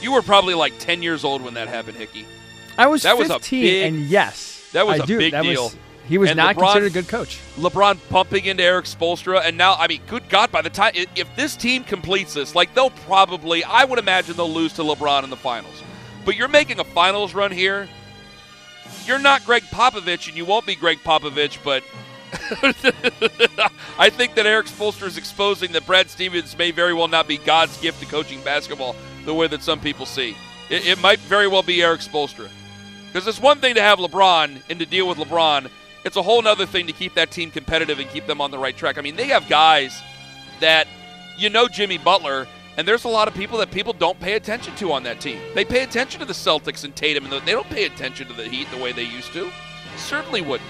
You 0.00 0.12
were 0.12 0.22
probably 0.22 0.54
like 0.54 0.76
ten 0.78 1.00
years 1.02 1.22
old 1.22 1.42
when 1.42 1.54
that 1.54 1.68
happened, 1.68 1.96
Hickey. 1.96 2.26
I 2.76 2.86
was 2.88 3.02
That 3.04 3.16
was 3.18 3.30
a 3.30 3.34
15, 3.34 3.62
big- 3.62 3.84
and 3.84 4.02
yes, 4.08 4.68
that 4.72 4.84
was 4.86 4.98
I 5.00 5.04
a 5.04 5.06
do. 5.06 5.18
big 5.18 5.30
that 5.32 5.42
deal. 5.42 5.64
Was, 5.64 5.76
he 6.08 6.18
was 6.18 6.30
And 6.30 6.36
not 6.38 6.56
LeBron- 6.56 6.60
considered 6.72 6.86
a 6.86 6.90
good 6.90 7.06
coach. 7.08 7.38
LeBron 7.56 7.98
pumping 8.10 8.46
into 8.46 8.64
Erik 8.64 8.86
Spoelstra, 8.86 9.42
and 9.46 9.56
now, 9.56 9.74
I 9.74 9.86
mean, 9.86 10.00
good 10.08 10.28
God, 10.28 10.50
by 10.50 10.60
the 10.62 10.70
time 10.70 10.92
if 10.94 11.28
this 11.36 11.54
team 11.54 11.84
completes 11.84 12.34
this, 12.34 12.56
like 12.56 12.74
they'll 12.74 12.90
probably, 12.90 13.62
I 13.62 13.84
would 13.84 14.00
imagine 14.00 14.34
they'll 14.36 14.50
lose 14.50 14.72
to 14.74 14.82
LeBron 14.82 15.22
in 15.22 15.30
the 15.30 15.36
finals. 15.36 15.80
But 16.24 16.34
you're 16.34 16.48
making 16.48 16.80
a 16.80 16.84
finals 16.84 17.34
run 17.34 17.52
here. 17.52 17.88
You're 19.06 19.18
not 19.18 19.44
Gregg 19.44 19.64
Popovich, 19.64 20.28
and 20.28 20.36
you 20.36 20.44
won't 20.44 20.66
be 20.66 20.74
Gregg 20.74 20.98
Popovich, 21.04 21.58
but 21.64 21.82
I 23.98 24.08
think 24.10 24.34
that 24.36 24.46
Erik 24.46 24.66
Spoelstra 24.66 25.06
is 25.06 25.18
exposing 25.18 25.72
that 25.72 25.84
Brad 25.86 26.08
Stevens 26.08 26.56
may 26.56 26.70
very 26.70 26.94
well 26.94 27.08
not 27.08 27.28
be 27.28 27.36
God's 27.36 27.78
gift 27.80 28.00
to 28.00 28.06
coaching 28.06 28.42
basketball 28.42 28.96
the 29.24 29.34
way 29.34 29.46
that 29.48 29.62
some 29.62 29.80
people 29.80 30.06
see. 30.06 30.36
It, 30.70 30.86
it 30.86 31.00
might 31.00 31.18
very 31.20 31.46
well 31.46 31.62
be 31.62 31.82
Erik 31.82 32.00
Spoelstra. 32.00 32.48
Because 33.12 33.28
it's 33.28 33.40
one 33.40 33.58
thing 33.58 33.74
to 33.74 33.82
have 33.82 33.98
LeBron 33.98 34.62
and 34.70 34.78
to 34.78 34.86
deal 34.86 35.06
with 35.06 35.18
LeBron. 35.18 35.68
It's 36.04 36.16
a 36.16 36.22
whole 36.22 36.46
other 36.46 36.64
thing 36.64 36.86
to 36.86 36.92
keep 36.92 37.14
that 37.14 37.30
team 37.30 37.50
competitive 37.50 37.98
and 37.98 38.08
keep 38.08 38.26
them 38.26 38.40
on 38.40 38.50
the 38.50 38.58
right 38.58 38.76
track. 38.76 38.96
I 38.96 39.02
mean, 39.02 39.16
they 39.16 39.28
have 39.28 39.48
guys 39.48 40.02
that, 40.60 40.88
you 41.36 41.50
know, 41.50 41.68
Jimmy 41.68 41.98
Butler, 41.98 42.48
and 42.76 42.88
there's 42.88 43.04
a 43.04 43.08
lot 43.08 43.28
of 43.28 43.34
people 43.34 43.58
that 43.58 43.70
people 43.70 43.92
don't 43.92 44.18
pay 44.18 44.34
attention 44.34 44.74
to 44.76 44.92
on 44.92 45.02
that 45.02 45.20
team. 45.20 45.38
They 45.54 45.64
pay 45.64 45.82
attention 45.82 46.20
to 46.20 46.26
the 46.26 46.32
Celtics 46.32 46.84
and 46.84 46.94
Tatum, 46.96 47.24
and 47.24 47.46
they 47.46 47.52
don't 47.52 47.68
pay 47.68 47.84
attention 47.84 48.28
to 48.28 48.32
the 48.32 48.44
Heat 48.44 48.68
the 48.70 48.82
way 48.82 48.92
they 48.92 49.02
used 49.02 49.32
to. 49.34 49.50
Certainly 49.96 50.40
wouldn't. 50.42 50.68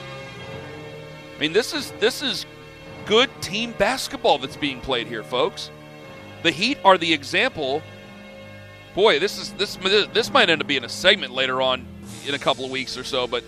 I 1.36 1.40
mean, 1.40 1.52
this 1.52 1.72
is 1.72 1.92
this 2.00 2.22
is 2.22 2.46
good 3.06 3.30
team 3.40 3.72
basketball 3.78 4.38
that's 4.38 4.56
being 4.56 4.80
played 4.80 5.06
here, 5.06 5.22
folks. 5.22 5.70
The 6.42 6.50
Heat 6.50 6.78
are 6.84 6.98
the 6.98 7.12
example. 7.12 7.82
Boy, 8.94 9.18
this 9.18 9.38
is 9.38 9.52
this 9.52 9.76
this 10.12 10.32
might 10.32 10.50
end 10.50 10.60
up 10.60 10.66
being 10.66 10.84
a 10.84 10.88
segment 10.88 11.32
later 11.32 11.62
on 11.62 11.86
in 12.26 12.34
a 12.34 12.38
couple 12.38 12.64
of 12.64 12.70
weeks 12.70 12.98
or 12.98 13.04
so, 13.04 13.26
but 13.26 13.44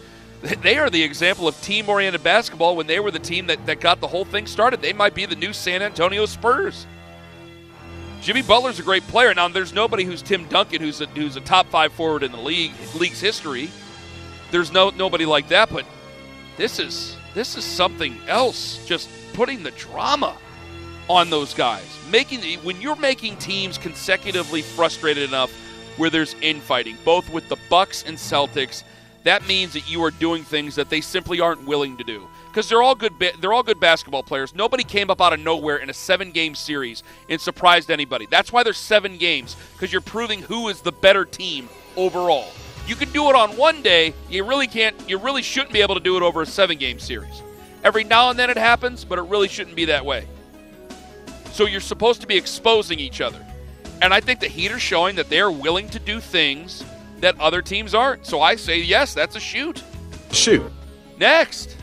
they 0.62 0.79
are 0.79 0.90
the 0.90 1.03
example 1.03 1.49
of 1.49 1.61
team-oriented 1.62 2.23
basketball 2.23 2.77
when 2.77 2.87
they 2.87 3.01
were 3.01 3.11
the 3.11 3.19
team 3.19 3.47
that, 3.47 3.64
that 3.67 3.81
got 3.81 4.01
the 4.01 4.07
whole 4.07 4.25
thing 4.25 4.47
started. 4.47 4.83
They 4.83 4.93
might 4.93 5.14
be 5.14 5.27
the 5.27 5.37
new 5.37 5.53
San 5.53 5.83
Antonio 5.83 6.27
Spurs. 6.27 6.87
Jimmy 8.24 8.40
Butler's 8.40 8.78
a 8.78 8.82
great 8.82 9.06
player. 9.08 9.34
Now, 9.34 9.48
there's 9.48 9.74
nobody 9.74 10.02
who's 10.02 10.22
Tim 10.22 10.46
Duncan, 10.46 10.80
who's 10.80 11.02
a, 11.02 11.06
who's 11.08 11.37
a 11.37 11.42
top 11.42 11.66
five 11.66 11.92
forward 11.92 12.22
in 12.22 12.32
the 12.32 12.40
league, 12.40 12.72
league's 12.94 13.20
history. 13.20 13.68
There's 14.50 14.72
no 14.72 14.88
nobody 14.88 15.26
like 15.26 15.48
that, 15.48 15.70
but 15.70 15.84
this 16.56 16.78
is 16.78 17.18
this 17.34 17.54
is 17.54 17.64
something 17.64 18.18
else. 18.26 18.82
Just 18.87 19.10
putting 19.35 19.62
the 19.62 19.72
drama 19.72 20.38
on 21.10 21.29
those 21.29 21.52
guys, 21.52 21.85
making 22.10 22.40
when 22.60 22.81
you're 22.81 22.96
making 22.96 23.37
teams 23.37 23.77
consecutively 23.77 24.62
frustrated 24.62 25.29
enough 25.29 25.52
where 25.98 26.08
there's 26.08 26.35
infighting, 26.40 26.96
both 27.04 27.31
with 27.31 27.46
the 27.50 27.58
Bucks 27.68 28.04
and 28.06 28.16
Celtics. 28.16 28.85
That 29.25 29.46
means 29.46 29.75
that 29.75 29.90
you 29.90 30.02
are 30.02 30.10
doing 30.10 30.44
things 30.44 30.75
that 30.77 30.88
they 30.88 31.02
simply 31.02 31.40
aren't 31.40 31.66
willing 31.66 31.98
to 31.98 32.04
do 32.04 32.27
because 32.55 32.69
they're 32.69 32.83
all 32.83 32.94
good. 32.94 33.19
Ba- 33.19 33.33
they're 33.40 33.52
all 33.52 33.65
good 33.65 33.81
basketball 33.81 34.23
players. 34.23 34.55
Nobody 34.55 34.85
came 34.85 35.11
up 35.11 35.21
out 35.21 35.33
of 35.33 35.40
nowhere 35.40 35.79
in 35.79 35.90
a 35.90 35.92
seven-game 35.92 36.55
series 36.55 37.02
and 37.29 37.40
surprised 37.40 37.90
anybody. 37.90 38.27
That's 38.31 38.52
why 38.52 38.63
there's 38.63 38.79
seven 38.79 39.19
games 39.19 39.57
because 39.73 39.90
you're 39.90 40.00
proving 40.00 40.40
who 40.40 40.69
is 40.69 40.81
the 40.81 40.92
better 40.92 41.25
team 41.25 41.69
overall. 41.96 42.46
You 42.87 42.94
can 42.94 43.11
do 43.11 43.29
it 43.29 43.35
on 43.35 43.57
one 43.57 43.83
day. 43.83 44.15
You 44.31 44.44
really 44.44 44.69
can't. 44.69 44.94
You 45.11 45.19
really 45.19 45.42
shouldn't 45.42 45.73
be 45.73 45.81
able 45.81 45.96
to 45.96 46.00
do 46.00 46.17
it 46.17 46.23
over 46.23 46.42
a 46.42 46.46
seven-game 46.46 47.00
series. 47.00 47.42
Every 47.83 48.05
now 48.05 48.31
and 48.31 48.38
then 48.38 48.50
it 48.50 48.57
happens, 48.57 49.05
but 49.05 49.19
it 49.19 49.23
really 49.23 49.48
shouldn't 49.48 49.75
be 49.75 49.87
that 49.87 50.05
way. 50.05 50.29
So 51.50 51.67
you're 51.67 51.81
supposed 51.81 52.21
to 52.21 52.27
be 52.29 52.37
exposing 52.37 53.00
each 53.00 53.21
other. 53.21 53.44
And 54.00 54.15
I 54.15 54.21
think 54.21 54.38
the 54.38 54.48
Heat 54.48 54.71
are 54.71 54.79
showing 54.79 55.17
that 55.17 55.29
they're 55.29 55.50
willing 55.50 55.88
to 55.90 55.98
do 55.98 56.21
things 56.21 56.85
that 57.19 57.38
other 57.40 57.63
teams 57.63 57.94
aren't. 57.94 58.27
So 58.27 58.40
I 58.40 58.55
say, 58.55 58.79
yes, 58.79 59.13
that's 59.13 59.35
a 59.35 59.40
shoot. 59.40 59.83
Shoot. 60.31 60.71
Next. 61.19 61.79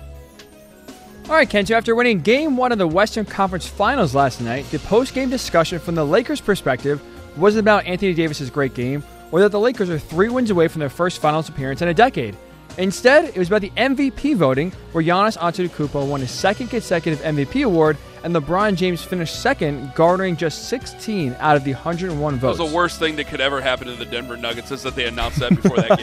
All 1.29 1.37
right, 1.37 1.49
Ken. 1.49 1.65
So 1.65 1.75
after 1.75 1.95
winning 1.95 2.19
Game 2.19 2.57
One 2.57 2.71
of 2.71 2.77
the 2.77 2.87
Western 2.87 3.25
Conference 3.25 3.65
Finals 3.67 4.13
last 4.13 4.41
night, 4.41 4.65
the 4.71 4.79
post-game 4.79 5.29
discussion 5.29 5.79
from 5.79 5.95
the 5.95 6.05
Lakers' 6.05 6.41
perspective 6.41 7.01
wasn't 7.37 7.61
about 7.61 7.85
Anthony 7.85 8.13
Davis's 8.13 8.49
great 8.49 8.73
game 8.73 9.03
or 9.31 9.39
that 9.39 9.49
the 9.49 9.59
Lakers 9.59 9.89
are 9.89 9.97
three 9.99 10.27
wins 10.27 10.49
away 10.51 10.67
from 10.67 10.79
their 10.79 10.89
first 10.89 11.21
Finals 11.21 11.47
appearance 11.47 11.81
in 11.81 11.87
a 11.87 11.93
decade. 11.93 12.35
Instead, 12.77 13.25
it 13.25 13.37
was 13.37 13.47
about 13.47 13.61
the 13.61 13.69
MVP 13.71 14.35
voting, 14.35 14.71
where 14.91 15.03
Giannis 15.03 15.37
Antetokounmpo 15.37 16.07
won 16.07 16.21
his 16.21 16.31
second 16.31 16.67
consecutive 16.69 17.19
MVP 17.21 17.65
award, 17.65 17.97
and 18.23 18.35
LeBron 18.35 18.75
James 18.75 19.03
finished 19.03 19.41
second, 19.41 19.93
garnering 19.95 20.35
just 20.37 20.67
16 20.69 21.35
out 21.39 21.55
of 21.57 21.63
the 21.63 21.73
101 21.73 22.33
That 22.33 22.39
votes. 22.41 22.59
was 22.59 22.69
the 22.69 22.75
worst 22.75 22.99
thing 22.99 23.15
that 23.17 23.27
could 23.27 23.41
ever 23.41 23.61
happen 23.61 23.87
to 23.87 23.95
the 23.95 24.05
Denver 24.05 24.37
Nuggets 24.37 24.71
is 24.71 24.83
that 24.83 24.95
they 24.95 25.05
announced 25.05 25.39
that 25.39 25.49
before 25.55 25.77
that 25.77 25.97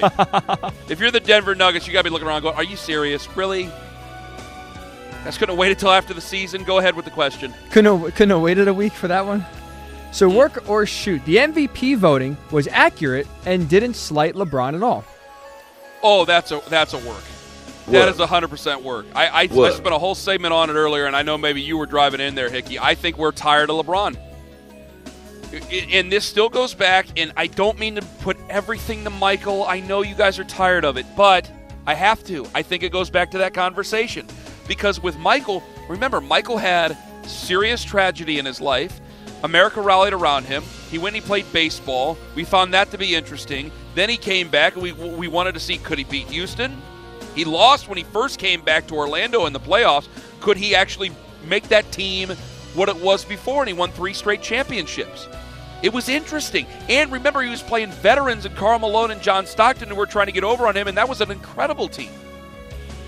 game. 0.62 0.72
if 0.90 1.00
you're 1.00 1.10
the 1.10 1.20
Denver 1.20 1.54
Nuggets, 1.54 1.86
you 1.86 1.92
got 1.92 2.00
to 2.00 2.04
be 2.04 2.10
looking 2.10 2.28
around 2.28 2.42
going, 2.42 2.54
are 2.54 2.64
you 2.64 2.76
serious? 2.76 3.28
Really? 3.36 3.70
That's 5.28 5.36
going 5.36 5.48
to 5.48 5.54
wait 5.54 5.70
until 5.70 5.90
after 5.90 6.14
the 6.14 6.22
season? 6.22 6.64
Go 6.64 6.78
ahead 6.78 6.96
with 6.96 7.04
the 7.04 7.10
question. 7.10 7.52
Couldn't 7.70 8.00
have, 8.00 8.14
couldn't 8.14 8.30
have 8.30 8.40
waited 8.40 8.66
a 8.66 8.72
week 8.72 8.94
for 8.94 9.08
that 9.08 9.26
one. 9.26 9.44
So 10.10 10.26
work 10.26 10.66
or 10.70 10.86
shoot. 10.86 11.22
The 11.26 11.36
MVP 11.36 11.98
voting 11.98 12.34
was 12.50 12.66
accurate 12.68 13.26
and 13.44 13.68
didn't 13.68 13.92
slight 13.92 14.36
LeBron 14.36 14.74
at 14.74 14.82
all. 14.82 15.04
Oh, 16.02 16.24
that's 16.24 16.50
a 16.50 16.62
that's 16.70 16.94
a 16.94 16.98
work. 17.06 17.22
That 17.88 18.08
is 18.08 18.18
hundred 18.18 18.48
percent 18.48 18.82
work. 18.82 19.04
I 19.14 19.26
I, 19.26 19.40
I 19.42 19.70
spent 19.72 19.94
a 19.94 19.98
whole 19.98 20.14
segment 20.14 20.54
on 20.54 20.70
it 20.70 20.72
earlier, 20.72 21.04
and 21.04 21.14
I 21.14 21.20
know 21.20 21.36
maybe 21.36 21.60
you 21.60 21.76
were 21.76 21.84
driving 21.84 22.20
in 22.22 22.34
there, 22.34 22.48
Hickey. 22.48 22.78
I 22.78 22.94
think 22.94 23.18
we're 23.18 23.30
tired 23.30 23.68
of 23.68 23.84
LeBron, 23.84 24.16
and 25.92 26.10
this 26.10 26.24
still 26.24 26.48
goes 26.48 26.72
back. 26.72 27.06
And 27.18 27.34
I 27.36 27.48
don't 27.48 27.78
mean 27.78 27.96
to 27.96 28.02
put 28.22 28.38
everything 28.48 29.04
to 29.04 29.10
Michael. 29.10 29.64
I 29.64 29.80
know 29.80 30.00
you 30.00 30.14
guys 30.14 30.38
are 30.38 30.44
tired 30.44 30.86
of 30.86 30.96
it, 30.96 31.04
but 31.14 31.52
I 31.86 31.92
have 31.92 32.24
to. 32.24 32.46
I 32.54 32.62
think 32.62 32.82
it 32.82 32.92
goes 32.92 33.10
back 33.10 33.32
to 33.32 33.38
that 33.38 33.52
conversation 33.52 34.26
because 34.68 35.02
with 35.02 35.18
Michael, 35.18 35.62
remember 35.88 36.20
Michael 36.20 36.58
had 36.58 36.96
serious 37.26 37.82
tragedy 37.82 38.38
in 38.38 38.44
his 38.44 38.60
life. 38.60 39.00
America 39.42 39.80
rallied 39.80 40.12
around 40.12 40.44
him. 40.44 40.62
He 40.90 40.98
went 40.98 41.14
and 41.14 41.22
he 41.24 41.26
played 41.26 41.50
baseball. 41.52 42.18
We 42.34 42.44
found 42.44 42.74
that 42.74 42.90
to 42.90 42.98
be 42.98 43.14
interesting. 43.14 43.70
Then 43.94 44.08
he 44.08 44.16
came 44.16 44.48
back, 44.48 44.74
and 44.74 44.82
we 44.82 44.92
we 44.92 45.28
wanted 45.28 45.54
to 45.54 45.60
see 45.60 45.78
could 45.78 45.98
he 45.98 46.04
beat 46.04 46.28
Houston. 46.28 46.80
He 47.34 47.44
lost 47.44 47.88
when 47.88 47.98
he 47.98 48.04
first 48.04 48.38
came 48.38 48.62
back 48.62 48.86
to 48.88 48.94
Orlando 48.94 49.46
in 49.46 49.52
the 49.52 49.60
playoffs. 49.60 50.08
Could 50.40 50.56
he 50.56 50.74
actually 50.74 51.12
make 51.46 51.68
that 51.68 51.90
team 51.92 52.30
what 52.74 52.88
it 52.88 52.96
was 52.96 53.24
before? 53.24 53.62
And 53.62 53.68
he 53.68 53.74
won 53.74 53.92
three 53.92 54.12
straight 54.12 54.42
championships. 54.42 55.28
It 55.82 55.92
was 55.92 56.08
interesting. 56.08 56.66
And 56.88 57.12
remember, 57.12 57.40
he 57.40 57.50
was 57.50 57.62
playing 57.62 57.92
veterans 57.92 58.44
and 58.44 58.56
Karl 58.56 58.80
Malone 58.80 59.12
and 59.12 59.22
John 59.22 59.46
Stockton 59.46 59.88
who 59.88 59.94
were 59.94 60.06
trying 60.06 60.26
to 60.26 60.32
get 60.32 60.42
over 60.42 60.66
on 60.66 60.76
him, 60.76 60.88
and 60.88 60.96
that 60.96 61.08
was 61.08 61.20
an 61.20 61.30
incredible 61.30 61.88
team. 61.88 62.10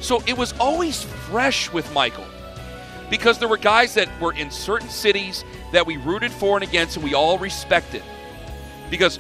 So 0.01 0.23
it 0.27 0.37
was 0.37 0.55
always 0.59 1.03
fresh 1.03 1.73
with 1.73 1.93
Michael 1.93 2.27
because 3.11 3.39
there 3.39 3.49
were 3.49 3.59
guys 3.59 3.95
that 3.95 4.09
were 4.21 4.33
in 4.33 4.51
certain 4.51 4.89
cities 4.89 5.45
that 5.73 5.87
we 5.87 5.97
rooted 5.99 6.31
for 6.31 6.57
and 6.57 6.65
against, 6.67 6.97
and 6.97 7.05
we 7.05 7.15
all 7.15 7.39
respected. 7.39 8.03
Because 8.91 9.19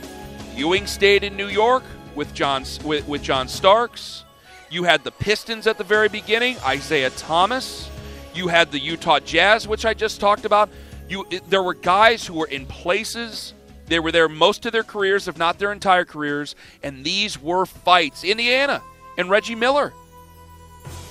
Ewing 0.54 0.86
stayed 0.86 1.24
in 1.24 1.36
New 1.36 1.48
York 1.48 1.82
with 2.14 2.32
John 2.32 2.64
with, 2.84 3.06
with 3.06 3.22
John 3.22 3.48
Starks. 3.48 4.24
You 4.70 4.84
had 4.84 5.02
the 5.04 5.10
Pistons 5.10 5.66
at 5.66 5.78
the 5.78 5.84
very 5.84 6.08
beginning, 6.08 6.56
Isiah 6.68 7.10
Thomas. 7.10 7.90
You 8.34 8.48
had 8.48 8.70
the 8.70 8.78
Utah 8.78 9.18
Jazz, 9.18 9.66
which 9.66 9.84
I 9.84 9.94
just 9.94 10.20
talked 10.20 10.44
about. 10.44 10.70
You 11.08 11.26
there 11.48 11.62
were 11.62 11.74
guys 11.74 12.24
who 12.24 12.34
were 12.34 12.46
in 12.46 12.66
places. 12.66 13.52
They 13.86 13.98
were 13.98 14.12
there 14.12 14.28
most 14.28 14.66
of 14.66 14.72
their 14.72 14.84
careers, 14.84 15.26
if 15.26 15.36
not 15.36 15.58
their 15.58 15.72
entire 15.72 16.04
careers, 16.04 16.54
and 16.82 17.04
these 17.04 17.40
were 17.42 17.66
fights. 17.66 18.22
Indiana 18.22 18.82
and 19.18 19.28
Reggie 19.28 19.56
Miller. 19.56 19.92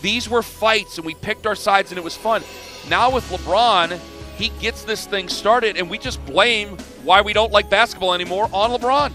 These 0.02 0.30
were 0.30 0.42
fights, 0.42 0.98
and 0.98 1.06
we 1.06 1.16
picked 1.16 1.46
our 1.46 1.56
sides, 1.56 1.92
and 1.92 1.98
it 1.98 2.04
was 2.04 2.16
fun. 2.16 2.44
Now 2.90 3.12
with 3.12 3.30
LeBron, 3.30 4.00
he 4.38 4.50
gets 4.62 4.84
this 4.84 5.06
thing 5.06 5.28
started, 5.28 5.78
and 5.78 5.90
we 5.90 5.98
just 5.98 6.26
blame 6.26 6.78
why 7.04 7.22
we 7.22 7.34
don't 7.34 7.52
like 7.52 7.70
basketball 7.70 8.14
anymore 8.14 8.50
on 8.54 8.72
LeBron. 8.72 9.14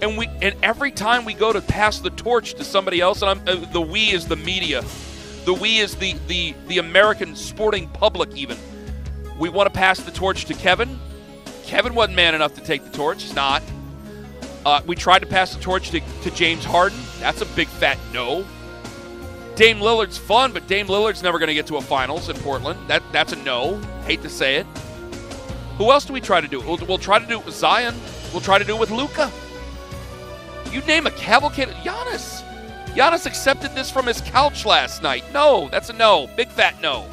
And 0.00 0.16
we 0.16 0.28
and 0.40 0.54
every 0.62 0.92
time 0.92 1.24
we 1.24 1.34
go 1.34 1.52
to 1.52 1.60
pass 1.60 1.98
the 1.98 2.10
torch 2.10 2.54
to 2.54 2.64
somebody 2.64 3.00
else, 3.00 3.22
and 3.22 3.30
I'm, 3.30 3.48
uh, 3.48 3.66
the 3.72 3.80
we 3.80 4.10
is 4.10 4.26
the 4.26 4.36
media, 4.36 4.82
the 5.44 5.52
we 5.52 5.78
is 5.78 5.96
the 5.96 6.14
the 6.26 6.54
the 6.68 6.78
American 6.78 7.36
sporting 7.36 7.88
public. 7.88 8.34
Even 8.34 8.56
we 9.38 9.48
want 9.48 9.72
to 9.72 9.78
pass 9.78 10.00
the 10.00 10.10
torch 10.10 10.46
to 10.46 10.54
Kevin. 10.54 10.98
Kevin 11.64 11.94
wasn't 11.94 12.16
man 12.16 12.34
enough 12.34 12.54
to 12.54 12.60
take 12.62 12.84
the 12.84 12.90
torch. 12.90 13.22
He's 13.22 13.34
not. 13.34 13.62
Uh, 14.64 14.80
we 14.86 14.94
tried 14.94 15.20
to 15.20 15.26
pass 15.26 15.54
the 15.54 15.60
torch 15.60 15.90
to, 15.90 16.00
to 16.22 16.30
James 16.30 16.64
Harden. 16.64 16.98
That's 17.18 17.40
a 17.40 17.46
big 17.46 17.68
fat 17.68 17.98
no. 18.12 18.44
Dame 19.56 19.78
Lillard's 19.78 20.16
fun, 20.16 20.52
but 20.52 20.66
Dame 20.66 20.86
Lillard's 20.86 21.22
never 21.22 21.38
going 21.38 21.48
to 21.48 21.54
get 21.54 21.66
to 21.66 21.76
a 21.76 21.80
finals 21.80 22.28
in 22.28 22.36
Portland. 22.38 22.78
That 22.88 23.02
that's 23.12 23.32
a 23.32 23.36
no. 23.36 23.76
Hate 24.06 24.22
to 24.22 24.28
say 24.28 24.56
it. 24.56 24.66
Who 25.76 25.90
else 25.90 26.04
do 26.04 26.12
we 26.12 26.20
try 26.20 26.40
to 26.40 26.48
do? 26.48 26.60
We'll, 26.60 26.78
we'll 26.86 26.98
try 26.98 27.18
to 27.18 27.26
do 27.26 27.38
it 27.38 27.46
with 27.46 27.54
Zion. 27.54 27.94
We'll 28.32 28.42
try 28.42 28.58
to 28.58 28.64
do 28.64 28.76
it 28.76 28.80
with 28.80 28.90
Luka. 28.90 29.30
You 30.70 30.80
name 30.82 31.06
a 31.06 31.10
cavalcade. 31.10 31.68
Giannis. 31.68 32.42
Giannis 32.94 33.26
accepted 33.26 33.74
this 33.74 33.90
from 33.90 34.06
his 34.06 34.20
couch 34.20 34.64
last 34.66 35.02
night. 35.02 35.24
No, 35.32 35.68
that's 35.70 35.90
a 35.90 35.92
no. 35.92 36.28
Big 36.36 36.48
fat 36.48 36.80
no. 36.80 37.06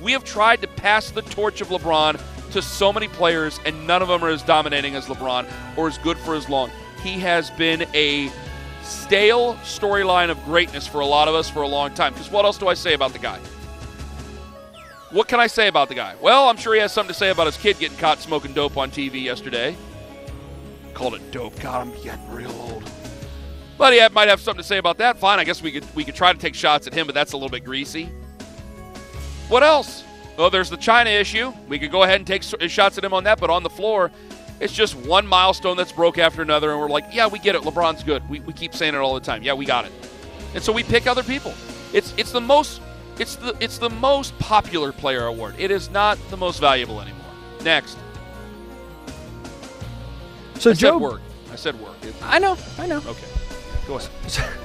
We 0.00 0.12
have 0.12 0.24
tried 0.24 0.60
to 0.62 0.68
pass 0.68 1.10
the 1.10 1.22
torch 1.22 1.60
of 1.60 1.68
LeBron 1.68 2.20
to 2.52 2.62
so 2.62 2.92
many 2.92 3.08
players, 3.08 3.60
and 3.64 3.86
none 3.86 4.02
of 4.02 4.08
them 4.08 4.24
are 4.24 4.28
as 4.28 4.42
dominating 4.42 4.96
as 4.96 5.06
LeBron 5.06 5.46
or 5.76 5.88
as 5.88 5.98
good 5.98 6.18
for 6.18 6.34
as 6.34 6.48
long. 6.48 6.70
He 7.02 7.18
has 7.20 7.50
been 7.52 7.82
a 7.94 8.30
stale 8.90 9.54
storyline 9.62 10.30
of 10.30 10.44
greatness 10.44 10.86
for 10.86 11.00
a 11.00 11.06
lot 11.06 11.28
of 11.28 11.34
us 11.34 11.48
for 11.48 11.62
a 11.62 11.68
long 11.68 11.94
time. 11.94 12.12
Because 12.12 12.30
what 12.30 12.44
else 12.44 12.58
do 12.58 12.68
I 12.68 12.74
say 12.74 12.94
about 12.94 13.12
the 13.12 13.18
guy? 13.18 13.38
What 15.10 15.26
can 15.26 15.40
I 15.40 15.46
say 15.46 15.68
about 15.68 15.88
the 15.88 15.94
guy? 15.94 16.14
Well, 16.20 16.48
I'm 16.48 16.56
sure 16.56 16.74
he 16.74 16.80
has 16.80 16.92
something 16.92 17.12
to 17.12 17.18
say 17.18 17.30
about 17.30 17.46
his 17.46 17.56
kid 17.56 17.78
getting 17.78 17.98
caught 17.98 18.20
smoking 18.20 18.52
dope 18.52 18.76
on 18.76 18.90
TV 18.90 19.22
yesterday. 19.22 19.76
Called 20.94 21.14
it 21.14 21.30
dope. 21.30 21.58
God, 21.60 21.88
I'm 21.88 22.02
getting 22.02 22.30
real 22.30 22.52
old. 22.52 22.88
But 23.78 23.92
he 23.92 24.06
might 24.10 24.28
have 24.28 24.40
something 24.40 24.62
to 24.62 24.66
say 24.66 24.78
about 24.78 24.98
that. 24.98 25.18
Fine, 25.18 25.38
I 25.38 25.44
guess 25.44 25.62
we 25.62 25.72
could 25.72 25.86
we 25.94 26.04
could 26.04 26.14
try 26.14 26.32
to 26.32 26.38
take 26.38 26.54
shots 26.54 26.86
at 26.86 26.92
him, 26.92 27.06
but 27.06 27.14
that's 27.14 27.32
a 27.32 27.36
little 27.36 27.48
bit 27.48 27.64
greasy. 27.64 28.10
What 29.48 29.62
else? 29.62 30.04
Well, 30.36 30.50
there's 30.50 30.70
the 30.70 30.76
China 30.76 31.10
issue. 31.10 31.52
We 31.68 31.78
could 31.78 31.90
go 31.90 32.02
ahead 32.02 32.16
and 32.16 32.26
take 32.26 32.42
uh, 32.60 32.68
shots 32.68 32.98
at 32.98 33.04
him 33.04 33.12
on 33.12 33.24
that, 33.24 33.40
but 33.40 33.50
on 33.50 33.62
the 33.62 33.70
floor, 33.70 34.10
it's 34.60 34.72
just 34.72 34.94
one 34.94 35.26
milestone 35.26 35.76
that's 35.76 35.92
broke 35.92 36.18
after 36.18 36.42
another, 36.42 36.70
and 36.70 36.80
we're 36.80 36.88
like, 36.88 37.06
yeah, 37.12 37.26
we 37.26 37.38
get 37.38 37.54
it. 37.54 37.62
LeBron's 37.62 38.02
good. 38.04 38.28
We, 38.28 38.40
we 38.40 38.52
keep 38.52 38.74
saying 38.74 38.94
it 38.94 38.98
all 38.98 39.14
the 39.14 39.20
time. 39.20 39.42
Yeah, 39.42 39.54
we 39.54 39.64
got 39.64 39.84
it. 39.86 39.92
And 40.54 40.62
so 40.62 40.72
we 40.72 40.82
pick 40.82 41.06
other 41.06 41.22
people. 41.22 41.54
It's 41.92 42.12
it's 42.16 42.30
the 42.32 42.40
most 42.40 42.80
it's 43.18 43.36
the 43.36 43.56
it's 43.60 43.78
the 43.78 43.90
most 43.90 44.38
popular 44.38 44.92
player 44.92 45.26
award. 45.26 45.54
It 45.58 45.70
is 45.70 45.90
not 45.90 46.18
the 46.30 46.36
most 46.36 46.60
valuable 46.60 47.00
anymore. 47.00 47.20
Next, 47.62 47.96
So 50.54 50.70
I 50.70 50.74
Joe, 50.74 50.92
said 50.98 51.00
work. 51.02 51.20
I 51.52 51.56
said 51.56 51.80
work. 51.80 51.94
I 52.22 52.38
know, 52.38 52.56
I 52.78 52.86
know. 52.86 52.98
okay, 52.98 53.26
go 53.86 53.96
ahead. 53.96 54.10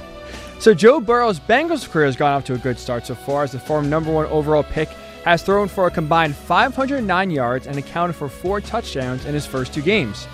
So 0.58 0.72
Joe 0.72 1.00
Burrow's 1.02 1.38
Bengals 1.38 1.86
career 1.88 2.06
has 2.06 2.16
gone 2.16 2.32
off 2.32 2.44
to 2.46 2.54
a 2.54 2.58
good 2.58 2.78
start 2.78 3.06
so 3.06 3.14
far 3.14 3.44
as 3.44 3.52
the 3.52 3.58
former 3.58 3.86
number 3.86 4.10
one 4.10 4.24
overall 4.26 4.62
pick 4.62 4.88
has 5.26 5.42
thrown 5.42 5.66
for 5.66 5.88
a 5.88 5.90
combined 5.90 6.36
509 6.36 7.30
yards 7.30 7.66
and 7.66 7.76
accounted 7.76 8.14
for 8.14 8.28
four 8.28 8.60
touchdowns 8.60 9.24
in 9.26 9.34
his 9.34 9.44
first 9.44 9.74
two 9.74 9.82
games. 9.82 10.28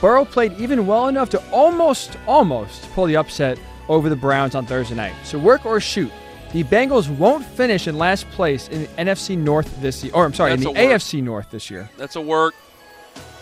Burrow 0.00 0.24
played 0.24 0.52
even 0.60 0.86
well 0.86 1.08
enough 1.08 1.28
to 1.30 1.42
almost, 1.50 2.16
almost 2.28 2.88
pull 2.92 3.06
the 3.06 3.16
upset 3.16 3.58
over 3.88 4.08
the 4.08 4.14
Browns 4.14 4.54
on 4.54 4.64
Thursday 4.64 4.94
night. 4.94 5.14
So 5.24 5.36
work 5.36 5.66
or 5.66 5.80
shoot. 5.80 6.12
The 6.52 6.62
Bengals 6.62 7.08
won't 7.18 7.44
finish 7.44 7.88
in 7.88 7.98
last 7.98 8.30
place 8.30 8.68
in 8.68 8.82
the 8.82 8.88
NFC 8.88 9.36
North 9.36 9.80
this 9.80 10.04
year, 10.04 10.12
or 10.14 10.24
I'm 10.24 10.32
sorry, 10.32 10.52
That's 10.52 10.64
in 10.64 10.74
the. 10.74 10.80
AFC 10.80 11.22
North 11.24 11.50
this 11.50 11.68
year. 11.68 11.90
That's 11.96 12.14
a 12.14 12.20
work. 12.20 12.54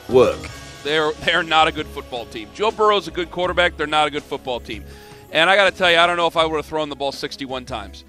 Work. 0.09 0.49
They're 0.85 1.13
they're 1.13 1.43
not 1.43 1.69
a 1.69 1.73
good 1.73 1.87
football 1.87 2.25
team. 2.27 2.49
Joe 2.55 2.71
Burrow's 2.71 3.09
a 3.09 3.11
good 3.11 3.31
quarterback. 3.31 3.77
They're 3.77 3.87
not 3.87 4.07
a 4.07 4.11
good 4.11 4.23
football 4.23 4.59
team. 4.59 4.85
And 5.31 5.51
I 5.51 5.57
got 5.57 5.71
to 5.71 5.77
tell 5.77 5.91
you, 5.91 5.99
I 5.99 6.07
don't 6.07 6.17
know 6.17 6.27
if 6.27 6.37
I 6.37 6.47
would 6.47 6.57
have 6.57 6.67
thrown 6.67 6.89
the 6.89 6.97
ball 6.97 7.13
61 7.13 7.67
times. 7.67 8.05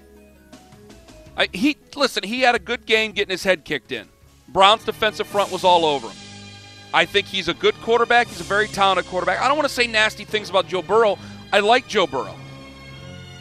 I, 1.36 1.48
he 1.52 1.76
listen. 1.94 2.22
He 2.22 2.40
had 2.40 2.54
a 2.54 2.58
good 2.58 2.86
game 2.86 3.12
getting 3.12 3.30
his 3.30 3.44
head 3.44 3.64
kicked 3.64 3.92
in. 3.92 4.08
Brown's 4.48 4.84
defensive 4.84 5.26
front 5.26 5.52
was 5.52 5.64
all 5.64 5.84
over 5.84 6.08
him. 6.08 6.16
I 6.94 7.04
think 7.04 7.26
he's 7.26 7.48
a 7.48 7.54
good 7.54 7.74
quarterback. 7.82 8.28
He's 8.28 8.40
a 8.40 8.44
very 8.44 8.68
talented 8.68 9.06
quarterback. 9.06 9.40
I 9.40 9.48
don't 9.48 9.56
want 9.56 9.68
to 9.68 9.74
say 9.74 9.86
nasty 9.86 10.24
things 10.24 10.48
about 10.48 10.66
Joe 10.68 10.82
Burrow. 10.82 11.18
I 11.52 11.60
like 11.60 11.86
Joe 11.88 12.06
Burrow. 12.06 12.34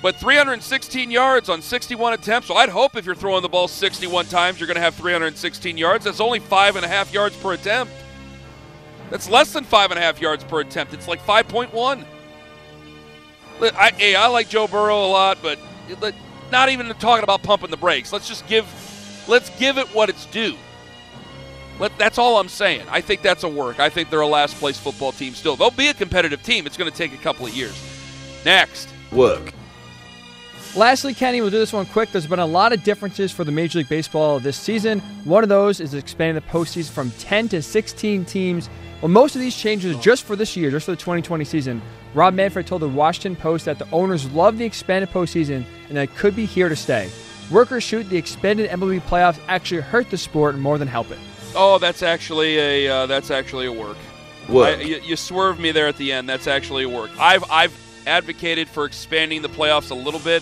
But 0.01 0.17
316 0.17 1.09
yards 1.09 1.49
on 1.49 1.61
61 1.61 2.13
attempts. 2.13 2.47
So 2.47 2.55
I'd 2.55 2.69
hope 2.69 2.95
if 2.95 3.05
you're 3.05 3.15
throwing 3.15 3.41
the 3.41 3.49
ball 3.49 3.67
61 3.67 4.25
times, 4.25 4.59
you're 4.59 4.67
going 4.67 4.75
to 4.75 4.81
have 4.81 4.93
316 4.95 5.77
yards. 5.77 6.05
That's 6.05 6.19
only 6.19 6.39
five 6.39 6.75
and 6.75 6.85
a 6.85 6.87
half 6.87 7.13
yards 7.13 7.35
per 7.37 7.53
attempt. 7.53 7.93
That's 9.09 9.29
less 9.29 9.53
than 9.53 9.63
five 9.63 9.91
and 9.91 9.99
a 9.99 10.01
half 10.01 10.19
yards 10.19 10.43
per 10.43 10.59
attempt. 10.59 10.93
It's 10.93 11.07
like 11.07 11.21
5.1. 11.21 12.03
I, 13.61 13.91
hey, 13.91 14.15
I 14.15 14.27
like 14.27 14.49
Joe 14.49 14.67
Burrow 14.67 15.05
a 15.05 15.07
lot, 15.07 15.37
but 15.41 15.57
not 16.55 16.69
even 16.69 16.87
talking 16.95 17.23
about 17.23 17.43
pumping 17.43 17.69
the 17.69 17.77
brakes. 17.77 18.13
Let's 18.13 18.27
just 18.27 18.47
give, 18.47 18.65
let's 19.27 19.49
give 19.59 19.77
it 19.77 19.87
what 19.93 20.09
it's 20.09 20.25
due. 20.27 20.55
Let, 21.79 21.97
that's 21.97 22.17
all 22.17 22.39
I'm 22.39 22.47
saying. 22.47 22.87
I 22.89 23.01
think 23.01 23.21
that's 23.21 23.43
a 23.43 23.49
work. 23.49 23.81
I 23.81 23.89
think 23.89 24.09
they're 24.09 24.21
a 24.21 24.27
last 24.27 24.55
place 24.55 24.77
football 24.77 25.11
team 25.11 25.33
still. 25.33 25.57
They'll 25.57 25.69
be 25.69 25.89
a 25.89 25.93
competitive 25.93 26.41
team. 26.43 26.65
It's 26.65 26.77
going 26.77 26.89
to 26.89 26.97
take 26.97 27.13
a 27.13 27.17
couple 27.17 27.45
of 27.45 27.53
years. 27.53 27.75
Next, 28.45 28.87
Work. 29.11 29.53
Lastly, 30.75 31.13
Kenny, 31.13 31.39
we'll 31.39 31.51
do 31.51 31.59
this 31.59 31.71
one 31.71 31.85
quick. 31.85 32.11
There's 32.11 32.27
been 32.27 32.39
a 32.39 32.45
lot 32.45 32.73
of 32.73 32.83
differences 32.83 33.31
for 33.31 33.45
the 33.45 33.51
Major 33.51 33.79
League 33.79 33.89
Baseball 33.89 34.39
this 34.39 34.57
season. 34.57 34.99
One 35.23 35.41
of 35.43 35.49
those 35.49 35.79
is 35.79 35.93
expanding 35.93 36.35
the 36.35 36.51
postseason 36.51 36.89
from 36.89 37.11
10 37.11 37.49
to 37.49 37.61
16 37.61 38.25
teams. 38.25 38.69
Well, 39.01 39.09
most 39.09 39.35
of 39.35 39.41
these 39.41 39.55
changes 39.55 39.95
are 39.95 40.01
just 40.01 40.23
for 40.23 40.35
this 40.35 40.55
year, 40.55 40.71
just 40.71 40.85
for 40.85 40.91
the 40.91 40.97
2020 40.97 41.43
season. 41.45 41.81
Rob 42.13 42.33
Manfred 42.33 42.65
told 42.65 42.81
the 42.81 42.89
Washington 42.89 43.35
Post 43.35 43.65
that 43.65 43.77
the 43.77 43.87
owners 43.91 44.29
love 44.31 44.57
the 44.57 44.65
expanded 44.65 45.09
postseason 45.09 45.65
and 45.89 45.97
that 45.97 46.03
it 46.03 46.15
could 46.15 46.35
be 46.35 46.45
here 46.45 46.69
to 46.69 46.75
stay. 46.75 47.09
Workers 47.51 47.83
shoot 47.83 48.09
the 48.09 48.17
expanded 48.17 48.69
MLB 48.69 49.01
playoffs 49.01 49.39
actually 49.47 49.81
hurt 49.81 50.09
the 50.09 50.17
sport 50.17 50.57
more 50.57 50.77
than 50.77 50.87
help 50.87 51.11
it. 51.11 51.19
Oh, 51.55 51.77
that's 51.77 52.03
actually 52.03 52.57
a 52.57 52.89
uh, 52.89 53.05
that's 53.05 53.31
actually 53.31 53.67
a 53.67 53.71
work. 53.71 53.97
Work. 54.49 54.79
I, 54.79 54.81
you, 54.81 54.99
you 55.01 55.15
swerved 55.15 55.59
me 55.59 55.71
there 55.71 55.87
at 55.87 55.97
the 55.97 56.11
end. 56.11 56.27
That's 56.27 56.47
actually 56.47 56.83
a 56.83 56.89
work. 56.89 57.11
I've 57.19 57.43
I've 57.51 57.73
advocated 58.07 58.67
for 58.67 58.85
expanding 58.85 59.41
the 59.41 59.49
playoffs 59.49 59.91
a 59.91 59.95
little 59.95 60.19
bit. 60.19 60.41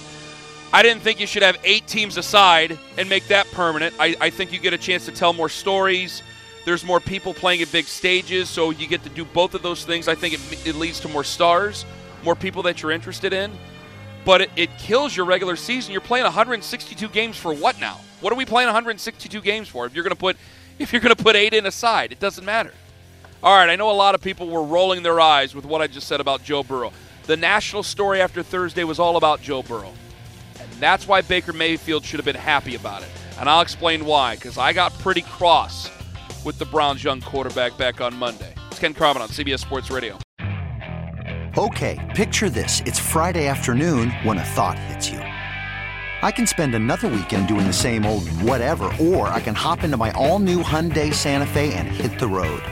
I 0.71 0.81
didn't 0.81 1.03
think 1.03 1.19
you 1.19 1.27
should 1.27 1.43
have 1.43 1.57
eight 1.63 1.85
teams 1.85 2.17
aside 2.17 2.79
and 2.97 3.07
make 3.07 3.27
that 3.27 3.45
permanent. 3.51 3.93
I, 3.99 4.15
I 4.19 4.29
think 4.31 4.51
you 4.51 4.59
get 4.59 4.73
a 4.73 4.77
chance 4.77 5.05
to 5.05 5.11
tell 5.11 5.31
more 5.33 5.49
stories. 5.49 6.23
There's 6.65 6.85
more 6.85 6.99
people 6.99 7.33
playing 7.33 7.61
at 7.61 7.71
big 7.71 7.85
stages, 7.85 8.49
so 8.49 8.69
you 8.69 8.87
get 8.87 9.03
to 9.03 9.09
do 9.09 9.25
both 9.25 9.53
of 9.53 9.61
those 9.61 9.83
things. 9.83 10.07
I 10.07 10.15
think 10.15 10.35
it, 10.35 10.67
it 10.67 10.75
leads 10.75 10.99
to 11.01 11.09
more 11.09 11.23
stars, 11.23 11.85
more 12.23 12.35
people 12.35 12.63
that 12.63 12.81
you're 12.81 12.91
interested 12.91 13.33
in. 13.33 13.51
But 14.23 14.41
it, 14.41 14.51
it 14.55 14.77
kills 14.77 15.15
your 15.15 15.25
regular 15.25 15.57
season. 15.57 15.91
You're 15.91 16.01
playing 16.01 16.23
162 16.23 17.09
games 17.09 17.37
for 17.37 17.53
what 17.53 17.79
now? 17.81 17.99
What 18.21 18.31
are 18.31 18.37
we 18.37 18.45
playing 18.45 18.67
162 18.67 19.41
games 19.41 19.67
for? 19.67 19.85
If 19.85 19.93
you're 19.93 20.03
going 20.03 20.15
to 20.15 20.19
put 20.19 20.37
if 20.79 20.91
you're 20.91 21.01
going 21.01 21.15
to 21.15 21.21
put 21.21 21.35
eight 21.35 21.53
in 21.53 21.65
aside, 21.65 22.11
it 22.11 22.19
doesn't 22.19 22.45
matter. 22.45 22.73
All 23.43 23.55
right, 23.55 23.69
I 23.69 23.75
know 23.75 23.91
a 23.91 23.93
lot 23.93 24.15
of 24.15 24.21
people 24.21 24.47
were 24.47 24.63
rolling 24.63 25.03
their 25.03 25.19
eyes 25.19 25.53
with 25.53 25.65
what 25.65 25.81
I 25.81 25.87
just 25.87 26.07
said 26.07 26.21
about 26.21 26.43
Joe 26.43 26.63
Burrow. 26.63 26.93
The 27.25 27.35
national 27.37 27.83
story 27.83 28.21
after 28.21 28.41
Thursday 28.41 28.85
was 28.85 28.99
all 28.99 29.17
about 29.17 29.41
Joe 29.41 29.61
Burrow. 29.61 29.93
And 30.59 30.71
that's 30.79 31.07
why 31.07 31.21
Baker 31.21 31.51
Mayfield 31.51 32.05
should 32.05 32.19
have 32.19 32.25
been 32.25 32.35
happy 32.35 32.75
about 32.75 33.03
it. 33.03 33.09
And 33.37 33.49
I'll 33.49 33.61
explain 33.61 34.05
why, 34.05 34.35
because 34.35 34.57
I 34.57 34.71
got 34.71 34.97
pretty 34.99 35.21
cross 35.21 35.89
with 36.45 36.59
the 36.59 36.65
Browns' 36.65 37.03
young 37.03 37.21
quarterback 37.21 37.77
back 37.77 38.01
on 38.01 38.15
Monday. 38.15 38.53
It's 38.69 38.79
Ken 38.79 38.93
Carman 38.93 39.21
on 39.21 39.29
CBS 39.29 39.59
Sports 39.59 39.89
Radio. 39.89 40.17
Okay, 41.55 41.99
picture 42.15 42.49
this. 42.49 42.81
It's 42.85 42.99
Friday 42.99 43.47
afternoon 43.47 44.09
when 44.23 44.39
a 44.39 44.43
thought 44.43 44.79
hits 44.79 45.09
you. 45.09 45.19
I 45.19 46.31
can 46.31 46.47
spend 46.47 46.73
another 46.73 47.07
weekend 47.09 47.47
doing 47.47 47.67
the 47.67 47.73
same 47.73 48.05
old 48.05 48.27
whatever, 48.41 48.85
or 48.99 49.27
I 49.27 49.39
can 49.39 49.53
hop 49.53 49.83
into 49.83 49.97
my 49.97 50.11
all 50.13 50.39
new 50.39 50.63
Hyundai 50.63 51.13
Santa 51.13 51.45
Fe 51.45 51.73
and 51.73 51.87
hit 51.87 52.17
the 52.17 52.27
road. 52.27 52.63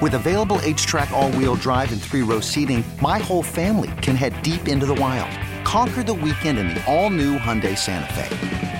With 0.00 0.14
available 0.14 0.58
HTRAC, 0.58 1.10
all 1.10 1.32
wheel 1.32 1.56
drive, 1.56 1.92
and 1.92 2.00
three 2.00 2.22
row 2.22 2.40
seating, 2.40 2.84
my 3.02 3.18
whole 3.18 3.42
family 3.42 3.90
can 4.00 4.16
head 4.16 4.40
deep 4.42 4.68
into 4.68 4.86
the 4.86 4.94
wild. 4.94 5.30
Conquer 5.64 6.02
the 6.02 6.14
weekend 6.14 6.58
in 6.58 6.68
the 6.68 6.84
all 6.86 7.10
new 7.10 7.36
Hyundai 7.36 7.76
Santa 7.76 8.12
Fe. 8.14 8.79